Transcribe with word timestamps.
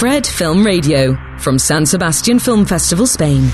Fred 0.00 0.24
Film 0.24 0.64
Radio, 0.64 1.18
from 1.38 1.58
San 1.58 1.86
Sebastian 1.86 2.40
Film 2.40 2.64
Festival, 2.64 3.04
Spain. 3.06 3.50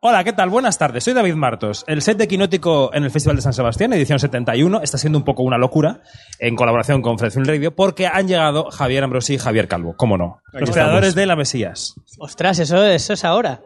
Hola, 0.00 0.22
¿qué 0.24 0.32
tal? 0.32 0.50
Buenas 0.50 0.76
tardes. 0.78 1.04
Soy 1.04 1.14
David 1.14 1.34
Martos. 1.34 1.84
El 1.86 2.02
set 2.02 2.18
de 2.18 2.28
Quinótico 2.28 2.90
en 2.92 3.04
el 3.04 3.10
Festival 3.10 3.36
de 3.36 3.42
San 3.42 3.52
Sebastián, 3.52 3.92
edición 3.92 4.18
71, 4.18 4.80
está 4.82 4.98
siendo 4.98 5.18
un 5.18 5.24
poco 5.24 5.42
una 5.42 5.56
locura 5.58 6.02
en 6.38 6.56
colaboración 6.56 7.00
con 7.02 7.18
Fred 7.18 7.30
Film 7.32 7.46
Radio 7.46 7.74
porque 7.74 8.06
han 8.06 8.28
llegado 8.28 8.70
Javier 8.70 9.02
Ambrosi 9.04 9.34
y 9.34 9.38
Javier 9.38 9.66
Calvo. 9.68 9.94
¿Cómo 9.96 10.18
no? 10.18 10.40
Los 10.52 10.70
creadores 10.70 11.14
de 11.14 11.26
La 11.26 11.36
Mesías. 11.36 11.94
Ostras, 12.18 12.58
eso, 12.58 12.82
eso 12.84 13.12
es 13.14 13.24
ahora. 13.24 13.62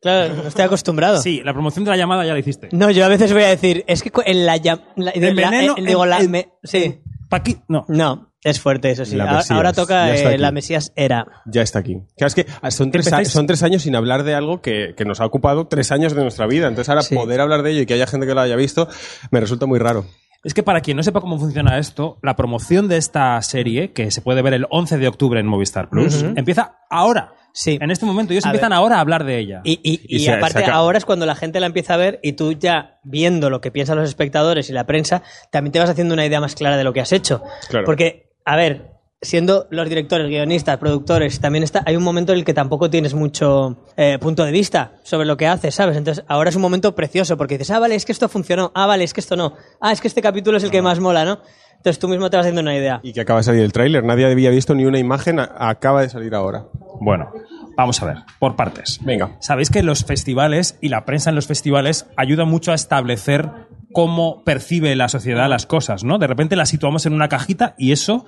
Claro, 0.00 0.34
no 0.34 0.48
estoy 0.48 0.64
acostumbrado. 0.64 1.20
Sí, 1.20 1.42
la 1.44 1.52
promoción 1.52 1.84
de 1.84 1.90
la 1.90 1.96
llamada 1.96 2.24
ya 2.24 2.32
la 2.32 2.38
hiciste. 2.38 2.68
No, 2.72 2.90
yo 2.90 3.04
a 3.04 3.08
veces 3.08 3.32
voy 3.32 3.42
a 3.42 3.48
decir, 3.48 3.84
es 3.88 4.02
que 4.02 4.12
en 4.26 4.46
la 4.46 4.56
llam- 4.58 4.82
la- 4.96 5.10
El 5.10 5.34
la- 5.36 5.50
veneno, 5.50 5.74
eh, 5.76 5.82
digo, 5.84 6.04
el- 6.04 6.10
la- 6.10 6.18
el- 6.18 6.28
me- 6.28 6.52
sí. 6.62 7.00
Paqui, 7.28 7.58
no. 7.68 7.84
No, 7.88 8.32
es 8.42 8.60
fuerte 8.60 8.90
eso 8.90 9.04
sí. 9.04 9.16
La 9.16 9.24
A- 9.24 9.26
Mesías, 9.36 9.50
Ahora 9.50 9.72
toca 9.72 10.14
eh, 10.14 10.38
la 10.38 10.52
Mesías 10.52 10.92
era. 10.96 11.26
Ya 11.46 11.62
está 11.62 11.78
aquí. 11.80 11.96
Claro, 12.16 12.28
es 12.28 12.34
que 12.34 12.46
son 12.70 12.90
tres, 12.90 13.06
Empezáis- 13.06 13.26
a- 13.28 13.30
son 13.30 13.46
tres 13.46 13.62
años 13.62 13.82
sin 13.82 13.96
hablar 13.96 14.22
de 14.22 14.34
algo 14.34 14.60
que, 14.62 14.94
que 14.96 15.04
nos 15.04 15.20
ha 15.20 15.26
ocupado 15.26 15.66
tres 15.66 15.90
años 15.92 16.14
de 16.14 16.22
nuestra 16.22 16.46
vida. 16.46 16.68
Entonces 16.68 16.88
ahora 16.88 17.02
Sí. 17.02 17.14
poder 17.14 17.40
hablar 17.40 17.62
de 17.62 17.72
ello 17.72 17.82
y 17.82 17.86
que 17.86 17.94
haya 17.94 18.06
gente 18.06 18.26
que 18.26 18.34
lo 18.34 18.40
haya 18.40 18.56
visto 18.56 18.88
me 19.30 19.40
resulta 19.40 19.66
muy 19.66 19.78
raro. 19.78 20.04
Es 20.44 20.54
que 20.54 20.62
para 20.62 20.80
quien 20.82 20.96
no 20.96 21.02
sepa 21.02 21.20
cómo 21.20 21.36
funciona 21.38 21.78
esto, 21.78 22.18
la 22.22 22.36
promoción 22.36 22.86
de 22.86 22.96
esta 22.96 23.42
serie, 23.42 23.92
que 23.92 24.12
se 24.12 24.22
puede 24.22 24.40
ver 24.40 24.54
el 24.54 24.66
11 24.70 24.96
de 24.96 25.08
octubre 25.08 25.40
en 25.40 25.46
Movistar 25.48 25.90
Plus, 25.90 26.22
empieza 26.36 26.76
ahora. 26.90 27.34
Sí. 27.52 27.76
En 27.80 27.90
este 27.90 28.06
momento. 28.06 28.32
Ellos 28.32 28.44
A 28.46 28.50
empiezan 28.50 28.70
ver. 28.70 28.76
ahora 28.78 28.96
a 28.98 29.00
hablar 29.00 29.24
de 29.24 29.36
ella. 29.36 29.62
Y, 29.64 29.80
y- 29.82 30.00
Y 30.06 30.24
y 30.24 30.28
aparte, 30.28 30.64
ahora 30.66 30.96
es 30.96 31.04
cuando 31.04 31.26
la 31.26 31.34
gente 31.34 31.58
la 31.58 31.66
empieza 31.66 31.94
a 31.94 31.96
ver 31.96 32.20
y 32.22 32.34
tú 32.34 32.52
ya 32.52 33.00
viendo 33.02 33.50
lo 33.50 33.60
que 33.60 33.72
piensan 33.72 33.96
los 33.98 34.08
espectadores 34.08 34.70
y 34.70 34.72
la 34.72 34.86
prensa, 34.86 35.24
también 35.50 35.72
te 35.72 35.80
vas 35.80 35.90
haciendo 35.90 36.14
una 36.14 36.24
idea 36.24 36.40
más 36.40 36.54
clara 36.54 36.76
de 36.76 36.84
lo 36.84 36.92
que 36.92 37.00
has 37.00 37.10
hecho. 37.12 37.42
Claro. 37.68 37.84
Porque, 37.84 38.27
a 38.48 38.56
ver, 38.56 38.92
siendo 39.20 39.66
los 39.68 39.86
directores, 39.90 40.26
guionistas, 40.26 40.78
productores, 40.78 41.38
también 41.38 41.64
está, 41.64 41.82
hay 41.84 41.96
un 41.96 42.02
momento 42.02 42.32
en 42.32 42.38
el 42.38 42.44
que 42.46 42.54
tampoco 42.54 42.88
tienes 42.88 43.12
mucho 43.12 43.84
eh, 43.94 44.16
punto 44.18 44.42
de 44.42 44.50
vista 44.50 44.92
sobre 45.02 45.26
lo 45.26 45.36
que 45.36 45.46
haces, 45.46 45.74
¿sabes? 45.74 45.98
Entonces, 45.98 46.24
ahora 46.28 46.48
es 46.48 46.56
un 46.56 46.62
momento 46.62 46.94
precioso 46.94 47.36
porque 47.36 47.58
dices, 47.58 47.72
ah, 47.72 47.78
vale, 47.78 47.94
es 47.94 48.06
que 48.06 48.12
esto 48.12 48.26
funcionó, 48.26 48.72
ah, 48.74 48.86
vale, 48.86 49.04
es 49.04 49.12
que 49.12 49.20
esto 49.20 49.36
no, 49.36 49.52
ah, 49.82 49.92
es 49.92 50.00
que 50.00 50.08
este 50.08 50.22
capítulo 50.22 50.56
es 50.56 50.64
el 50.64 50.70
que 50.70 50.80
más 50.80 50.98
mola, 50.98 51.26
¿no? 51.26 51.40
Entonces 51.76 51.98
tú 51.98 52.08
mismo 52.08 52.30
te 52.30 52.38
vas 52.38 52.44
haciendo 52.44 52.62
una 52.62 52.74
idea. 52.74 53.00
Y 53.02 53.12
que 53.12 53.20
acaba 53.20 53.40
de 53.40 53.44
salir 53.44 53.62
el 53.62 53.72
tráiler. 53.72 54.02
Nadie 54.02 54.24
había 54.24 54.48
visto 54.48 54.74
ni 54.74 54.86
una 54.86 54.98
imagen. 54.98 55.38
acaba 55.38 56.00
de 56.00 56.08
salir 56.08 56.34
ahora. 56.34 56.64
Bueno, 57.00 57.30
vamos 57.76 58.02
a 58.02 58.06
ver, 58.06 58.16
por 58.40 58.56
partes. 58.56 58.98
Venga. 59.02 59.36
Sabéis 59.40 59.70
que 59.70 59.82
los 59.82 60.04
festivales 60.04 60.78
y 60.80 60.88
la 60.88 61.04
prensa 61.04 61.30
en 61.30 61.36
los 61.36 61.46
festivales 61.46 62.06
ayuda 62.16 62.46
mucho 62.46 62.72
a 62.72 62.74
establecer 62.74 63.67
cómo 63.92 64.42
percibe 64.44 64.94
la 64.96 65.08
sociedad 65.08 65.48
las 65.48 65.66
cosas, 65.66 66.04
¿no? 66.04 66.18
De 66.18 66.26
repente 66.26 66.56
las 66.56 66.68
situamos 66.68 67.06
en 67.06 67.12
una 67.14 67.28
cajita 67.28 67.74
y 67.78 67.92
eso 67.92 68.26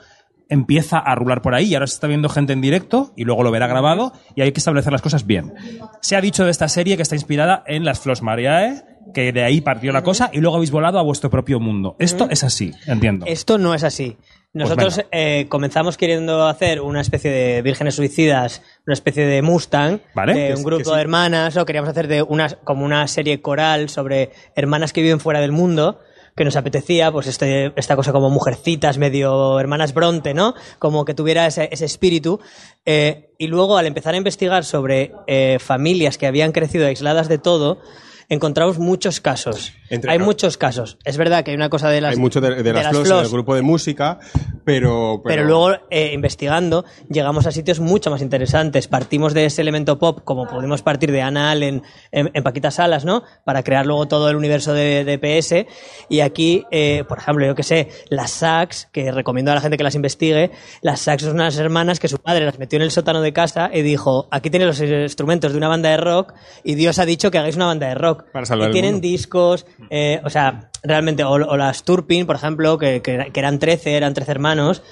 empieza 0.48 0.98
a 0.98 1.14
rular 1.14 1.42
por 1.42 1.54
ahí 1.54 1.66
y 1.66 1.74
ahora 1.74 1.86
se 1.86 1.94
está 1.94 2.08
viendo 2.08 2.28
gente 2.28 2.52
en 2.52 2.60
directo 2.60 3.12
y 3.16 3.24
luego 3.24 3.44
lo 3.44 3.50
verá 3.52 3.68
grabado 3.68 4.12
y 4.34 4.42
hay 4.42 4.52
que 4.52 4.58
establecer 4.58 4.92
las 4.92 5.00
cosas 5.00 5.24
bien. 5.24 5.54
Se 6.02 6.16
ha 6.16 6.20
dicho 6.20 6.44
de 6.44 6.50
esta 6.50 6.68
serie 6.68 6.96
que 6.96 7.02
está 7.02 7.14
inspirada 7.14 7.62
en 7.66 7.84
las 7.84 8.00
Flos 8.00 8.20
Mariae, 8.20 8.82
que 9.14 9.32
de 9.32 9.44
ahí 9.44 9.60
partió 9.60 9.92
la 9.92 10.02
cosa 10.02 10.28
y 10.32 10.40
luego 10.40 10.56
habéis 10.56 10.72
volado 10.72 10.98
a 10.98 11.02
vuestro 11.02 11.30
propio 11.30 11.60
mundo. 11.60 11.94
Esto 11.98 12.28
es 12.30 12.42
así, 12.42 12.72
entiendo. 12.86 13.26
Esto 13.26 13.58
no 13.58 13.74
es 13.74 13.84
así. 13.84 14.16
Nosotros 14.52 14.96
venga. 14.96 15.08
eh, 15.12 15.46
comenzamos 15.48 15.96
queriendo 15.96 16.46
hacer 16.46 16.80
una 16.80 17.00
especie 17.00 17.30
de 17.30 17.62
vírgenes 17.62 17.94
suicidas, 17.94 18.62
una 18.84 18.94
especie 18.94 19.24
de 19.24 19.42
Mustang, 19.42 20.00
Vale. 20.14 20.34
de 20.34 20.54
un 20.54 20.64
grupo 20.64 20.90
sí. 20.90 20.94
de 20.96 21.00
hermanas, 21.00 21.56
o 21.56 21.64
queríamos 21.64 21.90
hacer 21.90 22.08
de 22.08 22.22
una, 22.22 22.48
como 22.64 22.84
una 22.84 23.06
serie 23.06 23.40
coral 23.40 23.88
sobre 23.88 24.30
hermanas 24.56 24.92
que 24.92 25.02
viven 25.02 25.20
fuera 25.20 25.40
del 25.40 25.52
mundo, 25.52 26.00
que 26.34 26.44
nos 26.44 26.56
apetecía, 26.56 27.12
pues 27.12 27.26
este, 27.28 27.72
esta 27.76 27.94
cosa 27.96 28.12
como 28.12 28.30
mujercitas, 28.30 28.98
medio 28.98 29.60
hermanas 29.60 29.94
Bronte, 29.94 30.34
¿no? 30.34 30.54
Como 30.78 31.04
que 31.04 31.14
tuviera 31.14 31.46
ese, 31.46 31.68
ese 31.70 31.84
espíritu. 31.84 32.40
Eh, 32.84 33.30
y 33.38 33.46
luego, 33.46 33.76
al 33.76 33.86
empezar 33.86 34.14
a 34.14 34.16
investigar 34.16 34.64
sobre 34.64 35.12
eh, 35.26 35.58
familias 35.60 36.18
que 36.18 36.26
habían 36.26 36.52
crecido 36.52 36.86
aisladas 36.86 37.28
de 37.28 37.38
todo, 37.38 37.80
encontramos 38.28 38.78
muchos 38.78 39.20
casos. 39.20 39.74
Entre- 39.90 40.10
hay 40.10 40.18
muchos 40.18 40.56
casos. 40.56 40.96
Es 41.04 41.16
verdad 41.16 41.44
que 41.44 41.50
hay 41.50 41.56
una 41.56 41.68
cosa 41.68 41.88
de 41.90 42.00
las 42.00 42.12
Hay 42.14 42.18
mucho 42.20 42.40
de, 42.40 42.62
de 42.62 42.72
las, 42.72 42.84
las 42.84 42.92
Flos 42.92 43.00
en 43.02 43.06
flos, 43.06 43.24
el 43.26 43.32
grupo 43.32 43.54
de 43.54 43.62
música, 43.62 44.18
pero... 44.64 45.20
pero 45.24 45.44
luego, 45.44 45.72
eh, 45.90 46.12
investigando, 46.14 46.84
llegamos 47.08 47.46
a 47.46 47.52
sitios 47.52 47.80
mucho 47.80 48.10
más 48.10 48.22
interesantes. 48.22 48.88
Partimos 48.88 49.34
de 49.34 49.46
ese 49.46 49.62
elemento 49.62 49.98
pop, 49.98 50.20
como 50.24 50.46
pudimos 50.46 50.82
partir 50.82 51.10
de 51.12 51.22
Ana 51.22 51.50
Allen 51.50 51.82
en, 52.12 52.30
en 52.32 52.42
Paquita 52.42 52.70
Salas, 52.70 53.04
¿no? 53.04 53.22
Para 53.44 53.62
crear 53.62 53.86
luego 53.86 54.06
todo 54.08 54.30
el 54.30 54.36
universo 54.36 54.72
de, 54.72 55.04
de 55.04 55.18
PS. 55.18 55.66
Y 56.08 56.20
aquí, 56.20 56.64
eh, 56.70 57.04
por 57.08 57.18
ejemplo, 57.18 57.46
yo 57.46 57.54
que 57.54 57.62
sé, 57.62 57.88
las 58.08 58.30
sax, 58.30 58.88
que 58.92 59.10
recomiendo 59.12 59.50
a 59.50 59.54
la 59.54 59.60
gente 59.60 59.76
que 59.76 59.84
las 59.84 59.94
investigue, 59.94 60.50
las 60.82 61.00
sax 61.00 61.24
son 61.24 61.32
unas 61.34 61.56
hermanas 61.58 61.98
que 62.00 62.08
su 62.08 62.18
padre 62.18 62.44
las 62.44 62.58
metió 62.58 62.76
en 62.76 62.82
el 62.82 62.90
sótano 62.90 63.20
de 63.22 63.32
casa 63.32 63.70
y 63.72 63.82
dijo, 63.82 64.28
aquí 64.30 64.50
tienes 64.50 64.66
los 64.68 64.80
instrumentos 64.80 65.52
de 65.52 65.58
una 65.58 65.68
banda 65.68 65.90
de 65.90 65.96
rock 65.96 66.32
y 66.64 66.74
Dios 66.74 66.98
ha 66.98 67.06
dicho 67.06 67.30
que 67.30 67.38
hagáis 67.38 67.56
una 67.56 67.66
banda 67.66 67.88
de 67.88 67.94
rock. 67.94 68.24
Para 68.32 68.46
salvar 68.46 68.70
y 68.70 68.72
tienen 68.72 69.00
discos, 69.00 69.66
eh, 69.88 70.20
o 70.24 70.30
sea, 70.30 70.70
realmente, 70.82 71.24
o, 71.24 71.30
o 71.30 71.56
las 71.56 71.84
Turpin, 71.84 72.26
por 72.26 72.36
ejemplo, 72.36 72.76
que, 72.78 73.00
que- 73.02 73.30
que 73.32 73.40
eran 73.40 73.58
13, 73.58 73.96
eran 73.96 74.14
13 74.14 74.30
hermanos. 74.32 74.82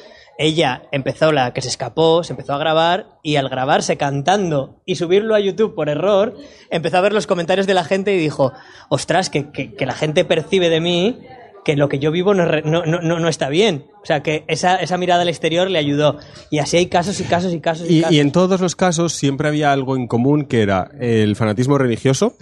Ella 0.40 0.82
empezó 0.92 1.32
la 1.32 1.52
que 1.52 1.62
se 1.62 1.68
escapó, 1.68 2.22
se 2.22 2.32
empezó 2.32 2.54
a 2.54 2.58
grabar 2.58 3.06
y 3.24 3.36
al 3.36 3.48
grabarse 3.48 3.96
cantando 3.96 4.80
y 4.86 4.94
subirlo 4.94 5.34
a 5.34 5.40
YouTube 5.40 5.74
por 5.74 5.88
error, 5.88 6.36
empezó 6.70 6.98
a 6.98 7.00
ver 7.00 7.12
los 7.12 7.26
comentarios 7.26 7.66
de 7.66 7.74
la 7.74 7.82
gente 7.82 8.14
y 8.14 8.18
dijo, 8.18 8.52
ostras, 8.88 9.30
que, 9.30 9.50
que- 9.50 9.74
que 9.74 9.84
la 9.86 9.94
gente 9.94 10.24
percibe 10.24 10.68
de 10.70 10.80
mí 10.80 11.18
que 11.64 11.76
lo 11.76 11.88
que 11.88 11.98
yo 11.98 12.10
vivo 12.10 12.34
no, 12.34 12.46
no, 12.46 12.84
no, 12.86 13.00
no- 13.00 13.18
no 13.18 13.28
está 13.28 13.48
bien. 13.48 13.86
O 14.00 14.06
sea, 14.08 14.22
que 14.22 14.44
esa, 14.48 14.76
esa 14.76 14.96
mirada 14.96 15.22
al 15.22 15.28
exterior 15.28 15.68
le 15.70 15.78
ayudó. 15.78 16.16
Y 16.50 16.60
así 16.60 16.76
hay 16.78 16.86
casos 16.86 17.20
y 17.20 17.24
casos 17.24 17.52
y 17.52 17.60
casos 17.60 17.90
y, 17.90 17.98
Y, 17.98 18.00
casos. 18.00 18.14
y 18.16 18.20
en 18.20 18.32
todos 18.32 18.60
los 18.60 18.74
casos 18.76 19.12
siempre 19.12 19.48
había 19.48 19.72
algo 19.72 19.96
en 19.96 20.06
común 20.06 20.46
que 20.46 20.62
era 20.62 20.90
el 20.98 21.36
fanatismo 21.36 21.76
religioso 21.76 22.34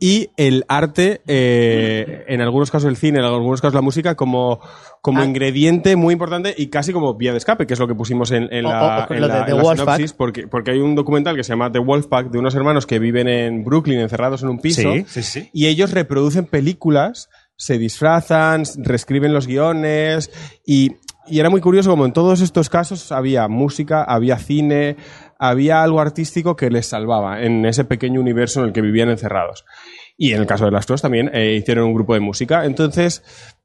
y 0.00 0.28
el 0.36 0.64
arte, 0.68 1.22
eh, 1.26 2.24
en 2.28 2.40
algunos 2.40 2.70
casos 2.70 2.88
el 2.88 2.96
cine, 2.96 3.20
en 3.20 3.24
algunos 3.24 3.60
casos 3.60 3.74
la 3.74 3.80
música, 3.80 4.16
como, 4.16 4.60
como 5.00 5.20
Ah. 5.20 5.24
ingrediente 5.24 5.96
muy 5.96 6.12
importante 6.12 6.54
y 6.56 6.66
casi 6.66 6.92
como 6.92 7.14
vía 7.14 7.32
de 7.32 7.38
escape, 7.38 7.66
que 7.66 7.74
es 7.74 7.80
lo 7.80 7.88
que 7.88 7.94
pusimos 7.94 8.30
en, 8.32 8.48
en 8.52 8.64
la, 8.64 9.06
en 9.08 9.20
la- 9.20 9.44
de 9.44 9.50
en 9.52 9.56
la 9.56 9.62
Wolfpack. 9.62 9.86
sinopsis, 9.96 10.12
porque, 10.12 10.46
porque 10.48 10.72
hay 10.72 10.78
un 10.80 10.94
documental 10.94 11.36
que 11.36 11.44
se 11.44 11.50
llama 11.52 11.70
The 11.72 11.78
Wolfpack 11.78 12.30
de 12.30 12.38
unos 12.38 12.54
hermanos 12.54 12.86
que 12.86 12.98
viven 12.98 13.28
en 13.28 13.64
Brooklyn 13.64 14.00
encerrados 14.00 14.42
en 14.42 14.48
un 14.50 14.58
piso 14.58 14.82
Sí, 14.92 15.04
sí, 15.06 15.22
sí. 15.22 15.50
y 15.52 15.68
ellos 15.68 15.92
reproducen 15.92 16.44
películas, 16.44 17.30
se 17.62 17.78
disfrazan, 17.78 18.64
reescriben 18.78 19.32
los 19.32 19.46
guiones 19.46 20.32
y, 20.66 20.96
y 21.28 21.38
era 21.38 21.48
muy 21.48 21.60
curioso 21.60 21.90
como 21.90 22.04
en 22.04 22.12
todos 22.12 22.40
estos 22.40 22.68
casos 22.68 23.12
había 23.12 23.46
música, 23.46 24.02
había 24.02 24.36
cine, 24.38 24.96
había 25.38 25.84
algo 25.84 26.00
artístico 26.00 26.56
que 26.56 26.70
les 26.70 26.86
salvaba 26.86 27.40
en 27.42 27.64
ese 27.64 27.84
pequeño 27.84 28.20
universo 28.20 28.60
en 28.60 28.66
el 28.66 28.72
que 28.72 28.80
vivían 28.80 29.10
encerrados. 29.10 29.64
Y 30.16 30.32
en 30.32 30.40
el 30.40 30.46
caso 30.46 30.64
de 30.64 30.72
las 30.72 30.86
Flos 30.86 31.02
también 31.02 31.30
eh, 31.32 31.54
hicieron 31.54 31.86
un 31.86 31.94
grupo 31.94 32.14
de 32.14 32.20
música. 32.20 32.64
Entonces, 32.64 33.22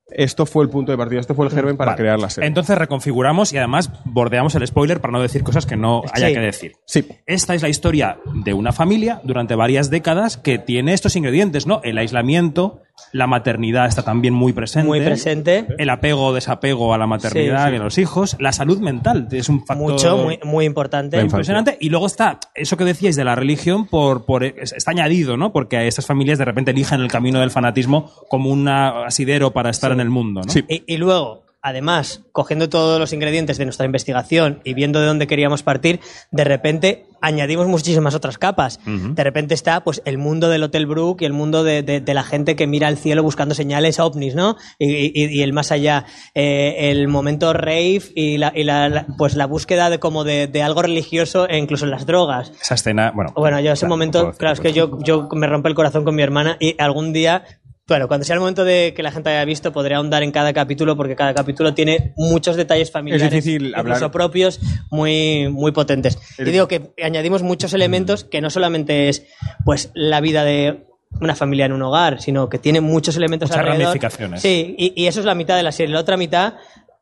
esto 0.10 0.46
fue 0.46 0.64
el 0.64 0.70
punto 0.70 0.92
de 0.92 0.98
partida, 0.98 1.20
esto 1.20 1.34
fue 1.34 1.46
el 1.48 1.52
germen 1.52 1.76
para 1.76 1.92
Vale. 1.94 2.02
crear 2.04 2.20
la 2.20 2.30
serie. 2.30 2.48
Entonces 2.48 2.78
reconfiguramos 2.78 3.52
y 3.52 3.58
además 3.58 3.92
bordeamos 4.06 4.54
el 4.54 4.66
spoiler 4.68 5.02
para 5.02 5.12
no 5.12 5.22
decir 5.22 5.42
cosas 5.44 5.66
que 5.66 5.76
no 5.76 6.04
haya 6.14 6.28
Sí. 6.28 6.34
que 6.36 6.40
decir. 6.40 6.72
Sí. 6.86 7.08
Esta 7.26 7.56
es 7.56 7.64
la 7.64 7.70
historia 7.70 8.20
de 8.46 8.54
una 8.54 8.72
familia 8.72 9.22
durante 9.24 9.56
varias 9.56 9.90
décadas 9.90 10.38
que 10.38 10.60
tiene 10.60 10.94
estos 10.94 11.16
ingredientes, 11.16 11.66
¿no? 11.68 11.82
El 11.84 11.98
aislamiento, 11.98 12.82
la 13.14 13.28
maternidad 13.28 13.86
está 13.88 14.04
también 14.04 14.34
muy 14.34 14.54
presente. 14.54 14.88
Muy 14.88 15.02
presente. 15.02 15.66
El 15.78 15.90
apego 15.90 16.26
o 16.26 16.34
desapego 16.34 16.94
a 16.94 16.98
la 16.98 17.08
maternidad 17.08 17.64
Sí, 17.66 17.70
sí. 17.70 17.74
y 17.74 17.80
a 17.80 17.84
los 17.84 17.98
hijos. 17.98 18.36
La 18.40 18.52
salud 18.52 18.80
mental 18.80 19.28
es 19.32 19.50
un 19.50 19.66
factor 19.66 19.92
Mucho, 19.94 20.18
muy, 20.18 20.40
muy 20.44 20.66
importante. 20.66 21.20
Impresionante. 21.22 21.78
Y 21.80 21.90
luego 21.90 22.08
está 22.08 22.40
eso 22.56 22.76
que 22.78 22.84
decíais 22.84 23.16
de 23.16 23.24
la 23.24 23.36
religión, 23.36 23.88
por, 23.88 24.26
por 24.26 24.44
es- 24.44 24.74
está 24.74 24.92
añadido, 24.92 25.38
¿no? 25.38 25.52
Porque 25.54 25.78
a 25.78 25.84
estas 25.84 26.06
familias 26.06 26.38
de 26.38 26.46
repente 26.46 26.72
eligen 26.72 27.02
el 27.02 27.08
camino 27.08 27.40
del 27.40 27.52
fanatismo 27.52 28.12
como 28.30 28.50
un 28.50 28.68
asidero 28.68 29.52
para 29.52 29.70
estar 29.70 29.92
en 29.92 30.00
el 30.00 30.10
mundo, 30.10 30.42
¿no? 30.42 30.54
Y 30.68 30.98
luego, 30.98 31.44
además, 31.68 32.24
cogiendo 32.32 32.70
todos 32.70 33.00
los 33.00 33.14
ingredientes 33.14 33.58
de 33.58 33.66
nuestra 33.66 33.86
investigación 33.86 34.62
y 34.64 34.74
viendo 34.74 35.00
de 35.00 35.08
dónde 35.08 35.28
queríamos 35.28 35.64
partir, 35.64 36.00
de 36.32 36.44
repente 36.44 37.06
añadimos 37.20 37.66
muchísimas 37.68 38.14
otras 38.14 38.38
capas. 38.38 38.80
De 38.86 39.24
repente 39.24 39.56
está 39.56 39.84
pues 39.84 40.04
el 40.06 40.20
mundo 40.20 40.50
del 40.50 40.62
Hotel 40.64 40.86
Brook 40.86 41.22
y 41.22 41.26
el 41.26 41.34
mundo 41.34 41.64
de, 41.64 41.82
de- 41.82 42.00
de 42.00 42.14
la 42.14 42.24
gente 42.24 42.56
que 42.56 42.68
mira 42.68 42.88
al 42.88 42.98
cielo 42.98 43.24
buscando 43.24 43.56
señales 43.56 44.00
ovnis, 44.00 44.36
¿no? 44.36 44.56
Y, 44.78 45.08
y- 45.20 45.26
y 45.40 45.42
el 45.42 45.52
más 45.52 45.72
allá, 45.72 46.06
eh, 46.36 46.92
el 46.92 47.08
momento 47.08 47.54
rave 47.54 48.02
y 48.16 48.38
la, 48.38 48.52
y 48.56 48.64
la- 48.64 48.88
la- 48.90 49.08
pues 49.18 49.36
la 49.36 49.48
búsqueda 49.48 49.90
de 49.90 50.00
como 50.00 50.24
de, 50.24 50.46
de 50.46 50.62
algo 50.62 50.84
religioso 50.84 51.50
e 51.50 51.58
incluso 51.58 51.86
en 51.86 51.92
las 51.92 52.06
drogas. 52.06 52.52
Esa 52.62 52.76
escena, 52.76 53.12
bueno. 53.16 53.34
Bueno, 53.36 53.60
yo 53.62 53.72
ese 53.72 53.82
claro, 53.82 53.90
momento, 53.90 54.32
claro, 54.38 54.54
es 54.54 54.60
que 54.60 54.74
yo, 54.74 55.00
yo 55.04 55.28
me 55.34 55.48
rompe 55.48 55.70
el 55.70 55.76
corazón 55.76 56.04
con 56.04 56.14
mi 56.16 56.22
hermana 56.22 56.58
y 56.60 56.76
algún 56.80 57.14
día, 57.14 57.44
bueno, 57.88 58.08
cuando 58.08 58.26
sea 58.26 58.34
el 58.34 58.40
momento 58.42 58.66
de 58.66 58.94
que 58.96 59.02
la 59.04 59.12
gente 59.12 59.30
haya 59.30 59.46
visto, 59.46 59.72
podré 59.72 59.96
ahondar 59.96 60.22
en 60.24 60.32
cada 60.32 60.52
capítulo 60.54 60.98
porque 60.98 61.16
cada 61.16 61.34
capítulo 61.34 61.74
tiene 61.74 62.14
muchos 62.18 62.56
detalles 62.56 62.92
familiares, 62.92 63.32
difícil 63.32 63.74
incluso 63.78 64.12
propios, 64.12 64.60
muy, 64.92 65.48
muy 65.50 65.72
potentes. 65.72 66.18
El- 66.38 66.50
Y 66.50 66.52
digo 66.52 66.68
que 66.68 66.92
añadimos 67.04 67.44
muchos 67.44 67.74
elementos 67.74 68.24
que 68.24 68.42
no 68.42 68.50
solamente 68.50 69.10
es, 69.10 69.26
pues, 69.66 69.92
la 69.94 70.20
vida 70.22 70.44
de 70.44 70.86
una 71.22 71.36
familia 71.36 71.66
en 71.66 71.72
un 71.72 71.82
hogar, 71.82 72.22
sino 72.22 72.50
que 72.50 72.60
tiene 72.60 72.82
muchos 72.82 73.16
elementos 73.16 73.50
Muchas 73.50 73.60
alrededor. 73.62 73.86
ramificaciones. 73.88 74.42
Sí, 74.42 74.76
y, 74.78 74.94
y 75.02 75.08
eso 75.08 75.22
es 75.22 75.26
la 75.26 75.36
mitad 75.36 75.56
de 75.56 75.64
la 75.64 75.72
serie. 75.72 75.94
La 75.94 76.02
otra 76.02 76.18
mitad 76.18 76.56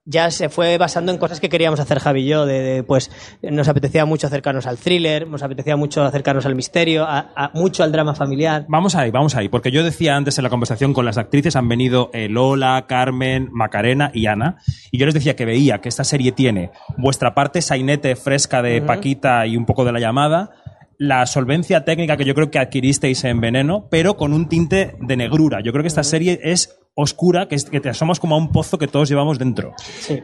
ya 0.08 0.30
se 0.30 0.50
fue 0.50 0.78
basando 0.78 1.12
en 1.12 1.18
cosas 1.18 1.40
que 1.40 1.50
queríamos 1.50 1.80
hacer 1.80 1.98
Javi 2.00 2.22
y 2.22 2.28
yo, 2.28 2.46
de, 2.46 2.60
de, 2.62 2.84
pues 2.84 3.10
nos 3.42 3.68
apetecía 3.68 4.06
mucho 4.06 4.28
acercarnos 4.28 4.68
al 4.68 4.78
thriller, 4.78 5.28
nos 5.28 5.42
apetecía 5.42 5.76
mucho 5.78 6.04
acercarnos 6.04 6.46
al 6.46 6.54
misterio, 6.56 7.06
a- 7.06 7.32
a- 7.36 7.52
mucho 7.56 7.84
al 7.84 7.92
drama 7.92 8.14
familiar. 8.14 8.66
Vamos 8.68 8.94
ahí, 8.96 9.10
vamos 9.10 9.36
ahí, 9.36 9.50
porque 9.50 9.72
yo 9.72 9.84
decía 9.84 10.16
antes 10.16 10.38
en 10.38 10.44
la 10.44 10.50
conversación 10.52 10.94
con 10.94 11.06
las 11.06 11.18
actrices 11.18 11.56
han 11.56 11.68
venido 11.68 12.12
eh, 12.14 12.30
Lola, 12.30 12.86
Carmen, 12.88 13.50
Macarena 13.52 14.12
y 14.14 14.28
Ana, 14.28 14.58
y 14.92 15.00
yo 15.00 15.06
les 15.08 15.16
decía 15.16 15.36
que 15.36 15.46
veía 15.46 15.82
que 15.82 15.90
esta 15.90 16.04
serie 16.04 16.32
tiene 16.32 16.70
vuestra 16.98 17.34
parte 17.34 17.62
sainete 17.64 18.16
fresca 18.16 18.62
de 18.62 18.82
Paquita 18.84 19.48
y 19.48 19.58
un 19.58 19.66
poco 19.66 19.86
de 19.86 19.92
la 19.92 20.00
llamada, 20.00 20.52
la 20.98 21.26
solvencia 21.26 21.84
técnica 21.84 22.16
que 22.16 22.26
yo 22.26 22.36
creo 22.36 22.52
que 22.52 22.60
adquiristeis 22.60 23.24
en 23.24 23.42
Veneno, 23.42 23.88
pero 23.90 24.16
con 24.16 24.34
un 24.34 24.48
tinte 24.48 24.96
de 25.02 25.18
negrura. 25.18 25.62
Yo 25.62 25.72
creo 25.72 25.82
que 25.84 25.88
esta 25.90 26.04
serie 26.04 26.40
es 26.44 26.78
oscura, 26.96 27.48
que, 27.48 27.56
es- 27.56 27.66
que 27.70 27.80
te 27.82 27.90
asomas 27.90 28.20
como 28.20 28.36
a 28.36 28.38
un 28.38 28.52
pozo 28.52 28.78
que 28.78 28.88
todos 28.88 29.10
llevamos 29.10 29.38
dentro. 29.38 29.74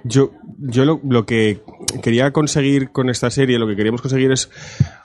Yo, 0.03 0.31
yo 0.57 0.85
lo, 0.85 0.99
lo 1.03 1.25
que 1.25 1.61
quería 2.01 2.31
conseguir 2.31 2.91
con 2.91 3.09
esta 3.09 3.29
serie, 3.29 3.59
lo 3.59 3.67
que 3.67 3.75
queríamos 3.75 4.01
conseguir 4.01 4.31
es, 4.31 4.49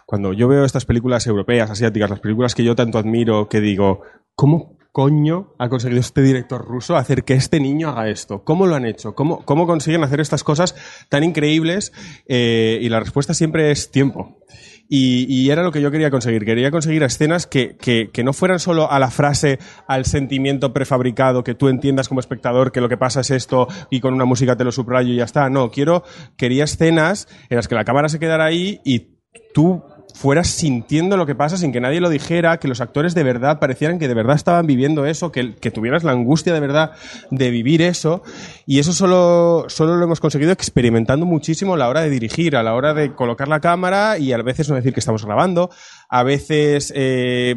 cuando 0.06 0.32
yo 0.32 0.46
veo 0.48 0.64
estas 0.64 0.84
películas 0.84 1.26
europeas, 1.26 1.70
asiáticas, 1.70 2.08
las 2.10 2.20
películas 2.20 2.54
que 2.54 2.64
yo 2.64 2.74
tanto 2.76 2.98
admiro, 2.98 3.48
que 3.48 3.60
digo, 3.60 4.02
¿cómo 4.34 4.76
coño 4.92 5.52
ha 5.58 5.68
conseguido 5.68 6.00
este 6.00 6.22
director 6.22 6.64
ruso 6.64 6.96
hacer 6.96 7.22
que 7.24 7.34
este 7.34 7.60
niño 7.60 7.90
haga 7.90 8.08
esto? 8.08 8.44
¿Cómo 8.44 8.66
lo 8.66 8.76
han 8.76 8.86
hecho? 8.86 9.14
¿Cómo, 9.14 9.44
cómo 9.44 9.66
consiguen 9.66 10.02
hacer 10.04 10.20
estas 10.20 10.42
cosas 10.42 10.74
tan 11.10 11.22
increíbles? 11.22 11.92
Eh, 12.26 12.78
y 12.80 12.88
la 12.88 13.00
respuesta 13.00 13.34
siempre 13.34 13.70
es 13.70 13.90
tiempo. 13.90 14.38
Y, 14.88 15.26
y 15.28 15.50
era 15.50 15.62
lo 15.62 15.72
que 15.72 15.80
yo 15.80 15.90
quería 15.90 16.10
conseguir. 16.10 16.44
Quería 16.44 16.70
conseguir 16.70 17.02
escenas 17.02 17.46
que, 17.46 17.76
que, 17.76 18.10
que 18.12 18.24
no 18.24 18.32
fueran 18.32 18.58
solo 18.58 18.90
a 18.90 18.98
la 18.98 19.10
frase, 19.10 19.58
al 19.88 20.04
sentimiento 20.04 20.72
prefabricado, 20.72 21.44
que 21.44 21.54
tú 21.54 21.68
entiendas 21.68 22.08
como 22.08 22.20
espectador 22.20 22.72
que 22.72 22.80
lo 22.80 22.88
que 22.88 22.96
pasa 22.96 23.20
es 23.20 23.30
esto 23.30 23.68
y 23.90 24.00
con 24.00 24.14
una 24.14 24.24
música 24.24 24.56
te 24.56 24.64
lo 24.64 24.72
subrayo 24.72 25.12
y 25.12 25.16
ya 25.16 25.24
está. 25.24 25.50
No, 25.50 25.70
quiero, 25.70 26.04
quería 26.36 26.64
escenas 26.64 27.28
en 27.48 27.56
las 27.56 27.68
que 27.68 27.74
la 27.74 27.84
cámara 27.84 28.08
se 28.08 28.18
quedara 28.18 28.44
ahí 28.44 28.80
y 28.84 29.16
tú 29.54 29.82
fueras 30.16 30.48
sintiendo 30.48 31.18
lo 31.18 31.26
que 31.26 31.34
pasa 31.34 31.58
sin 31.58 31.72
que 31.72 31.80
nadie 31.80 32.00
lo 32.00 32.08
dijera, 32.08 32.56
que 32.58 32.68
los 32.68 32.80
actores 32.80 33.14
de 33.14 33.22
verdad 33.22 33.58
parecieran 33.58 33.98
que 33.98 34.08
de 34.08 34.14
verdad 34.14 34.34
estaban 34.34 34.66
viviendo 34.66 35.04
eso, 35.04 35.30
que, 35.30 35.52
tuvieras 35.70 36.04
la 36.04 36.12
angustia 36.12 36.54
de 36.54 36.60
verdad 36.60 36.92
de 37.30 37.50
vivir 37.50 37.82
eso. 37.82 38.22
Y 38.64 38.78
eso 38.78 38.94
solo, 38.94 39.66
solo 39.68 39.96
lo 39.96 40.04
hemos 40.04 40.20
conseguido 40.20 40.52
experimentando 40.52 41.26
muchísimo 41.26 41.74
a 41.74 41.76
la 41.76 41.88
hora 41.88 42.00
de 42.00 42.08
dirigir, 42.08 42.56
a 42.56 42.62
la 42.62 42.74
hora 42.74 42.94
de 42.94 43.14
colocar 43.14 43.46
la 43.46 43.60
cámara 43.60 44.16
y 44.16 44.32
a 44.32 44.38
veces 44.38 44.70
no 44.70 44.76
decir 44.76 44.94
que 44.94 45.00
estamos 45.00 45.24
grabando, 45.26 45.70
a 46.08 46.22
veces 46.22 46.92
eh, 46.96 47.54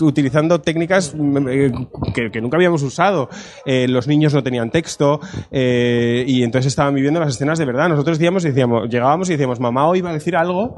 utilizando 0.00 0.60
técnicas 0.60 1.14
eh, 1.50 1.70
que, 2.14 2.30
que 2.32 2.40
nunca 2.40 2.56
habíamos 2.56 2.82
usado. 2.82 3.28
Eh, 3.64 3.86
los 3.86 4.08
niños 4.08 4.34
no 4.34 4.42
tenían 4.42 4.70
texto 4.70 5.20
eh, 5.52 6.24
y 6.26 6.42
entonces 6.42 6.70
estaban 6.70 6.94
viviendo 6.94 7.20
las 7.20 7.34
escenas 7.34 7.60
de 7.60 7.64
verdad. 7.64 7.88
Nosotros 7.88 8.18
decíamos, 8.18 8.44
y 8.44 8.48
decíamos, 8.48 8.88
llegábamos 8.88 9.28
y 9.28 9.32
decíamos, 9.32 9.60
mamá 9.60 9.86
hoy 9.86 10.00
va 10.00 10.10
a 10.10 10.14
decir 10.14 10.34
algo 10.34 10.76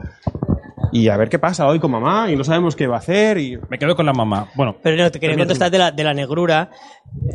y 0.93 1.09
a 1.09 1.17
ver 1.17 1.29
qué 1.29 1.39
pasa 1.39 1.67
hoy 1.67 1.79
con 1.79 1.91
mamá 1.91 2.31
y 2.31 2.37
no 2.37 2.45
sabemos 2.45 2.77
qué 2.77 2.87
va 2.87 2.97
a 2.97 2.99
hacer 2.99 3.39
y 3.39 3.59
Me 3.69 3.79
quedo 3.79 3.97
con 3.97 4.07
la 4.07 4.13
mamá. 4.13 4.49
Bueno, 4.55 4.77
Pero 4.83 4.97
no, 4.97 5.11
te 5.11 5.21
quería 5.21 5.37
contestar 5.37 5.71
de 5.71 5.79
la, 5.79 5.91
de 5.91 6.05
la 6.05 6.15
negrura. 6.15 6.71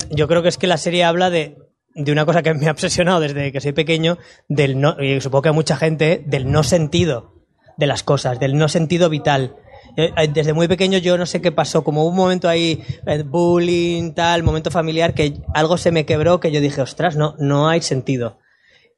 Yo 0.09 0.27
creo 0.27 0.41
que 0.41 0.49
es 0.49 0.57
que 0.57 0.67
la 0.67 0.77
serie 0.77 1.03
habla 1.03 1.29
de, 1.29 1.57
de 1.95 2.11
una 2.11 2.25
cosa 2.25 2.43
que 2.43 2.53
me 2.53 2.67
ha 2.67 2.71
obsesionado 2.71 3.19
desde 3.21 3.51
que 3.51 3.61
soy 3.61 3.71
pequeño, 3.71 4.17
del 4.49 4.79
no, 4.79 4.95
y 5.01 5.19
supongo 5.21 5.43
que 5.43 5.49
a 5.49 5.53
mucha 5.53 5.77
gente, 5.77 6.23
del 6.25 6.51
no 6.51 6.63
sentido 6.63 7.33
de 7.77 7.87
las 7.87 8.03
cosas, 8.03 8.39
del 8.39 8.57
no 8.57 8.67
sentido 8.67 9.09
vital. 9.09 9.55
Eh, 9.97 10.11
eh, 10.17 10.27
Desde 10.27 10.53
muy 10.53 10.67
pequeño 10.67 10.97
yo 10.97 11.17
no 11.17 11.25
sé 11.25 11.41
qué 11.41 11.51
pasó, 11.51 11.83
como 11.83 12.03
hubo 12.03 12.09
un 12.09 12.15
momento 12.17 12.49
ahí, 12.49 12.83
eh, 13.05 13.23
bullying, 13.23 14.13
tal, 14.13 14.43
momento 14.43 14.71
familiar, 14.71 15.13
que 15.13 15.41
algo 15.53 15.77
se 15.77 15.91
me 15.91 16.05
quebró 16.05 16.39
que 16.39 16.51
yo 16.51 16.59
dije, 16.59 16.81
ostras, 16.81 17.15
no, 17.15 17.35
no 17.39 17.69
hay 17.69 17.81
sentido. 17.81 18.39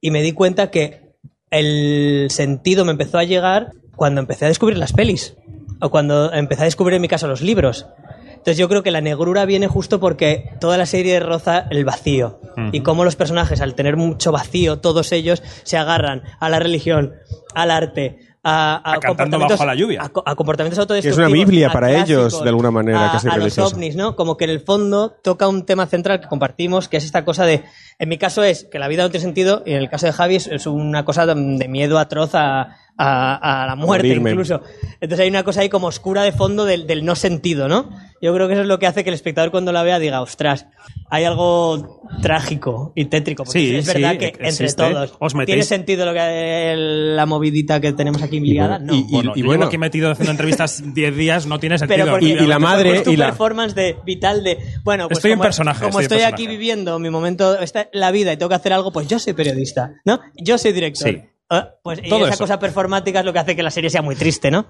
Y 0.01 0.11
me 0.11 0.21
di 0.21 0.31
cuenta 0.31 0.71
que 0.71 1.13
el 1.49 2.27
sentido 2.29 2.83
me 2.83 2.91
empezó 2.91 3.17
a 3.17 3.23
llegar 3.23 3.73
cuando 3.97 4.21
empecé 4.21 4.45
a 4.45 4.47
descubrir 4.47 4.77
las 4.77 4.93
pelis. 4.93 5.35
O 5.81 5.89
cuando 5.89 6.31
empecé 6.33 6.61
a 6.61 6.65
descubrir 6.65 6.95
en 6.95 7.01
mi 7.01 7.07
caso 7.09 7.27
los 7.27 7.41
libros. 7.41 7.85
Entonces 8.29 8.57
yo 8.57 8.69
creo 8.69 8.81
que 8.81 8.91
la 8.91 9.01
negrura 9.01 9.43
viene 9.45 9.67
justo 9.67 9.99
porque 9.99 10.51
toda 10.61 10.77
la 10.77 10.85
serie 10.85 11.19
roza 11.19 11.67
el 11.69 11.83
vacío. 11.83 12.39
Y 12.71 12.79
cómo 12.79 13.03
los 13.03 13.15
personajes, 13.17 13.59
al 13.61 13.75
tener 13.75 13.97
mucho 13.97 14.31
vacío, 14.31 14.79
todos 14.79 15.11
ellos 15.11 15.43
se 15.63 15.77
agarran 15.77 16.23
a 16.39 16.49
la 16.49 16.57
religión, 16.59 17.13
al 17.53 17.69
arte, 17.71 18.19
a, 18.43 18.75
a 18.75 18.93
A 18.93 18.99
comportamientos- 19.01 19.49
bajo 19.59 19.65
la 19.65 19.75
lluvia. 19.75 20.01
a 20.01 20.05
a 20.05 20.35
comportamientos 20.35 20.77
Que 20.77 20.81
autodestructivos. 20.81 21.19
es 21.27 21.31
una 21.31 21.45
Biblia 21.45 21.69
para 21.71 21.91
ellos, 22.01 22.41
de 22.41 22.47
alguna 22.49 22.71
manera, 22.71 23.09
a, 23.09 23.11
casi 23.11 23.27
a 23.27 23.37
los 23.37 23.57
ovnis, 23.57 23.95
¿no? 23.97 24.15
Como 24.15 24.37
que 24.37 24.45
en 24.45 24.51
el 24.51 24.61
fondo 24.61 25.11
toca 25.21 25.47
un 25.49 25.65
tema 25.65 25.85
central 25.85 26.21
que 26.21 26.27
compartimos, 26.27 26.87
que 26.87 26.97
es 26.97 27.03
esta 27.03 27.25
cosa 27.25 27.45
de, 27.45 27.63
en 27.99 28.07
mi 28.09 28.17
caso 28.17 28.43
es 28.43 28.63
que 28.63 28.79
la 28.79 28.87
vida 28.87 29.03
no 29.03 29.09
tiene 29.11 29.25
sentido, 29.25 29.61
y 29.65 29.71
en 29.73 29.79
el 29.79 29.89
caso 29.89 30.05
de 30.05 30.13
Javi 30.13 30.35
es, 30.37 30.47
es 30.47 30.65
una 30.65 31.03
cosa 31.03 31.25
de 31.25 31.35
miedo 31.67 31.99
atroz 31.99 32.33
a, 32.35 32.77
a- 32.97 33.63
a 33.63 33.67
la 33.67 33.75
muerte 33.75 34.07
morirme. 34.07 34.31
incluso. 34.31 34.61
Entonces 34.99 35.19
hay 35.23 35.29
una 35.29 35.43
cosa 35.43 35.61
ahí 35.61 35.69
como 35.69 35.87
oscura 35.87 36.23
de 36.23 36.31
fondo 36.31 36.65
del, 36.65 36.87
del 36.87 37.05
no 37.05 37.15
sentido, 37.15 37.67
¿no? 37.67 37.89
Yo 38.21 38.33
creo 38.33 38.47
que 38.47 38.53
eso 38.53 38.63
es 38.63 38.67
lo 38.67 38.79
que 38.79 38.87
hace 38.87 39.03
que 39.03 39.11
el 39.11 39.13
espectador 39.13 39.51
cuando 39.51 39.71
la 39.71 39.83
vea 39.83 39.99
diga, 39.99 40.21
ostras, 40.21 40.65
hay 41.11 41.23
algo 41.25 42.01
trágico 42.23 42.91
y 42.95 43.05
tétrico. 43.05 43.43
Porque 43.43 43.59
Sí, 43.59 43.75
es 43.75 43.85
sí, 43.85 43.93
verdad 43.93 44.17
que 44.17 44.27
entre 44.29 44.47
existe. 44.47 44.83
todos. 44.83 45.13
Os 45.19 45.35
metéis- 45.35 45.45
¿Tiene 45.45 45.63
sentido 45.63 46.05
lo 46.05 46.13
que 46.13 46.73
la 47.15 47.25
movidita 47.27 47.79
que 47.79 47.93
tenemos 47.93 48.21
aquí 48.23 48.39
liada? 48.39 48.79
No. 48.79 48.95
y- 48.95 49.03
bueno, 49.11 49.33
y 49.35 49.41
yo 49.41 49.45
bueno. 49.45 49.59
llevo 49.59 49.67
aquí 49.67 49.77
metido 49.77 50.09
haciendo 50.11 50.31
entrevistas 50.31 50.81
10 50.95 51.15
días, 51.15 51.45
no 51.45 51.59
tiene 51.59 51.77
sentido. 51.77 51.99
Pero 51.99 52.11
porque, 52.11 52.25
Y- 52.25 52.31
y 52.31 52.47
la 52.47 52.57
madre- 52.59 52.83
porque 52.85 52.97
es 52.97 53.03
tu 53.03 53.11
y 53.11 53.17
la- 53.17 53.27
performance 53.27 53.75
de 53.75 53.95
vital 54.03 54.43
de 54.43 54.57
bueno 54.83 55.07
pues 55.07 55.19
Estoy 55.19 55.31
en 55.33 55.37
como, 55.37 55.43
personaje, 55.43 55.85
como 55.85 55.99
estoy 55.99 56.17
en 56.17 56.23
estoy 56.23 56.33
aquí 56.33 56.43
personaje. 56.43 56.57
viviendo 56.57 56.99
mi 56.99 57.09
momento 57.11 57.59
esta, 57.59 57.87
la 57.93 58.11
vida 58.11 58.33
y 58.33 58.37
tengo 58.37 58.49
que 58.49 58.55
hacer 58.55 58.73
algo 58.73 58.91
pues 58.91 59.07
yo 59.07 59.19
soy 59.19 59.33
periodista 59.33 59.93
no 60.05 60.19
yo 60.35 60.57
soy 60.57 60.71
director 60.71 61.09
Sí. 61.09 61.21
Ah, 61.49 61.75
pues 61.83 61.99
y 62.03 62.09
Todo 62.09 62.25
esa 62.25 62.33
eso. 62.35 62.43
cosa 62.43 62.59
performática 62.59 63.19
es 63.19 63.25
lo 63.25 63.33
que 63.33 63.39
hace 63.39 63.55
que 63.55 63.63
la 63.63 63.71
serie 63.71 63.89
sea 63.89 64.01
muy 64.01 64.15
triste 64.15 64.51
no 64.51 64.65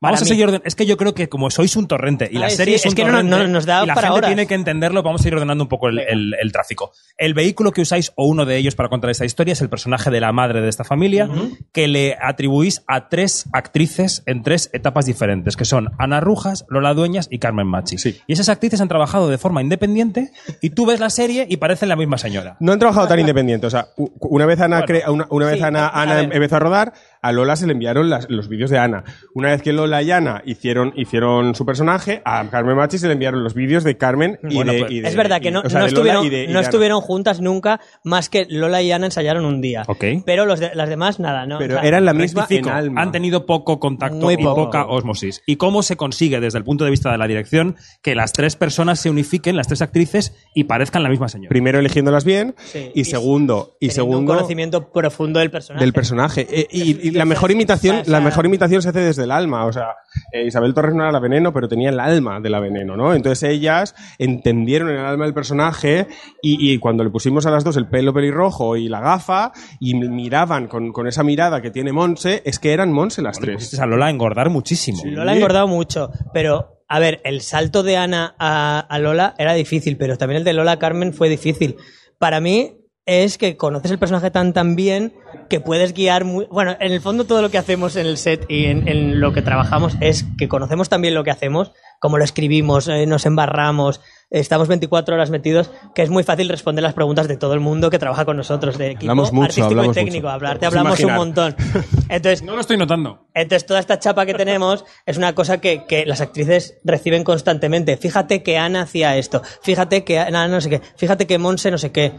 Vamos 0.00 0.22
a 0.22 0.24
seguir 0.24 0.46
orden. 0.46 0.62
Es 0.64 0.74
que 0.74 0.86
yo 0.86 0.96
creo 0.96 1.14
que 1.14 1.28
como 1.28 1.50
sois 1.50 1.76
un 1.76 1.86
torrente 1.86 2.28
y 2.32 2.38
la 2.38 2.46
Ay, 2.46 2.52
serie 2.52 2.74
sí, 2.78 2.80
es, 2.80 2.86
es 2.86 2.92
un 2.92 2.96
que 2.96 3.04
no- 3.04 3.10
torrente 3.10 3.36
no 3.36 3.48
nos 3.48 3.66
da 3.66 3.84
y 3.84 3.86
la 3.86 3.94
para 3.94 4.08
gente 4.08 4.18
horas. 4.18 4.28
tiene 4.30 4.46
que 4.46 4.54
entenderlo, 4.54 5.02
vamos 5.02 5.22
a 5.24 5.28
ir 5.28 5.34
ordenando 5.34 5.64
un 5.64 5.68
poco 5.68 5.88
el, 5.88 5.98
el- 5.98 6.34
el 6.40 6.52
tráfico. 6.52 6.92
El 7.18 7.34
vehículo 7.34 7.72
que 7.72 7.82
usáis 7.82 8.12
o 8.16 8.26
uno 8.26 8.46
de 8.46 8.56
ellos 8.56 8.74
para 8.74 8.88
contar 8.88 9.10
esta 9.10 9.26
historia 9.26 9.52
es 9.52 9.60
el 9.60 9.68
personaje 9.68 10.10
de 10.10 10.20
la 10.20 10.32
madre 10.32 10.62
de 10.62 10.68
esta 10.70 10.84
familia 10.84 11.28
que 11.72 11.86
le 11.86 12.16
atribuís 12.20 12.82
a 12.86 13.08
tres 13.08 13.44
actrices 13.52 14.22
en 14.26 14.42
tres 14.42 14.70
etapas 14.72 15.04
diferentes, 15.06 15.56
que 15.56 15.64
son 15.66 15.90
Ana 15.98 16.20
Rujas, 16.20 16.64
Lola 16.68 16.94
Dueñas 16.94 17.28
y 17.30 17.38
Carmen 17.38 17.66
Machi. 17.66 17.98
Sí. 17.98 18.18
Y 18.26 18.32
esas 18.32 18.48
actrices 18.48 18.80
han 18.80 18.88
trabajado 18.88 19.28
de 19.28 19.36
forma 19.38 19.60
independiente 19.60 20.32
y 20.62 20.70
tú 20.70 20.86
ves 20.86 20.98
la 21.00 21.10
serie 21.10 21.46
y 21.48 21.58
parecen 21.58 21.88
la 21.90 21.96
misma 21.96 22.16
señora. 22.16 22.56
No 22.60 22.72
han 22.72 22.78
trabajado 22.78 23.06
tan 23.06 23.20
independiente. 23.20 23.66
O 23.66 23.70
sea, 23.70 23.88
una 24.20 24.46
vez 24.46 24.60
Ana, 24.60 24.84
Bueno, 24.86 25.12
una, 25.12 25.26
una 25.28 25.46
vez 25.46 25.58
sí, 25.58 25.62
Ana, 25.62 25.88
Ana 25.88 26.20
empezó 26.22 26.56
a 26.56 26.58
rodar, 26.60 26.92
a 27.22 27.32
Lola 27.32 27.56
se 27.56 27.66
le 27.66 27.72
enviaron 27.72 28.08
las- 28.10 28.28
los 28.30 28.48
vídeos 28.48 28.70
de 28.70 28.78
Ana. 28.78 29.04
Una 29.34 29.48
vez 29.50 29.62
que 29.62 29.72
Lola 29.72 30.02
y 30.02 30.10
Ana 30.10 30.42
hicieron, 30.46 30.92
hicieron 30.96 31.54
su 31.54 31.66
personaje, 31.66 32.22
a 32.24 32.48
Carmen 32.50 32.76
Machi 32.76 32.98
se 32.98 33.06
le 33.06 33.14
enviaron 33.14 33.44
los 33.44 33.54
vídeos 33.54 33.84
de 33.84 33.96
Carmen 33.96 34.38
y, 34.48 34.54
Bueno, 34.54 34.72
de, 34.72 34.78
pues, 34.80 34.90
y 34.92 35.00
de- 35.00 35.08
es 35.08 35.16
verdad 35.16 35.40
que 35.40 35.48
y- 35.48 35.52
no, 35.52 35.60
o 35.60 35.68
sea, 35.68 35.80
no 35.80 35.86
de 35.86 35.92
Lola 35.92 36.12
estuvieron, 36.12 36.30
de- 36.30 36.88
no 36.88 37.00
juntas 37.00 37.40
nunca 37.40 37.80
más 38.04 38.28
que 38.28 38.46
Lola 38.48 38.82
y 38.82 38.92
Ana 38.92 39.06
ensayaron 39.06 39.44
un 39.44 39.60
día 39.60 39.84
Ok. 39.86 40.04
pero 40.24 40.46
los 40.46 40.60
de- 40.60 40.70
las 40.74 40.88
demás 40.88 41.20
nada 41.20 41.46
no 41.46 41.58
Pero 41.58 41.74
O 41.76 41.78
sea, 41.80 41.88
eran 41.88 42.04
la 42.04 42.14
misma 42.14 42.46
en 42.48 42.68
alma. 42.68 43.02
han 43.02 43.12
tenido 43.12 43.46
poco 43.46 43.78
contacto 43.80 44.16
Muy 44.16 44.34
y 44.34 44.36
poca 44.38 44.86
osmosis. 44.86 45.42
¿Y 45.46 45.56
cómo 45.56 45.82
se 45.82 45.96
consigue 45.96 46.40
desde 46.40 46.58
el 46.58 46.64
punto 46.64 46.84
de 46.84 46.90
vista 46.90 47.10
de 47.12 47.18
la 47.18 47.26
dirección 47.26 47.76
que 48.02 48.14
las 48.14 48.32
tres 48.32 48.56
personas 48.56 48.98
se 49.00 49.10
unifiquen, 49.10 49.56
las 49.56 49.66
tres 49.68 49.82
actrices, 49.82 50.34
y 50.54 50.64
parezcan 50.64 51.02
la 51.02 51.08
misma 51.08 51.28
señora? 51.28 51.48
Primero 51.50 51.78
eligiéndolas 51.78 52.24
bien 52.24 52.54
Sí. 52.58 52.90
y 52.94 53.00
Y 53.00 53.04
segundo 53.04 53.76
y 53.80 53.88
teniendo 53.88 54.04
un 54.04 54.10
segundo 54.12 54.34
conocimiento 54.34 54.92
profundo 54.92 55.40
del 55.40 55.50
personaje 55.50 55.84
del 55.84 55.92
personaje 55.92 56.46
Eh, 56.50 56.66
y, 56.70 57.09
y 57.10 57.18
la 57.18 57.24
mejor 57.24 57.50
imitación 57.50 57.98
o 57.98 58.04
sea, 58.04 58.12
la 58.12 58.20
mejor 58.20 58.46
imitación 58.46 58.82
se 58.82 58.88
hace 58.88 59.00
desde 59.00 59.24
el 59.24 59.30
alma 59.30 59.66
o 59.66 59.72
sea 59.72 59.94
eh, 60.32 60.46
Isabel 60.46 60.74
Torres 60.74 60.94
no 60.94 61.02
era 61.02 61.12
la 61.12 61.20
veneno 61.20 61.52
pero 61.52 61.68
tenía 61.68 61.90
el 61.90 62.00
alma 62.00 62.40
de 62.40 62.50
la 62.50 62.60
veneno 62.60 62.96
no 62.96 63.14
entonces 63.14 63.48
ellas 63.50 63.94
entendieron 64.18 64.88
el 64.90 64.98
alma 64.98 65.24
del 65.24 65.34
personaje 65.34 66.06
y, 66.42 66.72
y 66.72 66.78
cuando 66.78 67.04
le 67.04 67.10
pusimos 67.10 67.46
a 67.46 67.50
las 67.50 67.64
dos 67.64 67.76
el 67.76 67.88
pelo 67.88 68.12
pelirrojo 68.12 68.76
y 68.76 68.88
la 68.88 69.00
gafa 69.00 69.52
y 69.78 69.94
miraban 69.94 70.68
con, 70.68 70.92
con 70.92 71.06
esa 71.06 71.22
mirada 71.22 71.60
que 71.60 71.70
tiene 71.70 71.92
Monse 71.92 72.42
es 72.44 72.58
que 72.58 72.72
eran 72.72 72.92
Monse 72.92 73.22
las 73.22 73.38
tres 73.38 73.54
Pusiste 73.54 73.82
a 73.82 73.86
Lola 73.86 74.06
a 74.06 74.10
engordar 74.10 74.50
muchísimo. 74.50 75.02
Lola 75.04 75.32
ha 75.32 75.36
engordado 75.36 75.68
mucho, 75.68 76.10
pero 76.32 76.82
a 76.88 76.98
ver, 76.98 77.20
el 77.24 77.40
salto 77.40 77.82
de 77.82 77.96
Ana 77.96 78.34
a, 78.38 78.80
a 78.80 78.98
Lola 78.98 79.34
era 79.38 79.54
difícil, 79.54 79.96
pero 79.96 80.18
también 80.18 80.38
el 80.38 80.44
de 80.44 80.52
Lola 80.52 80.72
a 80.72 80.78
Carmen 80.78 81.12
fue 81.12 81.28
difícil. 81.28 81.76
Para 82.18 82.40
mí 82.40 82.79
es 83.10 83.38
que 83.38 83.56
conoces 83.56 83.90
el 83.90 83.98
personaje 83.98 84.30
tan 84.30 84.52
tan 84.52 84.76
bien 84.76 85.12
que 85.48 85.58
puedes 85.58 85.92
guiar 85.94 86.24
muy... 86.24 86.46
Bueno, 86.46 86.76
en 86.78 86.92
el 86.92 87.00
fondo 87.00 87.24
todo 87.24 87.42
lo 87.42 87.50
que 87.50 87.58
hacemos 87.58 87.96
en 87.96 88.06
el 88.06 88.16
set 88.18 88.46
y 88.48 88.66
en, 88.66 88.86
en 88.86 89.18
lo 89.20 89.32
que 89.32 89.42
trabajamos 89.42 89.96
es 90.00 90.24
que 90.38 90.48
conocemos 90.48 90.88
también 90.88 91.14
lo 91.14 91.24
que 91.24 91.32
hacemos, 91.32 91.72
cómo 91.98 92.18
lo 92.18 92.24
escribimos, 92.24 92.86
eh, 92.86 93.06
nos 93.06 93.26
embarramos, 93.26 94.00
estamos 94.30 94.68
24 94.68 95.12
horas 95.16 95.30
metidos, 95.30 95.72
que 95.92 96.02
es 96.02 96.10
muy 96.10 96.22
fácil 96.22 96.48
responder 96.48 96.84
las 96.84 96.94
preguntas 96.94 97.26
de 97.26 97.36
todo 97.36 97.52
el 97.54 97.58
mundo 97.60 97.90
que 97.90 97.98
trabaja 97.98 98.24
con 98.24 98.36
nosotros, 98.36 98.78
de 98.78 98.92
equipo 98.92 99.10
Hablamos 99.10 99.32
mucho, 99.32 99.44
artístico 99.46 99.66
hablamos 99.70 99.96
y 99.96 100.00
técnico. 100.00 100.26
mucho. 100.28 100.34
Hablarte 100.34 100.66
hablamos 100.66 101.00
un 101.00 101.14
montón. 101.14 101.56
Entonces, 102.08 102.42
No 102.42 102.54
lo 102.54 102.60
estoy 102.60 102.76
notando. 102.76 103.26
entonces, 103.34 103.66
toda 103.66 103.80
esta 103.80 103.98
chapa 103.98 104.26
que 104.26 104.34
tenemos 104.34 104.84
es 105.04 105.16
una 105.16 105.34
cosa 105.34 105.60
que, 105.60 105.84
que 105.86 106.06
las 106.06 106.20
actrices 106.20 106.78
reciben 106.84 107.24
constantemente. 107.24 107.96
Fíjate 107.96 108.44
que 108.44 108.56
Ana 108.56 108.82
hacía 108.82 109.16
esto, 109.16 109.42
fíjate 109.62 110.04
que 110.04 110.20
Ana 110.20 110.46
no 110.46 110.60
sé 110.60 110.70
qué, 110.70 110.80
fíjate 110.96 111.26
que 111.26 111.38
Monse 111.38 111.72
no 111.72 111.78
sé 111.78 111.90
qué. 111.90 112.12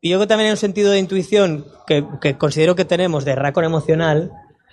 Y 0.00 0.10
yo 0.10 0.18
que 0.20 0.26
también 0.26 0.46
hay 0.46 0.52
un 0.52 0.56
sentido 0.56 0.90
de 0.90 0.98
intuición 0.98 1.66
que, 1.86 2.04
que 2.20 2.38
considero 2.38 2.74
que 2.74 2.84
tenemos 2.84 3.24
de 3.24 3.34
racon 3.34 3.64
emocional, 3.64 4.32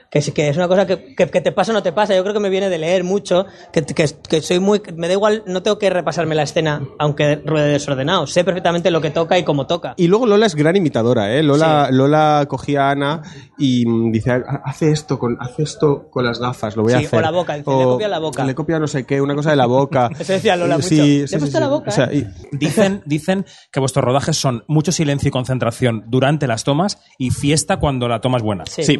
que 0.10 0.20
es, 0.20 0.32
que 0.32 0.48
es 0.50 0.58
una 0.58 0.68
cosa 0.68 0.86
que, 0.88 1.16
que- 1.16 1.28
que 1.28 1.42
te 1.42 1.52
pasa 1.52 1.72
o 1.72 1.74
no 1.74 1.84
te 1.84 1.92
pasa. 1.92 2.16
Yo 2.16 2.22
creo 2.24 2.34
que 2.34 2.40
me 2.40 2.50
viene 2.50 2.70
de 2.70 2.78
leer 2.78 3.04
mucho, 3.04 3.46
que, 3.74 3.84
que, 3.84 4.06
que 4.30 4.42
soy 4.42 4.60
muy. 4.60 4.82
Me 4.96 5.08
da 5.08 5.14
igual, 5.14 5.44
no 5.48 5.64
tengo 5.64 5.78
que 5.78 5.90
repasarme 5.90 6.34
la 6.36 6.44
escena, 6.44 6.82
aunque 7.00 7.36
ruede 7.46 7.70
desordenado. 7.74 8.26
Sé 8.28 8.44
perfectamente 8.44 8.90
lo 8.92 9.02
que 9.02 9.10
toca 9.10 9.38
y 9.38 9.44
cómo 9.44 9.68
toca. 9.68 9.94
Y 9.98 10.08
luego 10.08 10.26
Lola 10.26 10.46
es 10.46 10.56
gran 10.56 10.76
imitadora, 10.76 11.34
¿eh? 11.36 11.44
Lola, 11.44 11.90
Lola 11.92 12.46
cogía 12.48 12.88
a 12.88 12.92
Ana 12.92 13.22
y 13.58 13.86
mm, 13.86 14.12
dice, 14.12 14.32
"Ha- 14.32 14.62
hace 14.66 14.92
esto 14.92 15.20
con, 15.20 15.38
hace 15.40 15.64
esto 15.64 16.08
con 16.10 16.24
las 16.26 16.40
gafas, 16.40 16.76
lo 16.76 16.84
voy 16.84 16.94
a 16.94 17.00
Sí, 17.00 17.06
hacer. 17.06 17.20
o 17.20 17.22
la 17.22 17.32
boca, 17.32 17.56
dice, 17.56 17.70
le 17.72 17.84
copia 17.84 18.08
la 18.08 18.20
boca. 18.20 18.44
Le 18.46 18.56
copia 18.56 18.80
no 18.80 18.88
sé 18.88 19.06
qué, 19.06 19.20
una 19.22 19.36
cosa 19.36 19.50
de 19.52 19.56
la 19.58 19.66
boca. 19.66 20.10
Eso 20.20 20.34
decía 20.34 20.56
Lola 20.56 20.76
mucho. 20.78 20.88
Sí, 20.88 20.96
Le 21.20 21.24
he 21.24 21.28
sí, 21.28 21.38
puesto 21.38 21.58
sí. 21.58 21.62
la 21.64 21.68
boca, 21.70 21.90
O 21.90 21.92
sea, 21.92 22.06
¿eh? 22.06 22.28
y- 22.52 22.58
Dicen, 22.58 23.02
dicen 23.06 23.46
que 23.72 23.80
vuestros 23.80 24.04
rodajes 24.06 24.38
son 24.38 24.64
mucho 24.68 24.92
silencio 24.92 25.28
y 25.28 25.32
concentración 25.32 26.06
durante 26.08 26.48
las 26.48 26.64
tomas 26.64 27.00
y 27.18 27.32
fiesta 27.32 27.78
cuando 27.78 28.08
la 28.08 28.22
toma 28.22 28.38
es 28.38 28.44
buena. 28.44 28.64
Sí. 28.68 29.00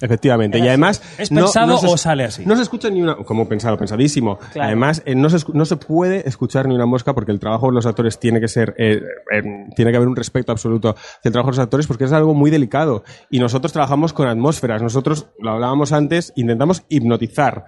Efectivamente. 0.00 0.58
Era 0.58 0.66
Y 0.66 0.68
además. 0.68 1.02
¿Es 1.18 1.30
pensado 1.30 1.78
se 1.78 1.86
o 1.86 1.96
sale 1.96 2.24
así? 2.24 2.44
No 2.46 2.56
se 2.56 2.62
escucha 2.62 2.90
ni 2.90 3.02
una. 3.02 3.16
Como 3.16 3.48
pensado, 3.48 3.76
pensadísimo. 3.76 4.38
Claro. 4.52 4.66
Además, 4.68 5.02
eh, 5.06 5.14
no, 5.14 5.30
se, 5.30 5.44
no 5.52 5.64
se 5.64 5.76
puede 5.76 6.28
escuchar 6.28 6.66
ni 6.68 6.74
una 6.74 6.86
mosca 6.86 7.14
porque 7.14 7.32
el 7.32 7.40
trabajo 7.40 7.66
de 7.68 7.72
los 7.74 7.86
actores 7.86 8.18
tiene 8.18 8.40
que 8.40 8.48
ser. 8.48 8.74
eh, 8.78 9.00
eh, 9.32 9.42
tiene 9.74 9.90
que 9.90 9.96
haber 9.96 10.08
un 10.08 10.16
respeto 10.16 10.52
absoluto 10.52 10.96
del 11.22 11.32
trabajo 11.32 11.50
de 11.50 11.56
los 11.56 11.64
actores 11.64 11.86
porque 11.86 12.04
es 12.04 12.12
algo 12.12 12.34
muy 12.34 12.50
delicado. 12.50 13.04
Y 13.30 13.38
nosotros 13.38 13.72
trabajamos 13.72 14.12
con 14.12 14.28
atmósferas. 14.28 14.82
Nosotros, 14.82 15.26
lo 15.38 15.50
hablábamos 15.52 15.92
antes, 15.92 16.32
intentamos 16.36 16.84
hipnotizar 16.88 17.66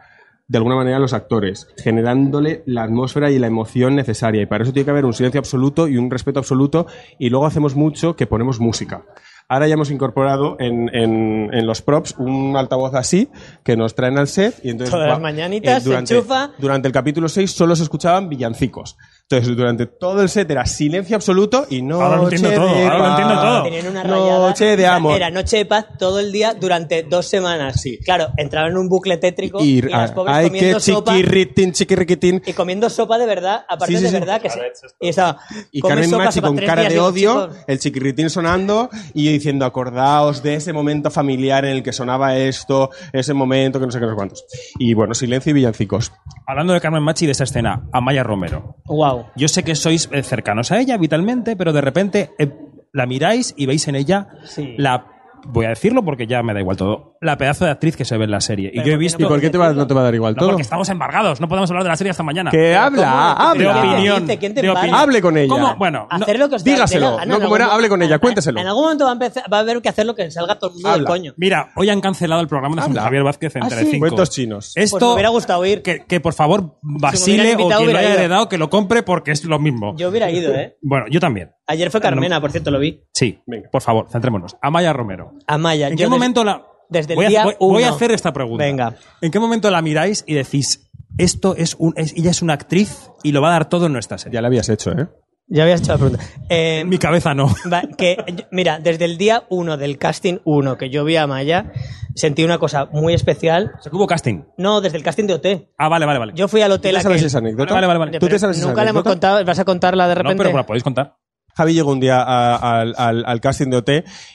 de 0.49 0.59
alguna 0.59 0.77
manera 0.77 0.99
a 0.99 1.01
los 1.01 1.13
actores, 1.13 1.69
generándole 1.77 2.63
la 2.67 2.85
atmósfera 2.85 3.31
y 3.31 3.39
la 3.39 3.49
emoción 3.49 3.97
necesaria. 3.97 4.43
Y 4.43 4.47
para 4.47 4.63
eso 4.63 4.73
tiene 4.73 4.85
que 4.85 4.91
haber 4.93 5.05
un 5.05 5.13
silencio 5.13 5.41
absoluto 5.41 5.89
y 5.89 5.97
un 5.97 6.11
respeto 6.11 6.39
absoluto. 6.39 6.87
Y 7.19 7.31
luego 7.31 7.47
hacemos 7.47 7.75
mucho 7.75 8.15
que 8.15 8.27
ponemos 8.27 8.61
música. 8.61 9.05
Ahora 9.49 9.69
ya 9.69 9.75
hemos 9.75 9.91
incorporado 9.93 10.57
en, 10.59 10.89
en- 10.95 11.51
en 11.55 11.67
los 11.67 11.81
props 11.81 12.17
un 12.19 12.57
altavoz 12.57 12.95
así 12.95 13.29
que 13.63 13.77
nos 13.77 13.95
traen 13.95 14.19
al 14.19 14.27
set 14.27 14.57
y 14.65 14.71
entonces 14.71 14.91
Todas 14.93 15.09
las 15.09 15.21
mañanitas, 15.21 15.83
se 15.85 15.89
durante, 15.89 16.15
enchufa. 16.17 16.51
durante 16.59 16.89
el 16.89 16.93
capítulo 16.93 17.29
6 17.29 17.51
solo 17.53 17.77
se 17.77 17.85
escuchaban 17.85 18.29
villancicos. 18.29 18.97
Entonces 19.29 19.57
durante 19.57 19.87
todo 19.87 20.23
el 20.23 20.29
set 20.29 20.49
era 20.53 20.65
silencio 20.67 21.17
absoluto 21.17 21.67
y 21.69 21.83
no 21.83 22.01
Ahora 22.01 22.19
lo 22.19 22.23
entiendo 22.25 22.49
todo, 22.53 22.69
ahora 22.69 22.99
lo 22.99 23.09
entiendo 23.09 23.35
todo. 23.35 23.63
Tenían 23.65 23.87
una 23.89 24.03
rayada. 24.05 24.49
Noche 24.49 24.77
de 24.77 24.87
amor. 24.87 25.17
Era 25.17 25.31
noche 25.31 25.57
de 25.57 25.67
paz 25.67 25.87
todo 25.99 26.21
el 26.21 26.31
día 26.31 26.55
durante 26.55 27.03
dos 27.03 27.27
semanas. 27.27 27.81
Sí. 27.81 27.99
Claro, 28.05 28.29
entraban 28.37 28.71
en 28.71 28.77
un 28.79 28.89
bucle 28.89 29.17
tétrico 29.17 29.59
Y, 29.65 29.79
y, 29.79 29.83
las 29.83 30.13
pobres 30.13 30.33
ay, 30.33 30.47
comiendo 30.47 30.79
sopa. 30.79 31.11
chiquirritín, 31.11 31.73
chiquirriquitín. 31.73 32.41
Y 32.47 32.53
comiendo 32.53 32.89
sopa 32.89 33.19
de 33.19 33.27
verdad, 33.27 33.65
aparte 33.69 33.95
Sí, 33.95 33.99
sí, 33.99 34.05
de 34.05 34.21
verdad 34.21 34.41
que 34.41 34.49
sí. 34.49 34.61
Y, 35.01 35.09
estaba, 35.09 35.41
Y 35.73 35.81
come 35.81 35.95
Carmen 35.95 36.11
sopa, 36.11 36.25
Machi 36.27 36.41
con 36.41 36.57
cara 36.59 36.89
de 36.89 37.01
odio, 37.01 37.51
el 37.67 37.81
chiquirritín 37.81 38.31
sonando 38.31 38.91
y 39.13 39.33
diciendo, 39.33 39.65
acordaos 39.65 40.41
de 40.45 40.55
ese 40.55 40.73
momento 40.73 41.11
familiar 41.11 41.65
en 41.65 41.73
el 41.73 41.83
que 41.83 41.93
sonaba 41.93 42.37
esto, 42.37 42.91
ese 43.13 43.35
momento 43.35 43.81
que 43.81 43.87
no 43.87 43.91
sé 43.91 43.99
qué, 43.99 44.05
no 44.05 44.13
sé 44.13 44.17
cuántos. 44.17 44.45
Y 44.79 44.95
bueno, 44.95 45.15
silencio 45.15 45.51
y 45.51 45.55
villancicos. 45.55 46.13
Hablando 46.47 46.75
de 46.75 46.81
Carmen 46.81 47.03
Machi 47.03 47.25
y 47.25 47.27
de 47.27 47.33
esa 47.33 47.43
escena, 47.43 47.89
Amaya 47.93 48.23
Romero. 48.23 48.77
Wow. 48.85 49.16
Yo 49.37 49.49
sé 49.49 49.63
que 49.63 49.75
sois 49.75 50.09
eh, 50.13 50.23
cercanos 50.23 50.73
a 50.73 50.79
ella 50.81 50.97
vitalmente, 50.99 51.57
pero 51.57 51.73
de 51.73 51.81
repente 51.81 52.31
eh, 52.39 52.51
la 52.93 53.07
miráis 53.07 53.55
y 53.57 53.67
veis 53.67 53.87
en 53.89 53.97
ella 53.97 54.29
Sí. 54.45 54.75
la. 54.79 55.07
Voy 55.45 55.67
a 55.67 55.71
decirlo 55.71 56.05
porque 56.05 56.27
ya 56.27 56.43
me 56.43 56.53
da 56.55 56.61
igual 56.61 56.77
todo. 56.77 57.17
La 57.21 57.37
pedazo 57.39 57.65
de 57.65 57.71
actriz 57.71 57.97
que 57.97 58.05
se 58.05 58.17
ve 58.17 58.25
en 58.25 58.31
la 58.31 58.41
serie. 58.41 58.71
Y 58.73 58.77
yo 58.79 58.83
he 58.83 58.85
¿por 58.85 58.91
qué 58.91 58.97
visto. 58.97 59.23
¿Y 59.23 59.27
por 59.27 59.41
qué 59.41 59.51
te 59.51 59.59
va- 59.59 59.73
no 59.73 59.87
te 59.87 59.95
va 59.95 60.01
a 60.01 60.05
dar 60.05 60.15
igual 60.15 60.35
No, 60.35 60.41
todo? 60.41 60.49
porque 60.51 60.63
estamos 60.63 60.89
embargados. 60.89 61.41
No 61.41 61.49
podemos 61.49 61.71
hablar 61.71 61.85
de 61.85 61.91
la 61.91 61.97
serie 61.97 62.11
hasta 62.11 62.23
mañana. 62.23 62.51
Que 62.51 62.75
habla, 62.75 63.37
¿cómo? 63.39 63.53
de 63.55 63.59
¿Quién 63.59 63.65
te 63.73 63.79
habla. 63.79 63.93
opinión. 63.93 64.27
¿Quién 64.27 64.55
te 64.55 64.63
de 64.63 64.71
opinión. 64.71 64.95
Hable 64.95 65.23
con 65.23 65.37
ella. 65.39 65.49
¿Cómo? 65.49 65.77
Bueno, 65.77 66.09
no- 66.11 66.17
Hacer 66.25 66.39
lo 66.39 66.49
que 66.49 66.55
os 66.57 66.65
dé 66.65 66.71
dígaselo, 66.73 67.25
no 67.27 67.41
como 67.41 67.57
era, 67.57 67.67
hable 67.75 67.89
con 67.89 68.03
ella, 68.03 68.19
cuénteselo. 68.19 68.61
En 68.61 68.67
algún 68.67 68.83
momento 68.85 69.05
va 69.05 69.11
a, 69.11 69.15
empezar- 69.15 69.45
va 69.53 69.59
a 69.59 69.61
haber 69.61 69.81
que 69.83 69.89
hacer 69.89 70.07
lo 70.07 70.15
que 70.15 70.31
salga 70.31 70.59
todo 70.59 70.71
el 70.71 70.75
mundo 70.75 70.89
del 70.91 70.95
Habla. 71.01 71.09
coño. 71.09 71.35
Mira, 71.37 71.71
hoy 71.77 71.91
han 71.91 72.01
cancelado 72.01 72.41
el 72.41 72.49
programa 72.49 72.77
de 72.77 72.83
Habla. 72.83 73.03
Javier 73.03 73.23
Vázquez 73.23 73.57
en 73.57 73.63
Ah, 73.65 73.69
Telecinco. 73.69 73.93
sí. 73.95 74.01
Cuentos 74.01 74.31
chinos. 74.31 74.73
Esto, 74.77 74.99
Pues 74.99 75.09
me 75.09 75.15
hubiera 75.15 75.29
gustado 75.31 75.65
ir. 75.67 75.83
Que, 75.83 76.05
que, 76.05 76.21
por 76.21 76.35
favor 76.35 76.77
Basile 76.83 77.49
o 77.49 77.53
invitado, 77.53 77.81
quien 77.83 77.93
lo 77.93 77.99
haya 77.99 78.15
heredado 78.15 78.49
que 78.49 78.59
lo 78.59 78.69
compre 78.71 79.03
porque 79.03 79.31
es 79.33 79.45
lo 79.45 79.59
mismo. 79.59 79.95
Yo 79.97 80.09
hubiera 80.09 80.31
ido, 80.31 80.55
¿eh? 80.55 80.77
Bueno, 80.83 81.07
yo 81.11 81.21
también. 81.21 81.53
Ayer 81.67 81.91
fue 81.91 82.01
Carmena, 82.01 82.41
por 82.41 82.51
cierto, 82.53 82.71
lo 82.71 82.79
vi. 82.79 83.03
Sí, 83.13 83.41
Venga. 83.47 83.69
por 83.71 83.83
favor, 83.83 84.07
centrémonos. 84.11 84.57
Amaya 84.63 84.93
Romero. 84.93 85.33
Amaya. 85.47 85.89
¿En 85.89 85.95
yo 85.95 85.97
qué 85.97 86.03
des- 86.05 86.11
momento 86.11 86.45
la.? 86.45 86.65
desde 86.89 87.15
el 87.15 87.17
voy, 87.17 87.25
a, 87.25 87.29
día 87.29 87.45
voy- 87.45 87.57
voy 87.59 87.83
a 87.83 87.89
uno. 87.89 87.97
hacer 87.97 88.13
esta 88.13 88.33
pregunta. 88.33 88.65
Venga. 88.65 88.95
¿En 89.21 89.31
qué 89.33 89.41
momento 89.41 89.71
la 89.71 89.83
miráis 89.83 90.23
y 90.27 90.35
decís, 90.35 90.89
esto 91.19 91.57
es 91.57 91.75
un. 91.79 91.93
es- 91.97 92.13
ella 92.17 92.31
es 92.31 92.43
una 92.43 92.53
actriz 92.55 93.11
y 93.25 93.33
lo 93.33 93.41
va 93.43 93.49
a 93.49 93.53
dar 93.53 93.69
todo 93.69 93.87
en 93.87 93.93
nuestra 93.93 94.17
serie? 94.19 94.35
Ya 94.37 94.41
la 94.43 94.47
habías 94.49 94.69
hecho, 94.69 94.93
¿eh? 94.93 95.09
Ya 95.49 95.63
habías 95.65 95.81
hecho 95.81 95.93
la 95.93 95.99
pregunta. 95.99 96.25
Eh, 96.49 96.81
En 96.81 96.89
mi 96.89 96.99
cabeza 96.99 97.35
no. 97.35 97.47
Va, 97.73 97.83
que, 97.97 98.17
mira, 98.53 98.79
desde 98.81 99.05
el 99.05 99.17
día 99.19 99.45
1 99.49 99.77
del 99.77 99.97
casting 99.99 100.39
1 100.45 100.77
que 100.77 100.91
yo 100.91 101.05
vi 101.05 101.17
a 101.17 101.27
Maya, 101.29 101.73
sentí 102.15 102.45
una 102.45 102.59
cosa 102.59 102.87
muy 102.87 103.15
especial. 103.15 103.73
O 103.79 103.83
sea, 103.83 103.91
que 103.91 103.97
hubo 103.97 104.07
casting. 104.07 104.43
No, 104.59 104.81
desde 104.81 104.97
el 104.99 105.03
casting 105.05 105.25
de 105.27 105.35
OT. 105.35 105.47
Ah, 105.79 105.89
vale, 105.89 106.05
vale, 106.07 106.19
vale. 106.21 106.33
Yo 106.37 106.47
fui 106.49 106.63
al 106.63 106.71
¿Tú 106.71 106.75
hotel 106.77 106.95
te 106.97 107.01
sabes 107.01 107.19
aquel- 107.19 107.27
esa 107.27 107.39
anécdota? 107.39 107.75
Vale, 107.75 107.87
vale, 107.89 107.99
vale. 107.99 108.13
¿Tú 108.13 108.19
te 108.19 108.27
Pero 108.27 108.39
sabes 108.39 108.59
esa 108.59 108.67
Nunca 108.69 108.83
la 108.85 108.91
hemos 108.91 109.01
anécdota? 109.01 109.11
contado, 109.15 109.45
¿vas 109.45 109.59
a 109.59 109.65
contarla 109.65 110.09
de 110.09 110.15
no, 110.15 110.23
repente? 110.23 110.39
pero 110.39 110.51
me 110.51 110.57
la 110.61 110.67
podéis 110.67 110.83
contar. 110.85 111.17
Javi 111.57 111.73
llegó 111.75 111.91
un 111.93 112.01
día 112.01 112.21
a- 112.23 112.81
al, 112.81 112.95
al- 112.99 113.25
al 113.27 113.41
casting 113.41 113.71
de 113.71 113.77
OT 113.79 113.91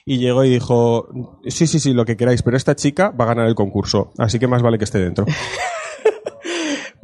y 0.05 0.17
llegó 0.17 0.43
y 0.43 0.49
dijo, 0.49 1.07
sí, 1.47 1.67
sí, 1.67 1.79
sí, 1.79 1.93
lo 1.93 2.03
que 2.05 2.17
queráis, 2.17 2.41
pero 2.43 2.57
esta 2.57 2.75
chica 2.75 3.11
va 3.11 3.25
a 3.25 3.27
ganar 3.29 3.47
el 3.47 3.55
concurso, 3.55 4.11
así 4.17 4.39
que 4.39 4.47
más 4.47 4.61
vale 4.61 4.77
que 4.77 4.85
esté 4.85 4.99
dentro. 4.99 5.25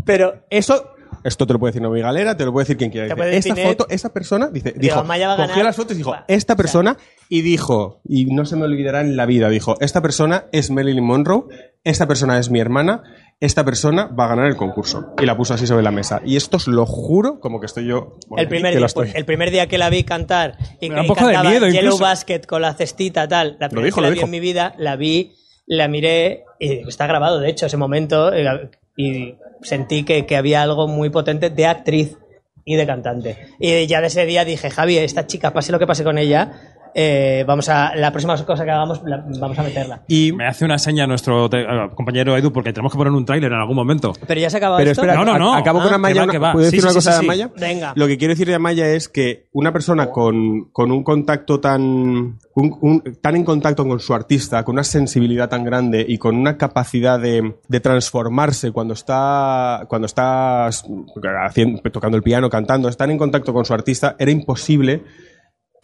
Pero 0.06 0.44
Eso, 0.50 0.92
esto 1.24 1.46
te 1.46 1.54
lo 1.54 1.60
puede 1.60 1.72
decir 1.72 1.82
Nomi 1.82 2.00
Galera, 2.02 2.38
te 2.38 2.46
lo 2.46 2.54
puede 2.54 2.64
decir 2.64 2.78
quien 2.78 2.92
quiera. 2.92 3.14
Dice, 3.14 3.50
esta 3.50 3.56
foto, 3.56 3.88
esta 3.90 4.10
persona, 4.14 4.48
dice, 4.48 4.70
Digo, 4.72 4.82
dijo, 4.96 5.02
cogió 5.06 5.38
ganar. 5.38 5.66
las 5.66 5.76
fotos 5.76 5.96
y 5.96 5.98
dijo, 5.98 6.12
Va, 6.12 6.24
esta 6.30 6.54
o 6.54 6.56
sea- 6.56 6.64
persona, 6.64 6.98
y 7.30 7.42
dijo, 7.42 8.00
y 8.08 8.26
no 8.34 8.46
se 8.46 8.56
me 8.56 8.64
olvidará 8.64 9.02
en 9.02 9.18
la 9.18 9.26
vida, 9.26 9.50
dijo, 9.50 9.76
esta 9.82 10.02
persona 10.02 10.46
es 10.54 10.72
Marilyn 10.72 11.04
Monroe, 11.04 11.44
esta 11.84 12.08
persona 12.08 12.40
es 12.40 12.50
mi 12.50 12.60
hermana, 12.62 13.04
esta 13.40 13.64
persona 13.64 14.08
va 14.08 14.26
a 14.26 14.28
ganar 14.30 14.48
el 14.48 14.56
concurso. 14.56 15.14
Y 15.22 15.26
la 15.26 15.38
puso 15.38 15.54
así 15.54 15.68
sobre 15.68 15.84
la 15.84 15.92
mesa. 15.92 16.22
Y 16.26 16.38
esto 16.38 16.58
os 16.58 16.68
lo 16.68 16.86
juro, 16.86 17.40
como 17.40 17.60
que 17.60 17.68
estoy 17.68 17.86
yo. 17.86 18.18
bueno, 18.28 18.42
el 18.42 18.48
primer, 18.48 18.72
que 18.74 18.80
lo 18.80 18.82
día, 18.82 18.86
estoy. 18.88 19.06
pues, 19.06 19.16
el 19.16 19.26
primer 19.26 19.52
día 19.52 19.68
que 19.68 19.78
la 19.78 19.90
vi 19.90 20.04
cantar 20.04 20.58
y 20.82 20.90
que 20.90 20.96
cantaba 20.96 21.44
miedo, 21.44 21.68
Yellow 21.68 21.84
incluso. 21.84 22.04
Basket 22.04 22.42
con 22.48 22.62
la 22.62 22.74
cestita 22.74 23.28
tal, 23.28 23.58
la 23.60 23.70
primera 23.70 23.86
dijo, 23.86 23.98
que 23.98 24.02
la 24.02 24.10
vi 24.10 24.16
dijo. 24.16 24.26
en 24.26 24.32
mi 24.32 24.40
vida, 24.40 24.74
la 24.78 24.96
vi, 24.96 25.34
la 25.68 25.88
miré 25.88 26.46
y 26.60 26.88
está 26.88 27.06
grabado, 27.06 27.40
de 27.40 27.50
hecho, 27.50 27.68
ese 27.68 27.78
momento 27.78 28.34
eh, 28.34 28.72
y 28.96 29.36
sentí 29.62 30.04
que, 30.04 30.26
que 30.26 30.36
había 30.36 30.64
algo 30.64 30.88
muy 30.88 31.12
potente 31.12 31.52
de 31.52 31.66
actriz 31.68 32.18
y 32.66 32.76
de 32.76 32.86
cantante. 32.86 33.38
Y 33.60 33.86
ya 33.86 34.02
de 34.02 34.08
ese 34.08 34.26
día 34.26 34.44
dije, 34.44 34.70
Javi, 34.72 34.98
esta 34.98 35.28
chica, 35.28 35.54
pase 35.54 35.72
lo 35.72 35.80
que 35.80 35.88
pase 35.88 36.04
con 36.04 36.18
ella, 36.18 36.77
eh, 37.00 37.44
vamos 37.46 37.70
a 37.70 37.96
la 37.96 38.10
próxima 38.12 38.36
cosa 38.44 38.66
que 38.66 38.72
hagamos, 38.72 39.04
la- 39.06 39.24
vamos 39.40 39.60
a 39.60 39.62
meterla. 39.62 40.02
Y, 40.08 40.32
Me 40.32 40.48
hace 40.48 40.66
una 40.66 40.80
seña 40.80 41.06
nuestro 41.06 41.48
te- 41.48 41.62
eh, 41.62 41.90
compañero 41.94 42.36
Edu 42.36 42.52
porque 42.52 42.74
tenemos 42.74 42.92
que 42.92 42.98
poner 42.98 43.14
un 43.14 43.24
tráiler 43.24 43.52
en 43.52 43.60
algún 43.60 43.76
momento. 43.76 44.14
Pero 44.26 44.42
ya 44.42 44.50
se 44.50 44.58
acaba 44.58 44.78
pero 44.78 44.90
esto. 44.90 45.04
espera, 45.04 45.16
No, 45.24 45.24
no, 45.24 45.38
no. 45.38 45.54
acabo 45.54 45.80
con 45.80 45.92
Ah, 45.92 45.96
Amaya. 45.98 46.14
que 46.14 46.20
va, 46.20 46.24
una- 46.24 46.32
que 46.34 46.40
va. 46.40 46.52
¿Puedo 46.54 46.66
decir 46.66 46.80
Sí, 46.82 46.86
una 46.86 46.92
sí, 46.94 46.98
cosa 46.98 47.12
sí, 47.12 47.18
de 47.18 47.20
sí. 47.22 47.26
Amaya? 47.42 47.52
Venga. 47.56 47.94
Lo 47.96 48.08
que 48.08 48.18
quiero 48.18 48.32
decir 48.32 48.48
de 48.48 48.56
Amaya 48.56 48.88
es 48.90 49.08
que 49.10 49.46
una 49.54 49.72
persona 49.72 50.10
con, 50.10 50.70
con 50.72 50.92
un 50.92 51.04
contacto 51.04 51.60
tan, 51.60 51.82
un- 52.56 52.78
un- 52.82 53.04
tan 53.22 53.36
en 53.36 53.44
contacto 53.44 53.88
con 53.88 54.00
su 54.00 54.16
artista, 54.16 54.64
con 54.66 54.74
una 54.74 54.84
sensibilidad 54.84 55.50
tan 55.50 55.64
grande 55.64 56.04
y 56.08 56.18
con 56.18 56.36
una 56.36 56.58
capacidad 56.58 57.20
de, 57.20 57.58
de 57.68 57.80
transformarse 57.80 58.72
cuando 58.72 58.96
está, 58.96 59.86
cuando 59.88 60.08
está 60.08 60.66
haciendo, 61.46 61.80
tocando 61.92 62.18
el 62.18 62.24
piano, 62.24 62.50
cantando, 62.50 62.90
estar 62.90 63.10
en 63.12 63.20
contacto 63.20 63.54
con 63.54 63.66
su 63.66 63.74
artista, 63.76 64.16
era 64.18 64.32
imposible 64.32 65.04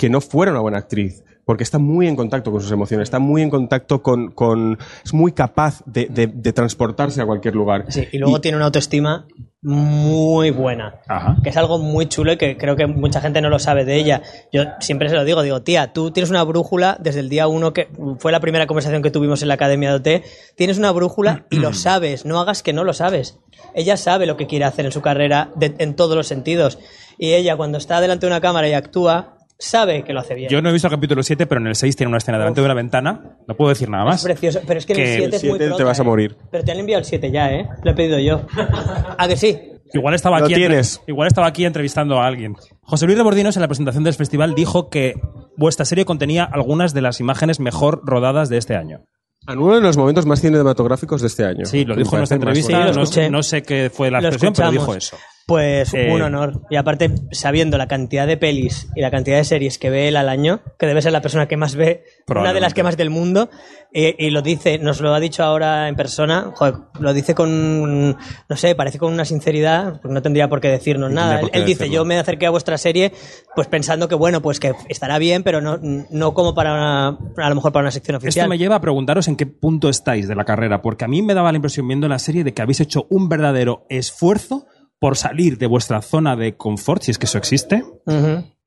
que 0.03 0.09
no 0.09 0.19
fuera 0.19 0.51
una 0.51 0.59
buena 0.59 0.79
actriz. 0.79 1.23
Porque 1.45 1.63
está 1.63 1.77
muy 1.77 2.07
en 2.07 2.15
contacto 2.15 2.51
con 2.51 2.61
sus 2.61 2.71
emociones, 2.71 3.03
está 3.07 3.19
muy 3.19 3.41
en 3.41 3.49
contacto 3.49 4.01
con. 4.01 4.31
con 4.31 4.77
es 5.03 5.13
muy 5.13 5.33
capaz 5.33 5.81
de, 5.85 6.05
de- 6.05 6.27
de 6.27 6.53
transportarse 6.53 7.21
a 7.21 7.25
cualquier 7.25 7.53
lugar. 7.55 7.85
Sí, 7.89 8.07
y 8.13 8.17
luego 8.17 8.39
tiene 8.39 8.55
una 8.57 8.65
autoestima 8.67 9.25
muy 9.61 10.51
buena. 10.51 11.01
Ajá. 11.07 11.35
Que 11.43 11.49
es 11.49 11.57
algo 11.57 11.79
muy 11.79 12.05
chulo 12.07 12.31
y 12.33 12.37
que 12.37 12.55
creo 12.57 12.75
que 12.77 12.85
mucha 12.87 13.19
gente 13.21 13.41
no 13.41 13.49
lo 13.49 13.59
sabe 13.59 13.83
de 13.85 13.95
ella. 13.95 14.21
Yo 14.53 14.63
siempre 14.79 15.09
se 15.09 15.15
lo 15.15 15.25
digo, 15.25 15.41
digo, 15.41 15.61
tía, 15.63 15.91
tú 15.93 16.11
tienes 16.11 16.29
una 16.29 16.43
brújula 16.43 16.97
desde 17.01 17.19
el 17.21 17.27
día 17.29 17.47
uno, 17.47 17.73
que 17.73 17.89
fue 18.19 18.31
la 18.31 18.39
primera 18.39 18.67
conversación 18.67 19.01
que 19.01 19.11
tuvimos 19.11 19.41
en 19.41 19.47
la 19.49 19.53
Academia 19.55 19.89
de 19.89 19.95
OT. 20.19 20.23
Tienes 20.55 20.77
una 20.77 20.91
brújula 20.91 21.45
y 21.49 21.57
lo 21.59 21.73
sabes, 21.73 22.25
no 22.25 22.39
hagas 22.39 22.63
que 22.63 22.71
no 22.73 22.83
lo 22.85 22.93
sabes. 22.93 23.37
Ella 23.73 23.97
sabe 23.97 24.25
lo 24.27 24.37
que 24.37 24.47
quiere 24.47 24.63
hacer 24.65 24.85
en 24.85 24.91
su 24.93 25.01
carrera 25.01 25.51
de- 25.55 25.75
en 25.79 25.95
todos 25.95 26.15
los 26.15 26.27
sentidos. 26.27 26.79
Y 27.17 27.33
ella, 27.33 27.55
cuando 27.57 27.77
está 27.77 27.99
delante 28.01 28.25
de 28.25 28.31
una 28.31 28.41
cámara 28.41 28.67
y 28.69 28.73
actúa, 28.73 29.37
sabe 29.65 30.03
que 30.03 30.13
lo 30.13 30.19
hace 30.19 30.35
bien. 30.35 30.49
Yo 30.49 30.61
no 30.61 30.69
he 30.69 30.71
visto 30.73 30.87
el 30.87 30.93
capítulo 30.93 31.23
7, 31.23 31.45
pero 31.47 31.61
en 31.61 31.67
el 31.67 31.75
6 31.75 31.95
tiene 31.95 32.09
una 32.09 32.17
escena 32.17 32.37
delante 32.37 32.61
de 32.61 32.65
una 32.65 32.73
ventana. 32.73 33.37
No 33.47 33.55
puedo 33.55 33.69
decir 33.69 33.89
nada 33.89 34.03
es 34.03 34.09
más. 34.09 34.23
precioso, 34.23 34.61
pero 34.65 34.79
es 34.79 34.85
que, 34.85 34.93
en 34.93 34.97
Que 34.97 35.03
el 35.03 35.19
7 35.19 35.25
el 35.25 35.33
es 35.33 35.43
muy 35.43 35.49
siete 35.51 35.63
te 35.65 35.67
prota, 35.69 35.83
vas 35.85 35.99
a 35.99 36.03
¿eh? 36.03 36.05
morir. 36.05 36.37
Pero 36.51 36.63
te 36.63 36.71
han 36.71 36.79
enviado 36.79 36.99
el 36.99 37.05
7 37.05 37.31
ya, 37.31 37.51
¿eh? 37.51 37.67
Lo 37.83 37.91
he 37.91 37.93
pedido 37.95 38.19
yo. 38.19 38.41
¿A 39.17 39.27
que 39.27 39.37
sí? 39.37 39.59
Igual 39.93 40.15
estaba, 40.15 40.37
aquí 40.37 40.53
entre- 40.53 40.67
tienes. 40.69 41.01
igual 41.07 41.27
estaba 41.27 41.47
aquí 41.47 41.65
entrevistando 41.65 42.19
a 42.19 42.25
alguien. 42.25 42.55
José 42.81 43.05
Luis 43.05 43.17
Rebordinos 43.17 43.55
en 43.57 43.61
la 43.61 43.67
presentación 43.67 44.03
del 44.03 44.13
festival 44.15 44.55
dijo 44.55 44.89
que 44.89 45.13
vuestra 45.55 45.85
serie 45.85 46.03
contenía 46.05 46.43
algunas 46.45 46.93
de 46.95 47.01
las 47.01 47.19
imágenes 47.19 47.59
mejor 47.59 48.01
rodadas 48.03 48.49
de 48.49 48.57
este 48.57 48.75
año. 48.75 49.01
En 49.47 49.59
uno 49.59 49.75
de 49.75 49.81
los 49.81 49.97
momentos 49.97 50.25
más 50.25 50.39
cinematográficos 50.41 51.21
de 51.21 51.27
este 51.27 51.43
año. 51.45 51.65
Sí, 51.65 51.83
lo 51.85 51.95
dijo 51.95 52.15
en 52.15 52.21
nuestra 52.21 52.37
entrevista. 52.37 52.87
Sí, 53.05 53.19
no, 53.21 53.29
no 53.29 53.43
sé 53.43 53.61
qué 53.61 53.91
fue 53.93 54.09
la 54.09 54.21
Lo 54.21 54.29
expresión, 54.29 54.53
pero 54.55 54.71
dijo 54.71 54.95
eso. 54.95 55.17
Pues 55.45 55.93
Eh, 55.93 56.09
un 56.13 56.21
honor. 56.21 56.61
Y 56.69 56.77
aparte, 56.77 57.11
sabiendo 57.31 57.77
la 57.77 57.87
cantidad 57.87 58.25
de 58.25 58.37
pelis 58.37 58.87
y 58.95 59.01
la 59.01 59.11
cantidad 59.11 59.37
de 59.37 59.43
series 59.43 59.77
que 59.77 59.89
ve 59.89 60.07
él 60.07 60.15
al 60.15 60.29
año, 60.29 60.61
que 60.79 60.85
debe 60.85 61.01
ser 61.01 61.11
la 61.11 61.21
persona 61.21 61.47
que 61.47 61.57
más 61.57 61.75
ve, 61.75 62.03
una 62.27 62.53
de 62.53 62.61
las 62.61 62.73
que 62.73 62.83
más 62.83 62.95
del 62.95 63.09
mundo, 63.09 63.49
y, 63.91 64.25
y 64.25 64.29
lo 64.29 64.41
dice, 64.41 64.79
nos 64.79 65.01
lo 65.01 65.13
ha 65.13 65.19
dicho 65.19 65.43
ahora 65.43 65.89
en 65.89 65.95
persona, 65.95 66.51
joder, 66.55 66.75
lo 66.99 67.13
dice 67.13 67.35
con, 67.35 68.11
no 68.11 68.55
sé, 68.55 68.73
parece 68.75 68.99
con 68.99 69.11
una 69.11 69.25
sinceridad, 69.25 69.99
pues 70.01 70.13
no 70.13 70.21
tendría 70.21 70.47
por 70.47 70.61
qué 70.61 70.69
decirnos 70.69 71.09
No 71.09 71.15
nada. 71.15 71.41
Él, 71.51 71.65
dice, 71.65 71.89
yo 71.89 72.05
me 72.05 72.17
acerqué 72.17 72.45
a 72.45 72.49
vuestra 72.49 72.77
serie, 72.77 73.11
pues 73.53 73.67
pensando 73.67 74.07
que 74.07 74.15
bueno, 74.15 74.41
pues 74.41 74.59
que 74.61 74.73
estará 74.87 75.17
bien, 75.19 75.43
pero 75.43 75.59
no, 75.59 75.77
no 75.81 76.33
como 76.33 76.55
para 76.55 76.73
una, 76.73 77.07
a 77.37 77.49
lo 77.49 77.55
mejor 77.55 77.73
para 77.73 77.83
una 77.83 77.91
sección 77.91 78.15
oficial. 78.15 78.45
Esto 78.45 78.49
me 78.49 78.57
lleva 78.57 78.77
a 78.77 78.81
preguntaros 78.81 79.27
en 79.27 79.35
qué 79.35 79.45
punto 79.45 79.89
estáis 79.89 80.27
de 80.27 80.35
la 80.35 80.45
carrera, 80.45 80.81
porque 80.81 81.03
a 81.03 81.07
mí 81.09 81.21
me 81.21 81.33
daba 81.33 81.51
la 81.51 81.57
impresión 81.57 81.87
viendo 81.87 82.07
la 82.07 82.19
serie 82.19 82.43
de 82.45 82.53
que 82.53 82.61
habéis 82.61 82.79
hecho 82.79 83.07
un 83.09 83.27
verdadero 83.27 83.85
esfuerzo 83.89 84.67
por 84.99 85.17
salir 85.17 85.57
de 85.57 85.67
vuestra 85.67 86.01
zona 86.01 86.35
de 86.35 86.55
confort, 86.55 87.01
si 87.03 87.11
es 87.11 87.17
que 87.17 87.25
eso 87.25 87.37
existe. 87.37 87.83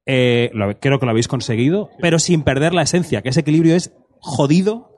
Eh, 0.06 0.50
lo- 0.54 0.78
creo 0.78 0.98
que 1.00 1.06
lo 1.06 1.10
habéis 1.10 1.28
conseguido, 1.28 1.90
pero 2.00 2.18
sin 2.18 2.42
perder 2.42 2.74
la 2.74 2.82
esencia, 2.82 3.22
que 3.22 3.30
ese 3.30 3.40
equilibrio 3.40 3.74
es 3.74 3.92
jodido, 4.20 4.92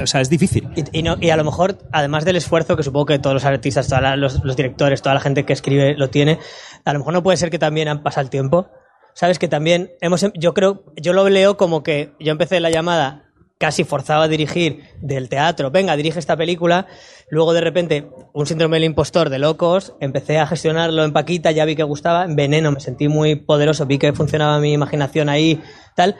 o 0.00 0.06
sea, 0.06 0.20
es 0.20 0.30
difícil. 0.30 0.68
Y, 0.76 0.98
y 0.98 1.02
no- 1.02 1.16
y 1.20 1.30
a 1.30 1.36
lo 1.36 1.44
mejor, 1.44 1.78
además 1.92 2.24
del 2.24 2.36
esfuerzo 2.36 2.76
que 2.76 2.82
supongo 2.82 3.06
que 3.06 3.18
todos 3.18 3.34
los 3.34 3.44
artistas, 3.44 3.88
todos 3.88 4.02
los, 4.16 4.44
los 4.44 4.56
directores, 4.56 5.02
toda 5.02 5.14
la 5.14 5.20
gente 5.20 5.44
que 5.44 5.52
escribe 5.52 5.94
lo 5.96 6.10
tiene, 6.10 6.38
a 6.84 6.92
lo 6.92 7.00
mejor 7.00 7.12
no 7.14 7.22
puede 7.22 7.36
ser 7.38 7.50
que 7.50 7.58
también 7.58 7.88
han 7.88 8.02
pasado 8.02 8.22
el 8.24 8.30
tiempo. 8.30 8.68
Sabes 9.14 9.38
que 9.38 9.48
también 9.48 9.90
hemos, 10.00 10.22
em- 10.22 10.32
yo 10.34 10.54
creo, 10.54 10.84
yo 10.96 11.12
lo 11.12 11.28
leo 11.28 11.56
como 11.56 11.82
que 11.82 12.12
yo 12.20 12.32
empecé 12.32 12.60
la 12.60 12.70
llamada 12.70 13.21
casi 13.62 13.84
forzado 13.84 14.22
a 14.22 14.28
dirigir 14.28 14.80
del 15.00 15.28
teatro, 15.28 15.70
venga, 15.70 15.94
dirige 15.96 16.18
esta 16.18 16.36
película, 16.36 16.88
luego 17.30 17.52
de 17.52 17.60
repente 17.60 18.08
un 18.32 18.44
síndrome 18.44 18.74
del 18.78 18.84
impostor 18.86 19.30
de 19.30 19.38
locos, 19.38 19.94
empecé 20.00 20.40
a 20.40 20.48
gestionarlo 20.48 21.04
en 21.04 21.12
Paquita, 21.12 21.52
ya 21.52 21.64
vi 21.64 21.76
que 21.76 21.84
gustaba, 21.84 22.24
en 22.24 22.34
Veneno 22.34 22.72
me 22.72 22.80
sentí 22.80 23.06
muy 23.06 23.36
poderoso, 23.36 23.86
vi 23.86 23.98
que 23.98 24.12
funcionaba 24.12 24.58
mi 24.58 24.72
imaginación 24.72 25.28
ahí, 25.28 25.60
tal, 25.94 26.16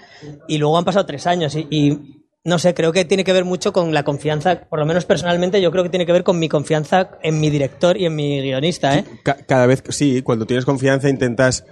y 0.46 0.58
luego 0.58 0.78
han 0.78 0.84
pasado 0.84 1.04
tres 1.04 1.26
años 1.26 1.56
y, 1.56 1.66
y 1.68 1.98
no 2.44 2.60
sé, 2.60 2.74
creo 2.74 2.92
que 2.92 3.04
tiene 3.04 3.24
que 3.24 3.32
ver 3.32 3.44
mucho 3.44 3.72
con 3.72 3.92
la 3.92 4.04
confianza, 4.04 4.60
por 4.70 4.78
lo 4.78 4.86
menos 4.86 5.04
personalmente, 5.04 5.60
yo 5.60 5.72
creo 5.72 5.82
que 5.82 5.90
tiene 5.90 6.06
que 6.06 6.12
ver 6.12 6.22
con 6.22 6.38
mi 6.38 6.48
confianza 6.48 7.10
en 7.24 7.40
mi 7.40 7.50
director 7.50 7.96
y 7.96 8.06
en 8.06 8.14
mi 8.14 8.40
guionista, 8.40 8.96
¿eh? 8.98 9.04
Ca- 9.24 9.38
cada 9.48 9.66
vez, 9.66 9.82
sí, 9.88 10.22
cuando 10.22 10.46
tienes 10.46 10.64
confianza 10.64 11.08
intentas 11.08 11.64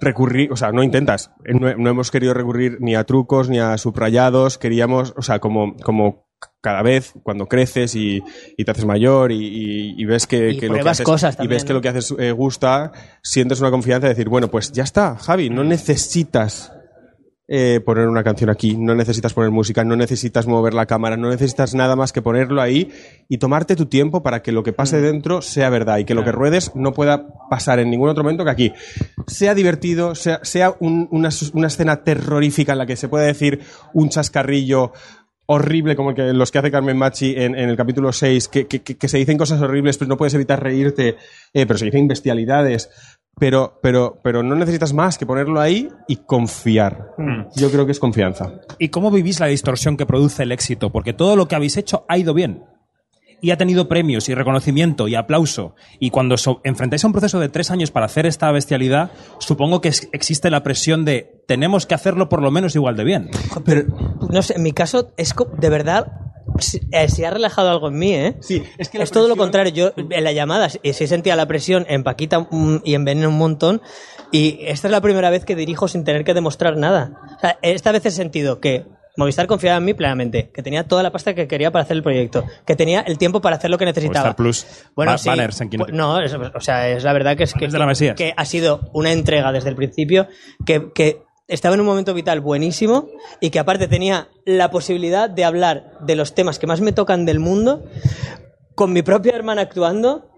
recurrir, 0.00 0.52
o 0.52 0.56
sea, 0.56 0.72
no 0.72 0.82
intentas, 0.82 1.30
no, 1.44 1.74
no 1.76 1.90
hemos 1.90 2.10
querido 2.10 2.34
recurrir 2.34 2.78
ni 2.80 2.94
a 2.94 3.04
trucos 3.04 3.48
ni 3.48 3.58
a 3.58 3.76
subrayados, 3.78 4.58
queríamos, 4.58 5.14
o 5.16 5.22
sea, 5.22 5.38
como, 5.38 5.76
como 5.76 6.26
cada 6.60 6.82
vez 6.82 7.14
cuando 7.22 7.46
creces 7.46 7.94
y, 7.94 8.22
y 8.56 8.64
te 8.64 8.70
haces 8.70 8.84
mayor 8.84 9.32
y, 9.32 9.36
y- 9.46 9.94
y 9.96 10.04
ves 10.04 10.26
que, 10.26 10.56
que 10.58 10.68
lo 10.68 10.74
que 10.74 10.88
haces, 10.90 11.04
cosas 11.06 11.38
y 11.40 11.46
ves 11.46 11.64
que 11.64 11.70
¿no? 11.70 11.74
lo 11.76 11.80
que 11.82 11.88
haces 11.88 12.14
eh, 12.18 12.32
gusta, 12.32 12.92
sientes 13.22 13.60
una 13.60 13.70
confianza 13.70 14.08
de 14.08 14.14
decir, 14.14 14.28
bueno, 14.28 14.48
pues 14.48 14.70
ya 14.72 14.82
está, 14.82 15.16
Javi, 15.16 15.48
no 15.48 15.64
necesitas 15.64 16.72
eh, 17.48 17.80
poner 17.84 18.08
una 18.08 18.24
canción 18.24 18.50
aquí, 18.50 18.76
no 18.76 18.94
necesitas 18.96 19.32
poner 19.32 19.50
música, 19.52 19.84
no 19.84 19.94
necesitas 19.94 20.46
mover 20.48 20.74
la 20.74 20.86
cámara, 20.86 21.16
no 21.16 21.28
necesitas 21.30 21.74
nada 21.74 21.94
más 21.94 22.12
que 22.12 22.20
ponerlo 22.20 22.60
ahí 22.60 22.90
y 23.28 23.38
tomarte 23.38 23.76
tu 23.76 23.86
tiempo 23.86 24.22
para 24.22 24.42
que 24.42 24.50
lo 24.50 24.62
que 24.64 24.72
Mm. 24.72 24.74
pase 24.74 25.00
dentro 25.00 25.42
sea 25.42 25.70
verdad 25.70 25.98
y 25.98 26.04
que 26.04 26.14
lo 26.14 26.24
que 26.24 26.32
ruedes 26.32 26.72
no 26.74 26.92
pueda 26.92 27.26
pasar 27.48 27.78
en 27.78 27.90
ningún 27.90 28.08
otro 28.08 28.24
momento 28.24 28.44
que 28.44 28.50
aquí. 28.50 28.72
Sea 29.28 29.54
divertido, 29.54 30.14
sea, 30.16 30.40
sea 30.42 30.74
un- 30.80 31.06
una, 31.12 31.28
una 31.52 31.66
escena 31.68 32.02
terrorífica 32.02 32.72
en 32.72 32.78
la 32.78 32.86
que 32.86 32.96
se 32.96 33.08
puede 33.08 33.26
decir 33.26 33.60
un 33.94 34.08
chascarrillo 34.08 34.92
horrible 35.46 35.96
como 35.96 36.10
el 36.10 36.16
que, 36.16 36.32
los 36.32 36.50
que 36.50 36.58
hace 36.58 36.70
Carmen 36.70 36.96
Machi 36.96 37.34
en, 37.36 37.54
en 37.58 37.68
el 37.68 37.76
capítulo 37.76 38.12
6, 38.12 38.48
que, 38.48 38.66
que- 38.66 38.82
que- 38.82 38.96
que 38.96 39.08
se 39.08 39.18
dicen 39.18 39.38
cosas 39.38 39.60
horribles, 39.62 39.96
pero 39.98 40.08
no 40.08 40.16
puedes 40.16 40.34
evitar 40.34 40.62
reírte, 40.62 41.16
eh, 41.54 41.66
pero 41.66 41.78
se 41.78 41.84
dicen 41.86 42.08
bestialidades. 42.08 42.90
Pero, 43.38 43.78
pero, 43.82 44.18
pero 44.24 44.42
no 44.42 44.54
necesitas 44.56 44.94
más 44.94 45.18
que 45.18 45.26
ponerlo 45.26 45.60
ahí 45.60 45.90
y 46.08 46.16
confiar. 46.16 47.10
Yo 47.54 47.70
creo 47.70 47.84
que 47.84 47.92
es 47.92 48.00
confianza. 48.00 48.60
¿Y 48.78 48.88
cómo 48.88 49.10
vivís 49.10 49.40
la 49.40 49.46
distorsión 49.46 49.98
que 49.98 50.06
produce 50.06 50.44
el 50.44 50.52
éxito? 50.52 50.90
Porque 50.90 51.12
todo 51.12 51.36
lo 51.36 51.46
que 51.46 51.54
habéis 51.54 51.76
hecho 51.76 52.06
ha 52.08 52.16
ido 52.16 52.32
bien. 52.32 52.62
Y 53.40 53.50
ha 53.50 53.56
tenido 53.58 53.86
premios 53.88 54.28
y 54.28 54.34
reconocimiento 54.34 55.08
y 55.08 55.14
aplauso. 55.14 55.74
Y 56.00 56.10
cuando 56.10 56.36
so- 56.36 56.60
enfrentáis 56.64 57.04
a 57.04 57.06
un 57.06 57.12
proceso 57.12 57.38
de 57.38 57.48
tres 57.48 57.70
años 57.70 57.90
para 57.90 58.06
hacer 58.06 58.24
esta 58.26 58.50
bestialidad, 58.50 59.10
supongo 59.38 59.80
que 59.80 59.88
es- 59.88 60.08
existe 60.12 60.50
la 60.50 60.62
presión 60.62 61.04
de 61.04 61.42
tenemos 61.46 61.86
que 61.86 61.94
hacerlo 61.94 62.28
por 62.28 62.42
lo 62.42 62.50
menos 62.50 62.74
igual 62.74 62.96
de 62.96 63.04
bien. 63.04 63.30
Pero, 63.64 63.82
no 64.30 64.42
sé, 64.42 64.54
en 64.56 64.62
mi 64.62 64.72
caso, 64.72 65.12
es 65.16 65.34
de 65.58 65.68
verdad, 65.68 66.06
si, 66.58 66.80
eh, 66.92 67.08
si 67.08 67.24
ha 67.24 67.30
relajado 67.30 67.68
algo 67.70 67.88
en 67.88 67.98
mí, 67.98 68.14
¿eh? 68.14 68.36
Sí, 68.40 68.62
es 68.78 68.88
que 68.88 68.98
la 68.98 69.04
todo 69.06 69.28
lo 69.28 69.34
presión- 69.34 69.38
contrario. 69.38 69.72
Yo 69.96 70.04
en 70.10 70.24
la 70.24 70.32
llamada 70.32 70.68
sí 70.70 70.78
sí 70.92 71.06
sentía 71.06 71.36
la 71.36 71.46
presión 71.46 71.84
en 71.88 72.02
Paquita 72.04 72.40
mm, 72.50 72.78
y 72.84 72.94
en 72.94 73.04
Veneno 73.04 73.28
un 73.28 73.38
montón. 73.38 73.82
Y 74.32 74.58
esta 74.62 74.88
es 74.88 74.92
la 74.92 75.00
primera 75.00 75.30
vez 75.30 75.44
que 75.44 75.54
dirijo 75.54 75.86
sin 75.88 76.04
tener 76.04 76.24
que 76.24 76.34
demostrar 76.34 76.76
nada. 76.76 77.12
O 77.36 77.40
sea, 77.40 77.58
esta 77.62 77.92
vez 77.92 78.06
he 78.06 78.10
sentido 78.10 78.60
que 78.60 78.86
Movistar 79.16 79.46
confiaba 79.46 79.78
en 79.78 79.84
mí 79.84 79.94
plenamente, 79.94 80.50
que 80.52 80.62
tenía 80.62 80.84
toda 80.86 81.02
la 81.02 81.10
pasta 81.10 81.34
que 81.34 81.48
quería 81.48 81.70
para 81.70 81.84
hacer 81.84 81.96
el 81.96 82.02
proyecto, 82.02 82.44
que 82.66 82.76
tenía 82.76 83.00
el 83.00 83.16
tiempo 83.18 83.40
para 83.40 83.56
hacer 83.56 83.70
lo 83.70 83.78
que 83.78 83.84
necesitaba. 83.86 84.34
Movistar 84.36 84.36
Plus. 84.36 84.66
Bueno, 84.94 85.12
Ba- 85.12 85.18
sí. 85.18 85.28
banners 85.28 85.60
en. 85.60 85.70
No, 85.92 86.20
es- 86.20 86.34
o 86.34 86.60
sea, 86.60 86.88
es 86.88 87.02
la 87.04 87.12
verdad 87.12 87.36
que 87.36 87.44
es 87.44 87.54
que, 87.54 87.66
que 88.14 88.34
ha 88.36 88.44
sido 88.44 88.90
una 88.92 89.12
entrega 89.12 89.52
desde 89.52 89.70
el 89.70 89.76
principio 89.76 90.28
que, 90.64 90.92
que 90.94 91.22
estaba 91.48 91.74
en 91.76 91.80
un 91.80 91.86
momento 91.86 92.12
vital 92.12 92.40
buenísimo 92.40 93.08
y 93.40 93.50
que 93.50 93.58
aparte 93.58 93.86
tenía 93.88 94.28
la 94.44 94.70
posibilidad 94.70 95.30
de 95.30 95.44
hablar 95.44 95.92
de 96.00 96.16
los 96.16 96.34
temas 96.34 96.58
que 96.58 96.66
más 96.66 96.80
me 96.80 96.92
tocan 96.92 97.24
del 97.24 97.38
mundo 97.38 97.84
con 98.74 98.92
mi 98.92 99.02
propia 99.02 99.34
hermana 99.34 99.62
actuando 99.62 100.28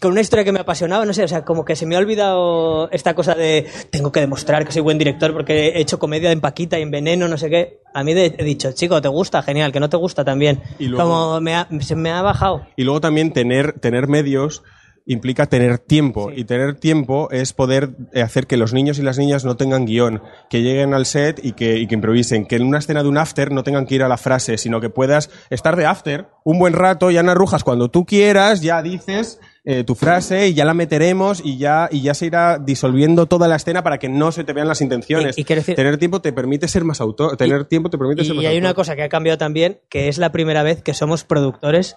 con 0.00 0.12
una 0.12 0.20
historia 0.20 0.44
que 0.44 0.52
me 0.52 0.60
apasionaba, 0.60 1.04
no 1.04 1.12
sé, 1.12 1.24
o 1.24 1.28
sea, 1.28 1.44
como 1.44 1.64
que 1.64 1.76
se 1.76 1.86
me 1.86 1.96
ha 1.96 1.98
olvidado 1.98 2.90
esta 2.90 3.14
cosa 3.14 3.34
de 3.34 3.66
tengo 3.90 4.10
que 4.12 4.20
demostrar 4.20 4.64
que 4.64 4.72
soy 4.72 4.82
buen 4.82 4.98
director 4.98 5.32
porque 5.32 5.68
he 5.68 5.80
hecho 5.80 5.98
comedia 5.98 6.32
en 6.32 6.40
Paquita 6.40 6.78
y 6.78 6.82
en 6.82 6.90
Veneno, 6.90 7.28
no 7.28 7.38
sé 7.38 7.50
qué. 7.50 7.80
A 7.94 8.02
mí 8.04 8.14
de- 8.14 8.34
he 8.38 8.44
dicho, 8.44 8.72
chico, 8.72 9.00
¿te 9.00 9.08
gusta? 9.08 9.42
Genial, 9.42 9.72
que 9.72 9.80
no 9.80 9.88
te 9.88 9.96
gusta 9.96 10.24
también. 10.24 10.60
Y 10.78 10.86
luego- 10.86 11.04
Como 11.08 11.40
me 11.40 11.54
ha- 11.54 11.68
se 11.80 11.94
me 11.96 12.10
ha 12.10 12.22
bajado. 12.22 12.66
Y 12.76 12.84
luego 12.84 13.00
también 13.00 13.32
tener, 13.32 13.78
tener 13.78 14.08
medios 14.08 14.62
implica 15.06 15.44
tener 15.46 15.78
tiempo. 15.78 16.32
Y 16.34 16.44
tener 16.44 16.76
tiempo 16.76 17.28
es 17.30 17.52
poder 17.52 17.90
hacer 18.14 18.46
que 18.46 18.56
los 18.56 18.72
niños 18.72 18.98
y 18.98 19.02
las 19.02 19.18
niñas 19.18 19.44
no 19.44 19.54
tengan 19.56 19.84
guion, 19.84 20.22
que 20.48 20.62
lleguen 20.62 20.94
al 20.94 21.04
set 21.04 21.38
y 21.44 21.52
que, 21.52 21.76
y 21.78 21.86
que 21.86 21.94
improvisen, 21.94 22.46
que 22.46 22.56
en 22.56 22.62
una 22.64 22.78
escena 22.78 23.02
de 23.02 23.10
un 23.10 23.18
after 23.18 23.52
no 23.52 23.62
tengan 23.64 23.84
que 23.86 23.96
ir 23.96 24.02
a 24.02 24.08
la 24.08 24.16
frase, 24.16 24.56
sino 24.56 24.80
que 24.80 24.88
puedas 24.88 25.28
estar 25.50 25.76
de 25.76 25.84
after 25.84 26.28
un 26.42 26.58
buen 26.58 26.72
rato, 26.72 27.10
ya 27.10 27.22
narrujas 27.22 27.64
cuando 27.64 27.90
tú 27.90 28.06
quieras, 28.06 28.62
ya 28.62 28.80
dices 28.80 29.40
eh, 29.66 29.82
tu 29.84 29.94
frase 29.94 30.48
y 30.48 30.54
ya 30.54 30.64
la 30.66 30.74
meteremos 30.74 31.40
y 31.42 31.56
ya, 31.56 31.88
y 31.90 32.02
ya 32.02 32.12
se 32.14 32.26
irá 32.26 32.58
disolviendo 32.58 33.24
toda 33.26 33.48
la 33.48 33.56
escena 33.56 33.82
para 33.82 33.98
que 33.98 34.08
no 34.10 34.30
se 34.30 34.44
te 34.44 34.52
vean 34.52 34.68
las 34.68 34.80
intenciones. 34.82 35.38
Y- 35.38 35.40
y 35.40 35.44
quiero 35.44 35.60
decir- 35.62 35.74
tener 35.74 35.96
tiempo 35.98 36.20
te 36.20 36.32
permite 36.34 36.68
ser 36.68 36.84
más 36.84 37.00
autor, 37.00 37.36
tener 37.38 37.64
tiempo 37.64 37.88
te 37.88 37.96
permite 37.96 38.24
ser 38.24 38.34
más 38.34 38.42
Y 38.44 38.46
hay 38.46 38.56
autor. 38.56 38.66
una 38.66 38.74
cosa 38.74 38.94
que 38.94 39.02
ha 39.02 39.08
cambiado 39.08 39.38
también, 39.38 39.80
que 39.88 40.08
es 40.08 40.18
la 40.18 40.32
primera 40.32 40.62
vez 40.62 40.82
que 40.82 40.92
somos 40.92 41.24
productores 41.24 41.96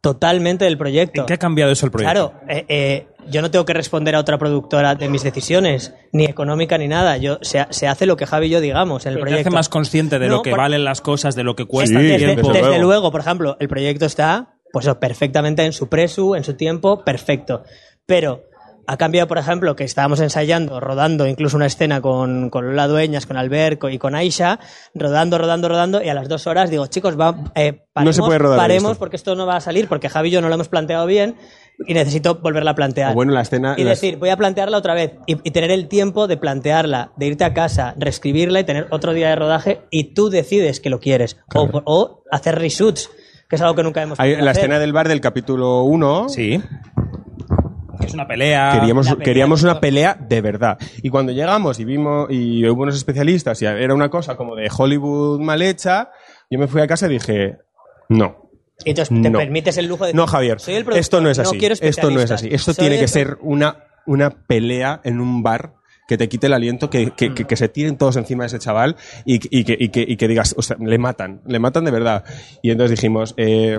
totalmente 0.00 0.64
del 0.64 0.78
proyecto. 0.78 1.22
¿En 1.22 1.26
qué 1.26 1.34
ha 1.34 1.38
cambiado 1.38 1.72
eso 1.72 1.84
el 1.86 1.92
proyecto? 1.92 2.12
Claro, 2.12 2.40
eh, 2.48 2.64
eh, 2.68 3.06
yo 3.28 3.42
no 3.42 3.50
tengo 3.50 3.66
que 3.66 3.74
responder 3.74 4.14
a 4.14 4.20
otra 4.20 4.38
productora 4.38 4.94
de 4.94 5.08
mis 5.10 5.22
decisiones, 5.22 5.92
ni 6.12 6.24
económica 6.24 6.78
ni 6.78 6.88
nada. 6.88 7.18
Yo 7.18 7.38
se, 7.42 7.66
se 7.70 7.86
hace 7.86 8.06
lo 8.06 8.16
que 8.16 8.24
Javi 8.26 8.46
y 8.46 8.50
yo 8.50 8.60
digamos 8.62 9.04
en 9.04 9.10
el 9.10 9.14
Pero 9.16 9.24
te 9.26 9.30
proyecto. 9.32 9.48
hace 9.50 9.54
más 9.54 9.68
consciente 9.68 10.18
de 10.18 10.28
No, 10.28 10.36
lo 10.36 10.42
que 10.42 10.50
por- 10.50 10.60
valen 10.60 10.84
las 10.84 11.00
cosas, 11.02 11.34
de 11.34 11.42
lo 11.44 11.54
que 11.54 11.66
cuesta 11.66 11.98
Sí, 12.00 12.06
desde, 12.06 12.18
tiempo. 12.18 12.48
desde 12.48 12.52
desde 12.62 12.68
luego. 12.78 12.82
luego. 12.84 13.12
por 13.12 13.20
ejemplo, 13.20 13.56
el 13.60 13.68
proyecto 13.68 14.06
está 14.06 14.54
pues 14.72 14.86
eso, 14.86 14.98
perfectamente 15.00 15.64
en 15.64 15.72
su 15.72 15.88
presu, 15.88 16.34
en 16.34 16.44
su 16.44 16.54
tiempo, 16.54 17.02
perfecto. 17.04 17.64
Pero 18.06 18.44
ha 18.86 18.96
cambiado, 18.96 19.28
por 19.28 19.38
ejemplo, 19.38 19.76
que 19.76 19.84
estábamos 19.84 20.18
ensayando, 20.20 20.80
rodando 20.80 21.26
incluso 21.28 21.56
una 21.56 21.66
escena 21.66 22.00
con, 22.00 22.50
con 22.50 22.66
Lola 22.66 22.88
Dueñas, 22.88 23.24
con 23.26 23.36
Alberto 23.36 23.88
y 23.88 23.98
con 23.98 24.16
Aisha, 24.16 24.58
rodando, 24.94 25.38
rodando, 25.38 25.68
rodando, 25.68 26.02
y 26.02 26.08
a 26.08 26.14
las 26.14 26.28
dos 26.28 26.46
horas 26.48 26.70
digo, 26.70 26.86
chicos, 26.88 27.18
va, 27.18 27.52
eh, 27.54 27.84
paremos, 27.92 28.16
se 28.16 28.22
puede 28.22 28.38
rodar 28.38 28.58
paremos 28.58 28.92
esto. 28.92 28.98
porque 28.98 29.16
esto 29.16 29.36
no 29.36 29.46
va 29.46 29.56
a 29.56 29.60
salir, 29.60 29.86
porque 29.86 30.08
Javi 30.08 30.28
y 30.28 30.32
yo 30.32 30.40
no 30.40 30.48
lo 30.48 30.54
hemos 30.54 30.68
planteado 30.68 31.06
bien 31.06 31.36
y 31.86 31.94
necesito 31.94 32.36
volverla 32.36 32.72
a 32.72 32.74
plantear. 32.74 33.12
O 33.12 33.14
bueno, 33.14 33.32
la 33.32 33.42
escena- 33.42 33.74
y 33.78 33.84
las- 33.84 34.00
decir, 34.00 34.16
voy 34.18 34.30
a 34.30 34.36
plantearla 34.36 34.76
otra 34.78 34.94
vez 34.94 35.12
y, 35.26 35.34
y 35.46 35.50
tener 35.52 35.70
el 35.70 35.86
tiempo 35.86 36.26
de 36.26 36.36
plantearla, 36.36 37.12
de 37.16 37.26
irte 37.26 37.44
a 37.44 37.54
casa, 37.54 37.94
reescribirla 37.96 38.58
y 38.60 38.64
tener 38.64 38.88
otro 38.90 39.12
día 39.12 39.28
de 39.28 39.36
rodaje 39.36 39.82
y 39.90 40.14
tú 40.14 40.30
decides 40.30 40.80
que 40.80 40.90
lo 40.90 40.98
quieres. 40.98 41.36
O, 41.54 41.68
o 41.84 42.24
hacer 42.32 42.58
reshoots, 42.58 43.08
que 43.50 43.56
es 43.56 43.62
algo 43.62 43.74
que 43.74 43.82
nunca 43.82 44.00
hemos 44.00 44.18
Hay- 44.18 44.36
la 44.36 44.52
hacer. 44.52 44.62
escena 44.62 44.78
del 44.78 44.92
bar 44.94 45.08
del 45.08 45.20
capítulo 45.20 45.82
1 45.82 46.28
Sí. 46.30 46.62
Es 48.00 48.14
una 48.14 48.26
pelea. 48.26 48.72
queríamos, 48.78 49.08
pelea, 49.08 49.24
queríamos 49.24 49.62
una 49.62 49.78
pelea 49.80 50.14
de 50.18 50.40
verdad. 50.40 50.78
Y 51.02 51.10
cuando 51.10 51.32
llegamos 51.32 51.78
y 51.80 51.84
vimos, 51.84 52.28
y 52.30 52.66
hubo 52.66 52.82
unos 52.84 52.96
especialistas, 52.96 53.60
y 53.60 53.66
era 53.66 53.94
una 53.94 54.08
cosa 54.08 54.36
como 54.36 54.56
de 54.56 54.70
Hollywood 54.74 55.38
mal 55.40 55.60
hecha, 55.60 56.10
yo 56.50 56.58
me 56.58 56.66
fui 56.66 56.80
a 56.80 56.86
casa 56.86 57.06
y 57.06 57.10
dije, 57.10 57.58
no. 58.08 58.48
Y 58.84 58.90
entonces 58.90 59.22
te 59.22 59.28
no. 59.30 59.38
permites 59.38 59.76
el 59.76 59.86
lujo 59.86 60.06
de 60.06 60.14
No, 60.14 60.26
Javier, 60.26 60.58
soy 60.60 60.74
el 60.74 60.84
productor, 60.84 61.00
esto 61.00 61.20
no 61.20 61.28
es 61.28 61.38
así. 61.38 61.58
quiero 61.58 61.74
esto 61.78 62.10
no 62.10 62.20
es 62.20 62.30
así. 62.30 62.48
Esto 62.50 62.72
soy 62.72 62.86
tiene 62.86 62.98
que 62.98 63.08
ser 63.08 63.36
una, 63.42 63.84
una 64.06 64.30
pelea 64.30 65.00
en 65.04 65.20
un 65.20 65.42
bar 65.42 65.74
que 66.10 66.18
te 66.18 66.28
quite 66.28 66.48
el 66.48 66.52
aliento, 66.54 66.90
que, 66.90 67.12
que, 67.12 67.32
que- 67.32 67.44
que 67.44 67.56
se 67.56 67.68
tiren 67.68 67.96
todos 67.96 68.16
encima 68.16 68.42
de 68.42 68.48
ese 68.48 68.58
chaval 68.58 68.96
y, 69.24 69.36
y 69.56 69.62
que, 69.64 69.76
y, 69.78 69.88
que, 69.90 70.04
y 70.06 70.16
que 70.16 70.26
digas, 70.26 70.54
o 70.58 70.62
sea, 70.62 70.76
le 70.80 70.98
matan, 70.98 71.40
le 71.46 71.60
matan 71.60 71.84
de 71.84 71.92
verdad. 71.92 72.24
Y 72.62 72.72
entonces 72.72 72.98
dijimos, 72.98 73.32
eh, 73.36 73.78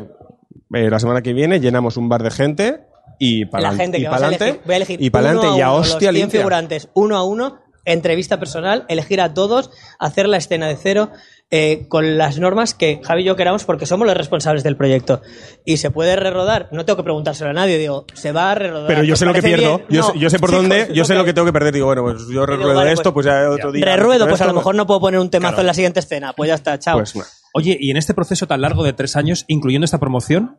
eh, 0.74 0.89
la 0.89 1.00
semana 1.00 1.22
que 1.22 1.34
viene 1.34 1.60
llenamos 1.60 1.98
un 1.98 2.08
bar 2.08 2.24
de 2.24 2.32
gente 2.32 2.82
y 3.20 3.44
para 3.46 3.72
la 3.72 3.74
gente 3.76 3.98
que 3.98 4.04
y 4.04 4.06
vas 4.08 4.22
a 4.22 4.26
pa'lante, 4.26 4.44
elegir, 4.46 4.62
voy 4.65 4.74
a 4.74 4.78
elegir 4.78 5.02
y 5.04 5.10
pa'lante, 5.10 5.46
uno 5.48 5.54
a 5.54 5.58
y 5.58 5.62
a 5.62 5.70
uno, 5.72 5.78
hostia 5.80 5.94
los 5.94 6.00
100 6.00 6.13
limpia. 6.15 6.39
figurantes 6.39 6.89
uno 6.94 7.17
a 7.17 7.24
uno, 7.24 7.60
entrevista 7.84 8.39
personal, 8.39 8.86
elegir 8.88 9.20
a 9.22 9.34
todos, 9.34 9.70
hacer 10.00 10.30
la 10.30 10.38
escena 10.38 10.67
de 10.67 10.78
cero 10.78 11.10
eh, 11.54 11.86
con 11.90 12.18
las 12.18 12.40
normas 12.40 12.74
que 12.74 13.02
Javi 13.04 13.24
y 13.24 13.26
yo 13.26 13.36
queramos 13.36 13.66
porque 13.66 13.86
somos 13.86 14.08
los 14.08 14.16
responsables 14.16 14.64
del 14.64 14.78
proyecto. 14.78 15.22
Y 15.66 15.78
se 15.78 15.92
puede 15.92 16.16
rerodar, 16.16 16.70
no 16.72 16.86
tengo 16.86 16.96
que 16.96 17.04
preguntárselo 17.04 17.50
a 17.50 17.54
nadie, 17.54 17.78
digo, 17.78 18.06
se 18.14 18.32
va 18.32 18.52
a 18.52 18.56
rerodar. 18.56 18.88
Pero 18.88 19.04
yo 19.04 19.14
¿os 19.14 19.20
sé 19.20 19.26
lo 19.26 19.34
que 19.34 19.42
pierdo, 19.42 19.82
yo, 19.90 20.00
No, 20.02 20.14
sé, 20.14 20.20
yo 20.20 20.30
sé 20.30 20.40
por 20.40 20.52
dónde, 20.52 20.90
yo 20.94 21.04
sé 21.04 21.14
lo 21.14 21.26
que 21.26 21.34
tengo 21.34 21.46
que 21.46 21.52
perder. 21.52 21.74
Digo, 21.74 21.88
bueno, 21.88 22.04
pues 22.04 22.28
yo 22.30 22.46
reruedo 22.46 22.74
vale, 22.74 22.94
esto, 22.94 23.14
pues, 23.14 23.26
pues, 23.28 23.36
ya 23.36 23.50
otro 23.50 23.74
día. 23.74 23.84
Reruedo, 23.86 24.28
pues 24.28 24.42
a 24.42 24.48
lo 24.48 24.54
mejor 24.54 24.76
no 24.76 24.88
puedo 24.88 25.02
poner 25.02 25.20
un 25.20 25.30
temazo 25.30 25.60
en 25.60 25.68
la 25.68 25.74
siguiente 25.74 26.00
escena. 26.00 26.32
Pues 26.34 26.48
ya 26.48 26.56
está, 26.56 26.80
chao. 26.80 26.98
Pues 26.98 27.16
no. 27.16 27.24
Oye, 27.54 27.78
y 27.78 27.92
en 27.92 27.98
este 27.98 28.14
proceso 28.14 28.48
tan 28.48 28.62
largo 28.62 28.84
de 28.84 28.94
tres 28.94 29.18
años, 29.18 29.44
incluyendo 29.50 29.84
esta 29.84 30.00
promoción, 30.00 30.58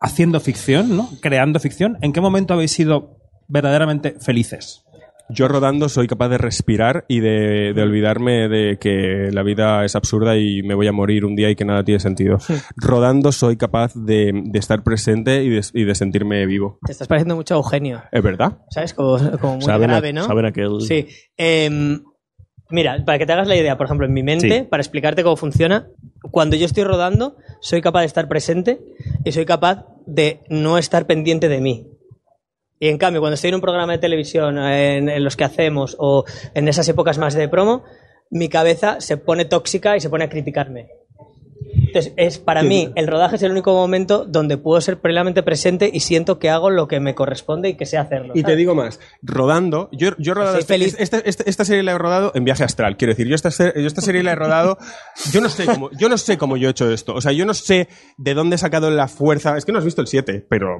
haciendo 0.00 0.38
ficción, 0.38 0.96
¿no? 0.96 1.08
Creando 1.22 1.60
ficción, 1.60 1.96
¿en 2.02 2.12
qué 2.12 2.20
momento 2.20 2.52
habéis 2.52 2.72
sido 2.72 3.16
verdaderamente 3.48 4.16
felices? 4.20 4.83
Yo 5.30 5.48
rodando 5.48 5.88
soy 5.88 6.06
capaz 6.06 6.28
de 6.28 6.38
respirar 6.38 7.04
y 7.08 7.20
de, 7.20 7.72
de 7.74 7.82
olvidarme 7.82 8.48
de 8.48 8.78
que 8.78 9.30
la 9.32 9.42
vida 9.42 9.84
es 9.84 9.96
absurda 9.96 10.36
y 10.36 10.62
me 10.62 10.74
voy 10.74 10.86
a 10.86 10.92
morir 10.92 11.24
un 11.24 11.34
día 11.34 11.48
y 11.50 11.56
que 11.56 11.64
nada 11.64 11.82
tiene 11.82 11.98
sentido. 12.00 12.38
Rodando 12.76 13.32
soy 13.32 13.56
capaz 13.56 13.94
de, 13.94 14.32
de 14.44 14.58
estar 14.58 14.82
presente 14.82 15.42
y 15.42 15.48
de, 15.48 15.62
y 15.72 15.84
de 15.84 15.94
sentirme 15.94 16.44
vivo. 16.46 16.78
Te 16.84 16.92
estás 16.92 17.08
pareciendo 17.08 17.36
mucho 17.36 17.54
a 17.54 17.56
Eugenio. 17.56 18.02
¿Es 18.12 18.22
verdad? 18.22 18.58
¿Sabes? 18.70 18.92
Como, 18.92 19.16
como 19.40 19.54
muy 19.54 19.62
Saben 19.64 19.90
a- 19.90 19.94
grave, 19.94 20.12
¿no? 20.12 20.24
saben 20.24 20.44
aquel- 20.44 20.80
Sí. 20.82 21.06
Em, 21.38 22.02
mira, 22.70 23.02
para 23.04 23.18
que 23.18 23.24
te 23.26 23.32
hagas 23.32 23.48
la 23.48 23.56
idea, 23.56 23.76
por 23.78 23.86
ejemplo, 23.86 24.06
en 24.06 24.12
mi 24.12 24.22
mente, 24.22 24.58
Sí. 24.60 24.66
para 24.70 24.82
explicarte 24.82 25.22
cómo 25.22 25.36
funciona, 25.36 25.88
cuando 26.30 26.54
yo 26.56 26.66
estoy 26.66 26.84
rodando, 26.84 27.36
soy 27.60 27.80
capaz 27.80 28.00
de 28.00 28.06
estar 28.06 28.28
presente 28.28 28.80
y 29.24 29.32
soy 29.32 29.46
capaz 29.46 29.86
de 30.06 30.40
no 30.50 30.76
estar 30.76 31.06
pendiente 31.06 31.48
de 31.48 31.60
mí. 31.62 31.86
Y 32.78 32.88
en 32.88 32.98
cambio, 32.98 33.20
cuando 33.20 33.34
estoy 33.34 33.48
en 33.48 33.54
un 33.56 33.60
programa 33.60 33.92
de 33.92 33.98
televisión, 33.98 34.58
en, 34.58 35.24
los 35.24 35.36
que 35.36 35.44
hacemos, 35.44 35.96
o 35.98 36.24
en 36.54 36.68
esas 36.68 36.88
épocas 36.88 37.18
más 37.18 37.34
de 37.34 37.48
promo, 37.48 37.84
mi 38.30 38.48
cabeza 38.48 39.00
se 39.00 39.16
pone 39.16 39.44
tóxica 39.44 39.96
y 39.96 40.00
se 40.00 40.10
pone 40.10 40.24
a 40.24 40.28
criticarme. 40.28 40.88
Entonces, 41.94 42.12
es, 42.16 42.38
para 42.40 42.62
mí, 42.64 42.90
el 42.96 43.06
rodaje 43.06 43.36
es 43.36 43.42
el 43.44 43.52
único 43.52 43.72
momento 43.72 44.24
donde 44.26 44.56
puedo 44.58 44.80
ser 44.80 44.98
plenamente 45.00 45.42
presente 45.44 45.88
y 45.92 46.00
siento 46.00 46.38
que 46.40 46.50
hago 46.50 46.70
lo 46.70 46.88
que 46.88 46.98
me 46.98 47.14
corresponde 47.14 47.68
y 47.68 47.76
que 47.76 47.86
sé 47.86 47.98
hacerlo. 47.98 48.32
Y 48.34 48.42
te 48.42 48.56
digo 48.56 48.74
más, 48.74 48.98
rodando, 49.22 49.88
yo, 49.92 50.10
yo 50.18 50.32
he 50.32 50.34
rodado, 50.34 50.52
Soy 50.54 50.60
este- 50.62 50.74
feliz. 50.74 50.96
este- 50.98 51.28
este- 51.28 51.48
esta 51.48 51.64
serie 51.64 51.82
la 51.84 51.92
he 51.92 51.98
rodado 51.98 52.32
en 52.34 52.44
viaje 52.44 52.64
astral, 52.64 52.96
quiero 52.96 53.12
decir, 53.12 53.28
yo 53.28 53.34
esta, 53.36 53.50
yo 53.50 53.86
esta 53.86 54.00
serie 54.00 54.22
la 54.24 54.32
he 54.32 54.34
rodado, 54.34 54.76
yo 55.32 55.40
no 55.40 55.48
sé 55.48 55.66
cómo, 55.66 55.90
yo 55.98 56.08
no 56.08 56.18
sé 56.18 56.36
cómo 56.36 56.56
yo 56.56 56.66
he 56.68 56.70
hecho 56.72 56.90
esto, 56.90 57.14
o 57.14 57.20
sea, 57.20 57.30
yo 57.32 57.46
no 57.46 57.54
sé 57.54 57.88
de 58.18 58.34
dónde 58.34 58.56
he 58.56 58.58
sacado 58.58 58.90
la 58.90 59.06
fuerza, 59.06 59.56
es 59.56 59.64
que 59.64 59.70
no 59.72 59.78
has 59.78 59.84
visto 59.84 60.00
el 60.00 60.08
7, 60.08 60.44
pero... 60.50 60.76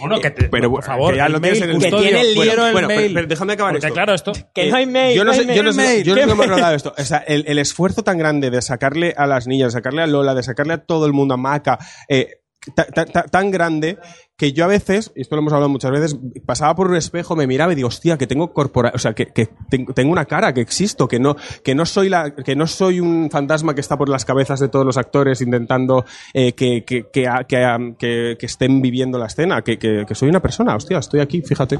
Bueno, 0.00 0.18
que 0.20 0.30
te- 0.30 0.48
pero, 0.48 0.70
por 0.70 0.82
favor, 0.82 1.12
que 1.12 1.18
ya 1.18 1.26
el 1.26 1.32
lo 1.32 1.40
mail, 1.40 1.56
en 1.62 1.62
el 1.70 1.78
que 1.78 1.90
custodio, 1.90 2.02
tiene 2.08 2.20
el 2.22 2.34
bueno, 2.36 2.50
libro, 2.52 2.66
el 2.68 2.72
bueno, 2.72 2.88
pero- 2.88 3.00
mail. 3.00 3.14
pero 3.14 3.26
déjame 3.26 3.52
acabar 3.52 3.72
Porque 3.74 3.86
esto. 3.86 3.94
claro, 3.94 4.14
esto... 4.14 4.32
Que 4.54 4.70
no 4.70 4.76
hay 4.76 4.86
mail. 4.86 5.14
yo 5.16 5.24
no 5.24 5.34
sé, 5.34 5.44
yo 5.54 5.62
no 5.62 5.72
sé, 5.74 6.02
yo 6.04 6.14
no 6.14 6.20
sé 6.22 6.24
¿Qué 6.26 6.30
cómo 6.30 6.42
he 6.44 6.46
rodado 6.46 6.74
esto. 6.74 6.94
O 6.96 7.02
sea, 7.04 7.18
el, 7.18 7.44
el 7.46 7.58
esfuerzo 7.58 8.02
tan 8.02 8.16
grande 8.16 8.50
de 8.50 8.62
sacarle 8.62 9.12
a 9.16 9.26
las 9.26 9.46
niñas, 9.46 9.72
de 9.72 9.78
sacarle 9.78 10.02
a 10.02 10.06
Lola, 10.06 10.34
de 10.34 10.42
sacarle 10.42 10.53
a 10.74 10.78
todo 10.78 11.06
el 11.06 11.12
mundo, 11.12 11.34
a 11.34 11.36
Maca, 11.36 11.78
eh, 12.08 12.28
ta- 12.74 12.86
ta- 12.86 13.04
ta- 13.06 13.24
tan 13.24 13.50
grande 13.50 13.98
que 14.36 14.52
yo 14.52 14.64
a 14.64 14.66
veces, 14.66 15.12
y 15.14 15.20
esto 15.20 15.36
lo 15.36 15.42
hemos 15.42 15.52
hablado 15.52 15.68
muchas 15.68 15.92
veces, 15.92 16.16
pasaba 16.44 16.74
por 16.74 16.88
un 16.88 16.96
espejo, 16.96 17.36
me 17.36 17.46
miraba 17.46 17.72
y 17.72 17.76
digo, 17.76 17.86
hostia, 17.86 18.18
que 18.18 18.26
tengo 18.26 18.52
corpora, 18.52 18.90
o 18.92 18.98
sea, 18.98 19.12
que, 19.12 19.26
que 19.26 19.48
ten- 19.70 19.86
tengo 19.94 20.10
una 20.10 20.24
cara, 20.24 20.52
que 20.52 20.60
existo, 20.60 21.06
que 21.06 21.20
no, 21.20 21.36
que 21.62 21.74
no 21.76 21.86
soy 21.86 22.08
la, 22.08 22.34
que 22.34 22.56
no 22.56 22.66
soy 22.66 22.98
un 22.98 23.28
fantasma 23.30 23.74
que 23.76 23.80
está 23.80 23.96
por 23.96 24.08
las 24.08 24.24
cabezas 24.24 24.58
de 24.58 24.68
todos 24.68 24.84
los 24.84 24.96
actores 24.96 25.40
intentando 25.40 26.04
eh, 26.32 26.52
que, 26.54 26.84
que, 26.84 27.06
que, 27.12 27.28
que- 27.46 27.94
que- 27.96 28.36
que 28.40 28.46
estén 28.46 28.82
viviendo 28.82 29.18
la 29.18 29.26
escena, 29.26 29.62
que, 29.62 29.78
que- 29.78 30.04
que 30.08 30.14
soy 30.16 30.30
una 30.30 30.40
persona, 30.40 30.74
hostia, 30.74 30.98
estoy 30.98 31.20
aquí, 31.20 31.42
fíjate. 31.42 31.78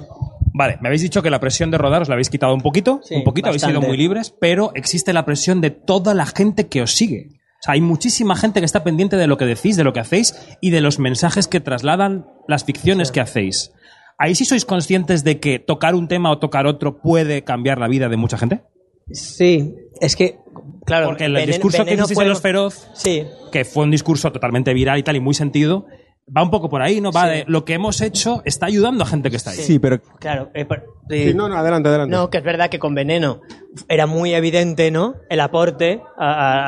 Vale, 0.52 0.78
me 0.80 0.88
habéis 0.88 1.02
dicho 1.02 1.22
que 1.22 1.30
la 1.30 1.40
presión 1.40 1.72
de 1.72 1.78
rodar 1.78 2.02
os 2.02 2.08
la 2.08 2.14
habéis 2.14 2.30
quitado 2.30 2.54
un 2.54 2.60
poquito, 2.60 3.00
Sí, 3.02 3.16
un 3.16 3.24
poquito, 3.24 3.48
habéis 3.48 3.62
sido 3.62 3.80
muy 3.88 3.96
libres, 3.96 4.32
pero 4.38 4.70
existe 4.76 5.12
la 5.12 5.24
presión 5.24 5.60
de 5.60 5.70
toda 5.70 6.14
la 6.14 6.26
gente 6.26 6.68
que 6.68 6.82
os 6.82 6.92
sigue. 6.94 7.30
Sea, 7.64 7.74
hay 7.74 7.80
muchísima 7.80 8.36
gente 8.36 8.60
que 8.60 8.66
está 8.66 8.84
pendiente 8.84 9.16
de 9.16 9.26
lo 9.26 9.36
que 9.38 9.46
decís, 9.46 9.76
de 9.76 9.84
lo 9.84 9.92
que 9.92 10.00
hacéis 10.00 10.34
y 10.60 10.70
de 10.70 10.80
los 10.80 10.98
mensajes 10.98 11.48
que 11.48 11.60
trasladan 11.60 12.26
las 12.48 12.64
ficciones 12.64 13.10
que 13.10 13.20
hacéis. 13.20 13.72
¿Ahí 14.18 14.34
sí 14.34 14.44
sois 14.44 14.64
conscientes 14.64 15.24
de 15.24 15.40
que 15.40 15.58
tocar 15.58 15.94
un 15.94 16.06
tema 16.08 16.30
o 16.30 16.38
tocar 16.38 16.66
otro 16.66 17.00
puede 17.00 17.42
cambiar 17.42 17.78
la 17.78 17.88
vida 17.88 18.08
de 18.08 18.16
mucha 18.16 18.36
gente? 18.38 18.62
Sí, 19.10 19.74
es 20.00 20.16
que, 20.16 20.38
claro. 20.86 21.06
Porque 21.06 21.24
el 21.24 21.32
Veneno- 21.34 21.46
discurso 21.52 21.84
que 21.84 21.94
hicisteis 21.94 22.14
fue- 22.14 22.24
en 22.24 22.30
Los 22.30 22.40
Feroz, 22.40 22.88
Sí, 22.94 23.24
que 23.52 23.64
fue 23.64 23.84
un 23.84 23.90
discurso 23.90 24.30
totalmente 24.32 24.72
viral 24.72 24.98
y 24.98 25.02
tal 25.02 25.16
y 25.16 25.20
muy 25.20 25.34
sentido, 25.34 25.86
va 26.26 26.42
un 26.42 26.50
poco 26.50 26.68
por 26.70 26.80
ahí, 26.82 27.00
¿no? 27.00 27.12
Va 27.12 27.22
Sí. 27.24 27.28
de 27.30 27.44
lo 27.46 27.64
que 27.64 27.74
hemos 27.74 28.00
hecho 28.00 28.42
está 28.44 28.66
ayudando 28.66 29.04
a 29.04 29.06
gente 29.06 29.30
que 29.30 29.36
está 29.36 29.50
ahí. 29.50 29.58
Sí, 29.58 29.78
pero... 29.78 30.00
claro. 30.18 30.50
eh, 30.54 30.64
por- 30.64 30.84
eh, 31.10 31.28
Sí, 31.28 31.34
no, 31.34 31.48
no, 31.48 31.56
adelante, 31.56 31.88
adelante. 31.88 32.14
No, 32.16 32.30
que 32.30 32.38
es 32.38 32.44
verdad 32.44 32.70
que 32.70 32.78
con 32.78 32.94
Veneno 32.94 33.40
era 33.88 34.06
muy 34.06 34.34
evidente, 34.34 34.90
¿no? 34.90 35.16
El 35.28 35.40
aporte 35.40 36.00
a, 36.18 36.32
a- 36.32 36.62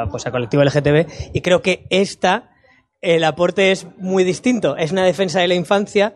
a- 0.00 0.02
a, 0.02 0.06
pues, 0.10 0.26
a 0.26 0.30
colectivo 0.30 0.62
LGTB. 0.64 1.06
Y 1.32 1.40
creo 1.42 1.62
que 1.62 1.86
esta, 1.90 2.50
el 3.00 3.22
aporte 3.24 3.70
es 3.70 3.86
muy 3.98 4.24
distinto. 4.24 4.76
Es 4.76 4.90
una 4.90 5.04
defensa 5.04 5.40
de 5.40 5.48
la 5.48 5.54
infancia, 5.54 6.14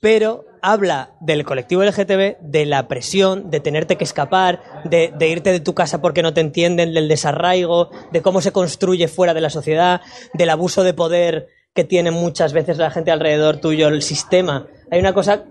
pero 0.00 0.44
habla 0.60 1.12
del 1.20 1.44
colectivo 1.44 1.82
LGTB, 1.82 2.36
de 2.40 2.66
la 2.66 2.86
presión, 2.88 3.50
de 3.50 3.60
tenerte 3.60 3.96
que 3.96 4.04
escapar, 4.04 4.60
de, 4.84 5.12
de 5.16 5.28
irte 5.28 5.50
de 5.50 5.60
tu 5.60 5.74
casa 5.74 6.00
porque 6.00 6.22
no 6.22 6.34
te 6.34 6.40
entienden, 6.40 6.92
del 6.94 7.08
desarraigo, 7.08 7.90
de 8.12 8.20
cómo 8.22 8.40
se 8.40 8.52
construye 8.52 9.08
fuera 9.08 9.34
de 9.34 9.40
la 9.40 9.50
sociedad, 9.50 10.02
del 10.34 10.50
abuso 10.50 10.84
de 10.84 10.94
poder 10.94 11.48
que 11.74 11.84
tiene 11.84 12.10
muchas 12.10 12.52
veces 12.52 12.78
la 12.78 12.90
gente 12.90 13.10
alrededor 13.10 13.56
tuyo, 13.58 13.88
el 13.88 14.02
sistema. 14.02 14.66
Hay 14.90 15.00
una 15.00 15.14
cosa 15.14 15.44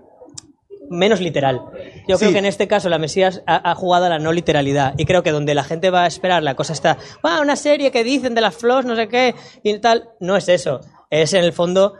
menos 0.90 1.20
literal. 1.20 1.62
Yo 2.06 2.18
creo 2.18 2.32
que 2.32 2.38
en 2.38 2.44
este 2.44 2.68
caso 2.68 2.88
la 2.88 2.98
Mesías 2.98 3.42
ha, 3.46 3.70
ha 3.70 3.74
jugado 3.74 4.06
a 4.06 4.08
la 4.10 4.18
no 4.18 4.32
literalidad 4.32 4.94
y 4.98 5.04
creo 5.06 5.22
que 5.22 5.32
donde 5.32 5.54
la 5.54 5.64
gente 5.64 5.90
va 5.90 6.04
a 6.04 6.06
esperar 6.06 6.42
la 6.42 6.54
cosa 6.54 6.74
está, 6.74 6.98
"Ah, 7.22 7.40
una 7.40 7.56
serie 7.56 7.90
que 7.90 8.04
dicen 8.04 8.34
de 8.34 8.40
las 8.42 8.54
flores, 8.54 8.84
no 8.84 8.94
sé 8.94 9.08
qué 9.08 9.34
y 9.62 9.78
tal, 9.78 10.10
no 10.20 10.36
es 10.36 10.48
eso. 10.48 10.80
Es 11.08 11.32
en 11.32 11.44
el 11.44 11.52
fondo 11.52 11.94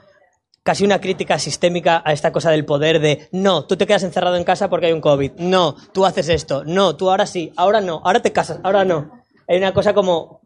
casi 0.62 0.84
una 0.84 1.00
crítica 1.00 1.38
sistémica 1.38 2.02
a 2.04 2.12
esta 2.12 2.32
cosa 2.32 2.50
del 2.50 2.64
poder 2.64 3.00
de 3.00 3.28
no, 3.32 3.64
tú 3.64 3.76
te 3.76 3.86
quedas 3.86 4.04
encerrado 4.04 4.36
en 4.36 4.44
casa 4.44 4.68
porque 4.68 4.86
hay 4.86 4.92
un 4.92 5.00
COVID, 5.00 5.32
no, 5.38 5.74
tú 5.92 6.04
haces 6.04 6.28
esto, 6.28 6.62
no, 6.64 6.94
tú 6.94 7.10
ahora 7.10 7.26
sí, 7.26 7.50
ahora 7.56 7.80
no, 7.80 8.00
ahora 8.04 8.20
te 8.20 8.32
casas, 8.32 8.60
ahora 8.62 8.84
no. 8.84 9.10
Hay 9.48 9.56
una 9.58 9.72
cosa 9.72 9.92
como 9.94 10.40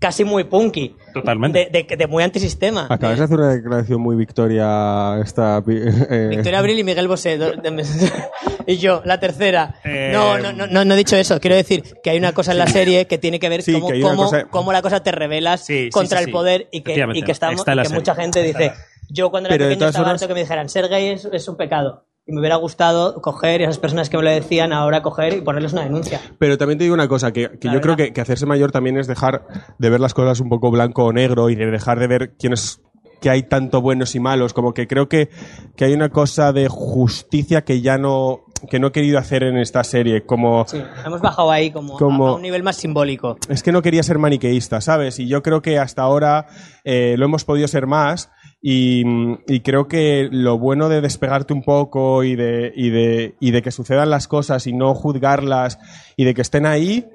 casi 0.00 0.24
muy 0.24 0.42
punky. 0.44 0.96
Totalmente. 1.14 1.68
De, 1.70 1.84
de- 1.84 1.96
de 1.96 2.06
muy 2.08 2.24
antisistema. 2.24 2.86
Acabas 2.90 3.18
de 3.18 3.24
hacer 3.24 3.38
una 3.38 3.52
declaración 3.52 4.00
muy 4.00 4.16
victoria 4.16 5.18
esta... 5.22 5.58
eh, 5.68 6.26
Victoria 6.30 6.58
Abril 6.58 6.78
y 6.78 6.84
Miguel 6.84 7.06
Bosé. 7.06 7.36
do- 7.38 7.52
de- 7.52 7.84
y 8.66 8.78
yo, 8.78 9.02
la 9.04 9.20
tercera. 9.20 9.76
Eh, 9.84 10.10
No, 10.12 10.38
no, 10.38 10.52
no, 10.52 10.66
no, 10.66 10.84
no 10.84 10.94
he 10.94 10.96
dicho 10.96 11.16
eso. 11.16 11.38
Quiero 11.40 11.54
decir 11.56 11.84
que 12.02 12.10
hay 12.10 12.18
una 12.18 12.32
cosa 12.32 12.52
en 12.52 12.58
la 12.58 12.66
serie 12.66 13.06
que 13.06 13.18
tiene 13.18 13.38
que 13.38 13.48
ver 13.48 13.62
Sí, 13.62 13.72
cómo, 13.74 13.88
que 13.88 14.00
cómo- 14.00 14.24
cosa- 14.24 14.44
cómo 14.44 14.72
la 14.72 14.82
cosa 14.82 15.02
te 15.02 15.12
revelas 15.12 15.64
Sí, 15.66 15.90
contra 15.92 16.18
sí, 16.18 16.24
el 16.24 16.26
sí. 16.26 16.32
poder 16.32 16.68
y 16.72 16.80
que, 16.80 16.92
y 17.14 17.22
que, 17.22 17.32
estamos, 17.32 17.60
está 17.60 17.80
que 17.82 17.88
mucha 17.90 18.14
gente 18.14 18.42
dice, 18.42 18.72
yo 19.08 19.30
cuando 19.30 19.48
era 19.48 19.54
Pero 19.58 19.68
pequeño 19.70 19.88
estaba 19.88 20.10
harto 20.10 20.26
que 20.28 20.34
me 20.34 20.40
dijeran, 20.40 20.68
ser 20.68 20.88
gay 20.88 21.08
es, 21.10 21.28
es 21.32 21.46
un 21.48 21.56
pecado. 21.56 22.06
Y 22.30 22.32
me 22.32 22.38
hubiera 22.38 22.54
gustado 22.54 23.20
coger, 23.20 23.60
y 23.60 23.64
esas 23.64 23.78
personas 23.78 24.08
que 24.08 24.16
me 24.16 24.22
lo 24.22 24.30
decían, 24.30 24.72
ahora 24.72 25.02
coger 25.02 25.32
y 25.34 25.40
ponerles 25.40 25.72
una 25.72 25.82
denuncia. 25.82 26.20
Pero 26.38 26.56
también 26.56 26.78
te 26.78 26.84
digo 26.84 26.94
una 26.94 27.08
cosa, 27.08 27.32
que, 27.32 27.58
que 27.58 27.68
yo 27.72 27.80
creo 27.80 27.96
que, 27.96 28.12
que 28.12 28.20
hacerse 28.20 28.46
mayor 28.46 28.70
también 28.70 28.96
es 28.98 29.08
dejar 29.08 29.42
de 29.78 29.90
ver 29.90 29.98
las 29.98 30.14
cosas 30.14 30.38
un 30.38 30.48
poco 30.48 30.70
blanco 30.70 31.04
o 31.06 31.12
negro 31.12 31.50
y 31.50 31.56
de 31.56 31.66
dejar 31.66 31.98
de 31.98 32.06
ver 32.06 32.36
quiénes 32.38 32.80
que 33.20 33.30
hay 33.30 33.42
tanto 33.42 33.82
buenos 33.82 34.14
y 34.14 34.20
malos, 34.20 34.54
como 34.54 34.72
que 34.72 34.86
creo 34.86 35.08
que, 35.08 35.28
que 35.76 35.84
hay 35.86 35.92
una 35.92 36.08
cosa 36.08 36.52
de 36.52 36.68
justicia 36.68 37.62
que 37.64 37.80
ya 37.80 37.98
no 37.98 38.40
que 38.68 38.78
no 38.78 38.88
he 38.88 38.92
querido 38.92 39.18
hacer 39.18 39.42
en 39.42 39.56
esta 39.56 39.82
serie, 39.84 40.26
como 40.26 40.66
Sí, 40.68 40.82
hemos 41.06 41.22
bajado 41.22 41.50
ahí 41.50 41.70
como, 41.70 41.96
a- 41.96 41.98
Como- 41.98 42.26
a 42.28 42.34
un 42.36 42.42
nivel 42.42 42.62
más 42.62 42.76
simbólico. 42.76 43.38
es 43.48 43.62
que 43.62 43.72
no 43.72 43.80
quería 43.80 44.02
ser 44.02 44.18
maniqueísta, 44.18 44.82
¿sabes? 44.82 45.18
Y 45.18 45.26
yo 45.28 45.42
creo 45.42 45.62
que 45.62 45.78
hasta 45.78 46.02
ahora 46.02 46.46
eh, 46.84 47.14
lo 47.16 47.24
hemos 47.24 47.44
podido 47.46 47.66
ser 47.68 47.86
más 47.86 48.30
y, 48.62 49.04
y 49.46 49.60
creo 49.60 49.88
que 49.88 50.28
lo 50.30 50.58
bueno 50.58 50.88
de 50.88 51.00
despegarte 51.00 51.52
un 51.54 51.62
poco 51.62 52.24
y 52.24 52.36
de, 52.36 52.72
y, 52.74 52.90
de, 52.90 53.34
y 53.40 53.50
de 53.52 53.62
que 53.62 53.70
sucedan 53.70 54.10
las 54.10 54.28
cosas 54.28 54.66
y 54.66 54.72
no 54.72 54.94
juzgarlas 54.94 55.78
y 56.16 56.24
de 56.24 56.34
que 56.34 56.42
estén 56.42 56.66
ahí 56.66 57.06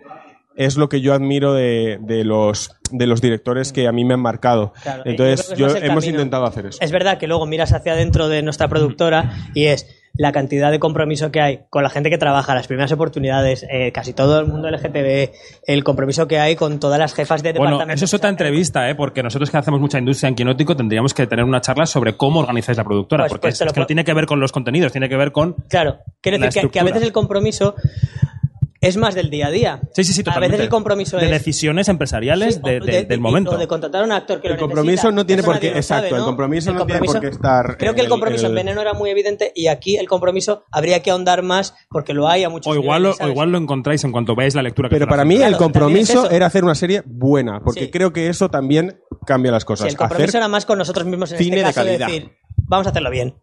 es 0.55 0.77
lo 0.77 0.88
que 0.89 1.01
yo 1.01 1.13
admiro 1.13 1.53
de, 1.53 1.99
de 2.01 2.23
los, 2.23 2.71
de 2.89 3.08
los 3.08 3.21
directores 3.21 3.73
que 3.73 3.88
a 3.88 3.91
mí 3.91 4.05
me 4.05 4.13
han 4.13 4.21
marcado. 4.21 4.71
Claro, 4.84 5.03
Entonces, 5.05 5.53
yo 5.58 5.67
hemos 5.67 5.81
camino. 6.05 6.08
intentado 6.19 6.45
hacer 6.45 6.67
eso. 6.67 6.79
Es 6.81 6.91
verdad 6.91 7.17
que 7.17 7.27
luego 7.27 7.45
miras 7.45 7.73
hacia 7.73 7.91
adentro 7.91 8.29
de 8.29 8.41
nuestra 8.41 8.69
productora 8.69 9.34
y 9.53 9.65
es 9.65 9.86
la 10.17 10.32
cantidad 10.32 10.71
de 10.71 10.80
compromiso 10.80 11.32
que 11.32 11.41
hay 11.41 11.60
con 11.69 11.84
la 11.84 11.89
gente 11.89 12.10
que 12.10 12.17
trabaja, 12.17 12.56
las 12.56 12.67
primeras 12.67 12.91
oportunidades, 12.91 13.65
eh, 13.69 13.91
casi 13.91 14.13
todo 14.13 14.39
el 14.39 14.47
mundo 14.47 14.69
LGTB, 14.69 15.32
el 15.67 15.84
compromiso 15.84 16.28
que 16.28 16.39
hay 16.39 16.56
con 16.56 16.80
todas 16.80 16.99
las 16.99 17.13
jefas 17.13 17.43
de 17.43 17.51
Bueno, 17.54 17.71
departamento. 17.73 17.95
eso 17.95 18.06
es 18.06 18.13
otra 18.13 18.30
entrevista, 18.30 18.89
¿eh? 18.89 18.95
porque 18.95 19.21
nosotros 19.23 19.49
que 19.51 19.58
hacemos 19.58 19.80
mucha 19.80 19.99
industria 19.99 20.30
en 20.30 20.36
Quinótico 20.36 20.75
tendríamos 20.75 21.13
que 21.13 21.28
tener 21.28 21.43
una 21.43 21.62
charla 21.62 21.86
sobre 21.86 22.15
cómo 22.15 22.39
organizáis 22.39 22.78
la 22.78 22.84
productora, 22.84 23.23
Pues- 23.23 23.32
porque 23.32 23.41
pues 23.47 23.54
es, 23.56 23.60
te 23.60 23.65
lo 23.65 23.69
es 23.69 23.73
que 23.73 23.80
no 23.82 23.86
tiene 23.86 24.04
que 24.06 24.13
ver 24.13 24.25
con 24.25 24.39
los 24.39 24.51
contenidos, 24.51 24.91
tiene 24.91 25.10
que 25.10 25.17
ver 25.17 25.32
con... 25.32 25.54
Claro, 25.69 25.97
quiero 26.21 26.38
decir 26.38 26.63
que, 26.63 26.69
que 26.69 26.80
a 26.80 26.84
veces 26.84 27.04
el 27.04 27.12
compromiso 27.12 27.75
es 28.88 28.98
más 28.98 29.15
del 29.15 29.30
día 29.30 29.48
a 29.48 29.52
día. 29.52 29.82
Sí, 29.93 30.04
sí, 30.04 30.13
sí, 30.13 30.24
A 30.26 30.39
veces 30.39 30.60
el 30.60 30.69
compromiso 30.69 31.17
de 31.17 31.26
es... 31.26 31.32
decisiones 31.32 31.88
empresariales 31.89 32.56
Sí, 32.56 32.62
de- 32.63 32.78
o 32.78 32.86
de- 32.86 32.91
de- 32.91 33.04
del 33.06 33.19
momento. 33.19 33.52
O 33.52 33.58
de 33.58 33.67
contratar 33.67 34.02
a 34.02 34.06
un 34.06 34.12
actor 34.12 34.41
que 34.41 34.48
El 34.48 34.54
lo 34.54 34.60
compromiso 34.60 35.12
no 35.12 35.26
tiene 35.26 35.43
por 35.43 35.60
qué- 35.60 35.67
sabe, 35.69 35.80
exacto, 35.80 36.15
el 36.15 36.21
¿no? 36.21 36.26
compromiso 36.28 36.74
no 36.74 36.86
tiene 36.86 37.02
por 37.02 37.19
qué 37.19 37.28
estar 37.28 37.78
Creo 37.78 37.93
que 37.93 38.02
el 38.02 38.06
el- 38.06 38.10
compromiso 38.10 38.45
en 38.48 38.52
en, 38.54 38.58
el- 38.58 38.63
Veneno 38.65 38.82
era 38.82 38.93
muy 38.93 39.10
evidente 39.10 39.52
y 39.56 39.67
aquí 39.67 39.98
el 39.98 40.08
compromiso 40.08 40.63
habría 40.71 41.02
que 41.02 41.12
ahondar 41.12 41.41
más 41.43 41.76
porque 41.89 42.13
lo 42.13 42.28
hay 42.28 42.43
a 42.43 42.50
muchos 42.50 42.71
O 42.71 42.76
igual, 42.80 43.04
lo, 43.04 43.10
niveles, 43.10 43.28
o 43.28 43.32
igual 43.32 43.52
lo 43.52 43.58
encontráis 43.58 44.04
en 44.04 44.12
cuanto 44.12 44.36
veáis 44.36 44.56
la 44.56 44.62
lectura. 44.62 44.89
que 44.89 44.95
Pero 44.95 45.08
para 45.08 45.26
mí 45.26 45.38
Claro, 45.38 45.52
el 45.52 45.58
compromiso 45.58 46.26
es 46.28 46.32
era 46.34 46.45
hacer 46.45 46.63
una 46.63 46.76
serie 46.76 47.02
buena, 47.06 47.62
porque 47.63 47.86
Sí. 47.86 47.91
creo 47.91 48.13
que 48.13 48.30
eso 48.30 48.50
también 48.50 49.00
cambia 49.26 49.52
las 49.52 49.63
Sí, 49.63 49.67
cosas. 49.67 49.88
el 49.89 49.98
compromiso 49.98 50.30
Hacer- 50.30 50.39
era 50.39 50.48
más 50.48 50.65
con 50.65 50.78
nosotros 50.78 51.06
mismos 51.06 51.32
en 51.32 51.38
cine 51.38 51.58
este 51.58 51.67
de 51.67 51.74
caso 51.74 51.80
de, 51.86 51.98
calidad. 51.98 52.08
decir, 52.08 52.32
vamos 52.67 52.88
a 52.88 52.89
hacerlo 52.91 53.10
bien. 53.12 53.36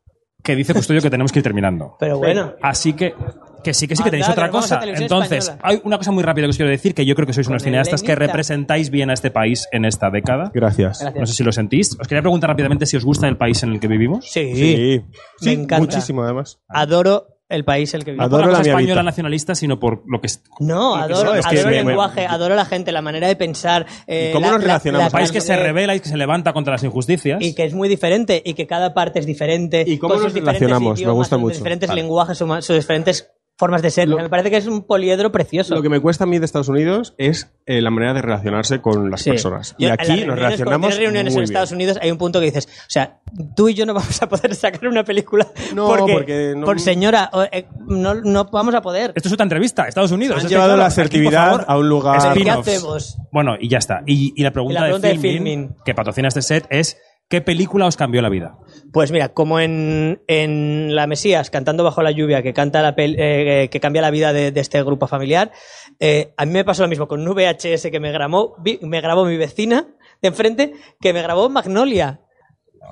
Que 0.43 0.57
dice 0.57 0.75
Custodio 0.75 1.01
que 1.01 1.11
tenemos 1.11 1.31
que 1.33 1.39
ir 1.39 1.43
terminando. 1.43 1.97
Pero 2.01 2.19
bueno, 2.19 2.55
Así 2.63 2.95
que, 2.95 3.15
que 3.63 3.73
sí, 3.75 3.87
que 3.87 3.95
sí, 3.95 4.03
que 4.03 4.11
tenéis 4.11 4.29
Anda, 4.29 4.43
otra 4.43 4.51
cosa. 4.51 4.81
Entonces, 4.85 5.45
española. 5.49 5.61
hay 5.63 5.81
una 5.85 5.99
cosa 5.99 6.11
muy 6.11 6.23
rápida 6.25 6.47
que 6.47 6.51
os 6.51 6.57
quiero 6.57 6.71
decir, 6.71 6.95
que 6.95 7.07
yo 7.07 7.15
creo 7.15 7.27
que 7.27 7.33
sois 7.33 7.47
Con 7.47 7.53
unos 7.55 7.63
cineastas 7.63 8.03
que 8.03 8.15
representáis 8.17 8.91
bien 8.91 9.11
a 9.11 9.13
este 9.13 9.31
país 9.31 9.69
en 9.73 9.85
esta 9.85 10.11
década. 10.11 10.51
Gracias. 10.53 11.01
Gracias. 11.01 11.21
No 11.21 11.27
sé 11.27 11.33
si 11.35 11.45
lo 11.45 11.53
sentís. 11.53 11.97
Os 12.01 12.09
quería 12.09 12.23
preguntar 12.23 12.51
rápidamente 12.51 12.87
si 12.87 12.97
os 12.97 13.05
gusta 13.05 13.29
el 13.29 13.37
país 13.37 13.63
en 13.63 13.71
el 13.73 13.81
que 13.81 13.87
vivimos. 13.89 14.25
sí, 14.31 14.53
Sí, 14.55 15.03
sí, 15.39 15.47
Me 15.47 15.53
encanta. 15.53 15.79
muchísimo 15.79 16.23
además. 16.25 16.59
adoro 16.69 17.29
el 17.53 17.65
país 17.65 17.93
en 17.95 18.01
el 18.01 18.05
que 18.05 18.12
vivo. 18.12 18.23
No 18.23 18.29
por 18.31 18.38
Adoro 18.41 18.53
la 18.53 18.59
cosa 18.59 18.71
la 18.73 18.79
española 18.81 19.03
nacionalista, 19.03 19.55
sino 19.55 19.79
por 19.79 20.03
lo 20.07 20.21
que 20.21 20.27
es. 20.27 20.43
No, 20.61 20.97
lo 20.97 21.07
que 21.07 21.12
adoro, 21.15 21.35
es 21.35 21.47
que 21.47 21.57
adoro 21.59 21.71
me- 21.71 21.79
el 21.79 21.85
me- 21.85 21.91
lenguaje, 21.91 22.27
adoro 22.27 22.55
la 22.55 22.65
gente, 22.65 22.93
la 22.93 23.03
manera 23.03 23.29
de 23.29 23.37
pensar. 23.37 23.87
eh, 24.07 24.29
¿Y 24.31 24.33
cómo 24.33 24.47
la- 24.47 24.53
nos 24.53 24.61
la- 24.61 24.67
relacionamos? 24.67 25.03
la- 25.05 25.07
Un 25.09 25.12
país 25.12 25.33
que 25.33 25.41
se 25.41 25.57
revela 25.57 25.95
y 25.95 26.01
que 26.01 26.09
se 26.09 26.17
levanta 26.17 26.53
contra 26.53 26.73
las 26.73 26.83
injusticias. 26.85 27.43
y 27.43 27.55
que 27.55 27.65
es 27.65 27.75
muy 27.75 27.88
diferente 27.88 28.43
y 28.45 28.55
que 28.55 28.67
cada 28.67 28.95
parte 28.95 29.19
es 29.21 29.27
diferente. 29.27 29.85
¿Y 29.87 29.99
cómo 29.99 30.15
con 30.15 30.23
nos 30.23 30.33
sus 30.33 30.35
diferentes 30.35 30.61
relacionamos? 30.61 30.95
Me 30.95 31.01
idiomas, 31.03 31.17
gusta 31.17 31.37
sus 31.37 31.41
mucho. 31.43 31.57
diferentes 31.57 31.88
Vale. 31.88 32.01
lenguajes, 32.03 32.38
sus 32.38 32.77
diferentes 32.77 33.32
formas 33.62 33.81
de 33.81 33.90
ser. 33.90 34.09
Lo- 34.09 34.16
me 34.16 34.29
parece 34.29 34.51
que 34.51 34.57
es 34.57 34.66
un 34.66 34.83
poliedro 34.83 35.31
precioso. 35.31 35.72
Lo 35.77 35.83
que 35.83 35.88
me 35.88 36.01
cuesta 36.01 36.25
a 36.25 36.27
mí 36.27 36.40
de 36.40 36.44
Estados 36.44 36.68
Unidos 36.68 37.14
es 37.16 37.48
eh, 37.66 37.81
la 37.81 37.90
manera 37.90 38.12
de 38.12 38.22
relacionarse 38.22 38.81
con 38.81 39.09
las 39.09 39.22
Sí. 39.22 39.31
personas. 39.31 39.77
Yo, 39.79 39.87
y 39.87 39.87
en 39.87 39.92
aquí 39.92 40.25
nos 40.25 40.35
relacionamos 40.37 40.88
tienes 40.90 40.98
reuniones 40.98 41.33
muy 41.35 41.40
en 41.42 41.44
Estados 41.44 41.70
bien. 41.70 41.77
Unidos 41.77 41.98
hay 42.03 42.11
un 42.11 42.18
punto 42.18 42.40
que 42.40 42.46
dices, 42.46 42.66
o 42.66 42.90
sea, 42.90 43.20
tú 43.55 43.68
y 43.68 43.75
yo 43.75 43.87
no 43.87 43.94
vamos 43.94 44.20
a 44.20 44.29
poder 44.29 44.53
sacar 44.57 44.88
una 44.88 45.05
película 45.05 45.46
No, 45.75 45.87
porque, 45.87 46.12
porque 46.12 46.55
no- 46.57 46.66
por 46.66 46.81
señora, 46.81 47.31
eh, 47.53 47.66
no, 47.87 48.14
no 48.14 48.46
vamos 48.46 48.75
a 48.75 48.83
poder. 48.83 49.12
Esto 49.14 49.29
es 49.29 49.33
otra 49.33 49.44
entrevista, 49.44 49.87
Estados 49.87 50.11
Unidos. 50.11 50.38
Han 50.38 50.42
Es 50.42 50.48
que, 50.48 50.55
llevado 50.55 50.77
la 50.77 50.87
aquí, 50.87 50.92
asertividad 50.94 51.44
favor, 51.51 51.64
a 51.68 51.79
un 51.79 51.88
lugar- 51.88 52.35
¿Qué 52.35 52.51
hacemos? 52.51 53.16
Bueno, 53.31 53.55
y 53.61 53.68
ya 53.68 53.79
está. 53.79 54.03
Y, 54.07 54.33
y 54.35 54.42
la 54.42 54.51
pregunta, 54.51 54.72
Y 54.72 54.81
la 54.81 54.87
pregunta 54.87 55.07
de, 55.07 55.14
de 55.14 55.20
filming, 55.20 55.42
Filmin. 55.68 55.77
que 55.85 55.94
patrocina 55.94 56.27
este 56.29 56.42
set 56.42 56.66
es 56.68 56.96
¿qué 57.29 57.41
película 57.41 57.87
os 57.87 57.97
cambió 57.97 58.23
la 58.23 58.29
vida? 58.29 58.59
Pues 58.93 59.11
mira, 59.11 59.31
como 59.31 59.59
en, 59.61 60.23
en 60.27 60.95
La 60.95 61.07
Mesías, 61.07 61.51
cantando 61.51 61.83
bajo 61.85 62.03
la 62.03 62.11
lluvia, 62.11 62.43
que 62.43 62.53
canta 62.53 62.83
la 62.83 62.95
pel- 62.95 63.17
eh, 63.19 63.69
que 63.71 63.81
cambia 63.81 64.03
la 64.03 64.11
vida 64.11 64.33
de, 64.33 64.53
este 64.55 64.83
grupo 64.83 65.07
familiar, 65.07 65.51
eh, 65.99 66.35
a 66.37 66.45
mí 66.45 66.53
me 66.53 66.65
pasó 66.65 66.83
lo 66.83 66.89
mismo 66.89 67.09
con 67.09 67.27
un 67.27 67.35
VHS 67.35 67.91
que 67.91 68.01
me 68.01 68.13
grabó, 68.13 68.57
me 68.83 69.01
grabó 69.01 69.25
mi 69.25 69.37
vecina 69.37 69.87
de 70.21 70.29
enfrente, 70.29 70.73
que 71.01 71.13
me 71.13 71.23
grabó 71.23 71.49
Magnolia. 71.49 72.21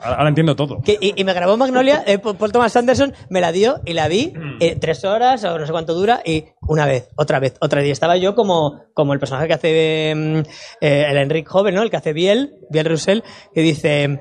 Ahora 0.03 0.17
ahora 0.17 0.29
entiendo 0.31 0.57
todo. 0.57 0.81
Que- 0.83 0.97
y, 1.01 1.13
y 1.21 1.25
me 1.25 1.33
grabó 1.35 1.57
Magnolia, 1.57 2.03
eh, 2.07 2.19
Paul 2.19 2.53
Thomas 2.53 2.75
Anderson 2.77 3.13
me 3.29 3.41
la 3.41 3.53
dio 3.53 3.81
y 3.85 3.93
la 3.93 4.09
vi 4.09 4.33
eh, 4.61 4.77
tres 4.81 5.05
horas 5.05 5.45
o 5.45 5.59
no 5.59 5.67
sé 5.67 5.73
cuánto 5.73 5.95
dura 5.95 6.23
y 6.25 6.45
una 6.63 6.87
vez, 6.87 7.09
otra 7.17 7.39
vez, 7.39 7.55
otra 7.61 7.81
vez. 7.81 7.89
Y 7.89 7.93
estaba 7.93 8.17
yo 8.17 8.35
como, 8.35 8.85
como 8.95 9.13
el 9.13 9.19
personaje 9.19 9.47
que 9.49 9.55
hace 9.55 10.15
mm, 10.17 10.39
eh, 10.81 11.07
el 11.11 11.17
Enrique 11.19 11.49
joven, 11.49 11.75
¿no? 11.75 11.83
El 11.83 11.91
que 11.91 11.97
hace 11.99 12.13
Biel, 12.13 12.55
Biel 12.71 12.87
Russell, 12.87 13.21
que 13.55 13.61
dice 13.61 14.21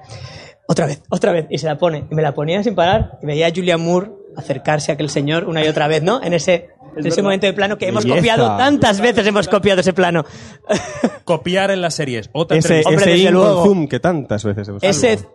otra 0.67 0.85
vez, 0.85 1.01
otra 1.09 1.31
vez, 1.31 1.47
y 1.49 1.57
se 1.57 1.65
la 1.67 1.77
pone. 1.77 2.05
Y 2.11 2.15
me 2.15 2.21
la 2.21 2.33
ponía 2.33 2.61
sin 2.63 2.75
parar 2.75 3.17
y 3.21 3.25
veía 3.25 3.47
a 3.47 3.51
Julian 3.51 3.81
Moore 3.81 4.11
acercarse 4.37 4.91
a 4.91 4.95
aquel 4.95 5.09
señor 5.09 5.45
una 5.45 5.63
y 5.63 5.67
otra 5.67 5.87
vez, 5.87 6.03
¿no? 6.03 6.21
En 6.21 6.33
ese, 6.33 6.69
en 6.95 7.05
ese 7.07 7.21
momento 7.23 7.47
de 7.47 7.53
plano 7.53 7.77
que 7.77 7.87
hemos 7.87 8.03
Belleza. 8.03 8.19
copiado 8.19 8.57
tantas 8.57 8.99
veces, 9.01 9.25
hemos 9.25 9.47
copiado 9.47 9.81
ese 9.81 9.93
plano. 9.93 10.25
Copiar 11.23 11.69
en 11.71 11.81
las 11.81 11.93
series. 11.95 12.29
Otra 12.33 12.57
Ese, 12.57 12.67
entrevista. 12.79 12.89
Hombre, 12.89 13.05
ese 13.05 13.17
desde 13.23 13.31
luego. 13.31 13.63
zoom 13.63 13.87
que 13.87 13.99
tantas 13.99 14.43
veces 14.43 14.67
hemos 14.67 14.83
ese... 14.83 15.13
hecho. 15.13 15.31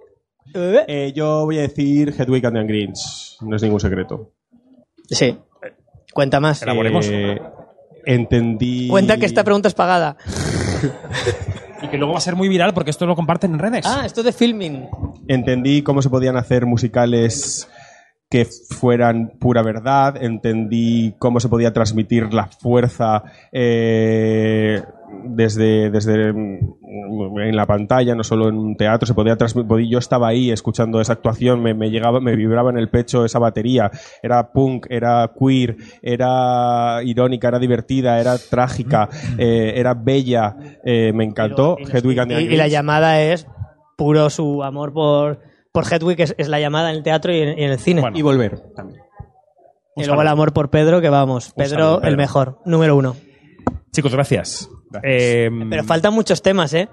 ¿Eh? 0.55 0.85
Eh, 0.87 1.13
yo 1.15 1.45
voy 1.45 1.59
a 1.59 1.63
decir 1.63 2.15
Hedwig 2.17 2.47
and 2.47 2.57
the 2.57 2.65
Greens. 2.65 3.39
No 3.41 3.57
es 3.57 3.63
ningún 3.63 3.81
secreto. 3.81 4.33
Sí. 5.09 5.37
Cuenta 6.13 6.41
más. 6.41 6.63
Elaboremos. 6.63 7.07
Eh, 7.11 7.41
entendí. 8.07 8.89
Cuenta 8.89 9.17
que 9.17 9.27
esta 9.27 9.43
pregunta 9.45 9.69
es 9.69 9.75
pagada. 9.75 10.17
Y 11.83 11.89
que 11.89 11.99
luego 11.99 12.15
va 12.15 12.19
a 12.19 12.23
ser 12.23 12.35
muy 12.35 12.49
viral 12.49 12.73
porque 12.73 12.91
esto 12.91 13.05
lo 13.05 13.15
comparten 13.15 13.53
en 13.53 13.59
redes. 13.59 13.85
Ah, 13.87 14.07
esto 14.07 14.23
de 14.23 14.33
filming. 14.33 14.89
Entendí 15.29 15.83
cómo 15.83 16.01
se 16.01 16.09
podían 16.09 16.35
hacer 16.39 16.65
musicales 16.65 17.69
que 18.31 18.47
fueran 18.47 19.35
pura 19.39 19.63
verdad. 19.63 20.17
Entendí 20.23 21.15
cómo 21.19 21.41
se 21.41 21.51
podía 21.51 21.75
transmitir 21.75 22.33
la 22.33 22.47
fuerza 22.47 23.23
eh, 23.53 24.83
desde, 25.25 25.91
desde 25.91 26.33
mm, 26.33 27.39
en 27.41 27.57
la 27.57 27.67
pantalla, 27.67 28.15
no 28.15 28.25
solo 28.25 28.49
en 28.49 28.57
un 28.57 28.77
teatro. 28.77 29.07
Se 29.07 29.15
podía 29.15 29.37
transmitir. 29.37 29.89
Yo 29.89 29.99
estaba 29.99 30.29
ahí 30.29 30.51
escuchando 30.51 31.01
esa 31.01 31.15
actuación, 31.15 31.63
me, 31.63 31.75
me 31.75 31.91
llegaba, 31.91 32.21
me 32.21 32.37
vibraba 32.37 32.71
en 32.71 32.79
el 32.79 32.89
pecho 32.91 33.25
esa 33.25 33.39
batería. 33.39 33.91
Era 34.23 34.53
punk, 34.53 34.87
era 34.91 35.33
queer, 35.39 35.77
era 36.03 37.01
irónica, 37.05 37.49
era 37.49 37.59
divertida, 37.59 38.21
era 38.21 38.37
trágica, 38.39 39.09
eh, 39.39 39.75
era 39.77 39.95
bella. 39.95 40.57
eh, 40.85 41.13
me 41.15 41.25
encantó. 41.25 41.77
Y- 41.79 41.85
Hedwig 41.97 42.21
and 42.21 42.31
the 42.33 42.43
y, 42.43 42.45
y 42.47 42.57
la 42.57 42.69
llamada 42.69 43.21
es 43.23 43.47
puro 43.97 44.29
su 44.31 44.63
amor 44.65 44.93
por, 44.93 45.41
por 45.73 45.85
Hedwig, 45.93 46.21
es, 46.21 46.35
es 46.39 46.49
la 46.49 46.59
llamada 46.61 46.91
en 46.91 46.97
el 46.97 47.03
teatro 47.03 47.33
y 47.33 47.39
en, 47.41 47.59
y 47.59 47.65
en 47.65 47.71
el 47.71 47.79
cine. 47.79 48.01
Bueno. 48.01 48.19
Y 48.19 48.23
volver 48.23 48.59
también. 48.75 49.01
y 49.97 50.05
luego 50.05 50.23
el 50.23 50.29
amor 50.29 50.53
por 50.53 50.71
Pedro, 50.71 51.01
que 51.01 51.09
vamos, 51.09 51.53
Pedro, 51.57 51.69
saludo, 51.71 51.97
Pedro. 52.01 52.09
el 52.11 52.17
mejor, 52.17 52.59
número 52.65 52.97
uno. 52.97 53.15
Chicos, 53.93 54.13
gracias. 54.13 54.69
Eh, 55.03 55.51
Pero 55.71 55.85
faltan 55.85 56.13
muchos 56.15 56.41
temas, 56.43 56.73
¿eh? 56.75 56.89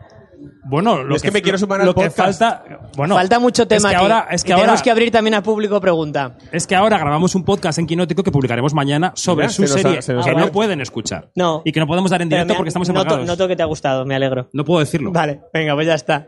bueno, 0.63 1.03
lo 1.03 1.15
Es 1.15 1.21
que 1.21 1.29
me 1.31 1.41
quiero 1.41 1.57
sumar 1.57 1.81
al 1.81 1.85
lo 1.87 1.93
que 1.93 2.05
podcast. 2.09 2.39
falta, 2.39 2.63
bueno, 2.97 3.13
Falta 3.15 3.39
mucho 3.39 3.67
tema 3.67 3.77
Es 3.77 3.83
que 3.83 3.95
aquí. 3.95 4.03
ahora, 4.03 4.27
es 4.31 4.43
que 4.43 4.49
Y 4.49 4.53
ahora, 4.53 4.63
tenemos 4.63 4.81
que 4.81 4.89
abrir 4.91 5.11
también 5.11 5.35
a 5.35 5.43
público 5.43 5.79
pregunta. 5.79 6.35
es 6.51 6.65
que 6.65 6.75
ahora 6.75 6.97
grabamos 6.97 7.35
un 7.35 7.43
podcast 7.43 7.77
en 7.77 7.85
Quinótico 7.85 8.23
que 8.23 8.31
publicaremos 8.31 8.73
mañana 8.73 9.11
sobre 9.15 9.43
Mira, 9.45 9.53
su 9.53 9.67
se 9.67 9.79
serie 9.81 10.01
se 10.01 10.15
que 10.15 10.33
no 10.35 10.51
pueden 10.51 10.81
escuchar 10.81 11.29
No. 11.35 11.61
y 11.63 11.71
que 11.71 11.79
no 11.79 11.85
podemos 11.87 12.09
dar 12.09 12.21
en 12.23 12.29
directo 12.29 12.55
porque 12.55 12.69
estamos 12.69 12.87
noto, 12.89 13.01
embargados. 13.01 13.27
noto 13.27 13.47
que 13.47 13.55
te 13.55 13.61
ha 13.61 13.67
gustado, 13.67 14.03
me 14.05 14.15
alegro. 14.15 14.49
No 14.53 14.65
puedo 14.65 14.79
decirlo. 14.79 15.11
Vale, 15.11 15.41
venga, 15.53 15.75
pues 15.75 15.85
ya 15.87 15.93
está. 15.95 16.27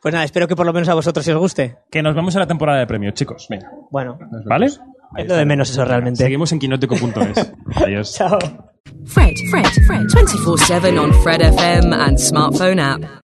Pues 0.00 0.12
nada, 0.14 0.24
espero 0.24 0.46
que 0.46 0.54
por 0.54 0.64
lo 0.64 0.72
menos 0.72 0.88
a 0.88 0.94
vosotros 0.94 1.24
si 1.24 1.32
os 1.32 1.38
guste. 1.38 1.78
Que 1.90 2.00
nos 2.02 2.14
vemos 2.14 2.32
en 2.36 2.40
la 2.40 2.46
temporada 2.46 2.78
de 2.78 2.86
premios, 2.86 3.14
chicos. 3.14 3.46
Venga. 3.50 3.68
Bueno, 3.90 4.18
¿Vale? 4.46 4.68
Es 5.16 5.28
lo 5.28 5.36
de 5.36 5.44
menos 5.44 5.70
eso 5.70 5.84
realmente. 5.84 6.22
Seguimos 6.22 6.52
en 6.52 6.58
quinótico.es. 6.58 7.52
Adiós. 7.76 8.14
Chao. 8.14 8.38
Fred, 9.04 9.34
Fred, 9.50 9.66
Fred, 9.86 10.06
24 10.12 10.56
7 10.58 10.98
on 10.98 11.12
Fred 11.22 11.40
FM 11.40 11.92
and 11.92 12.18
smartphone 12.18 12.80
app. 12.80 13.02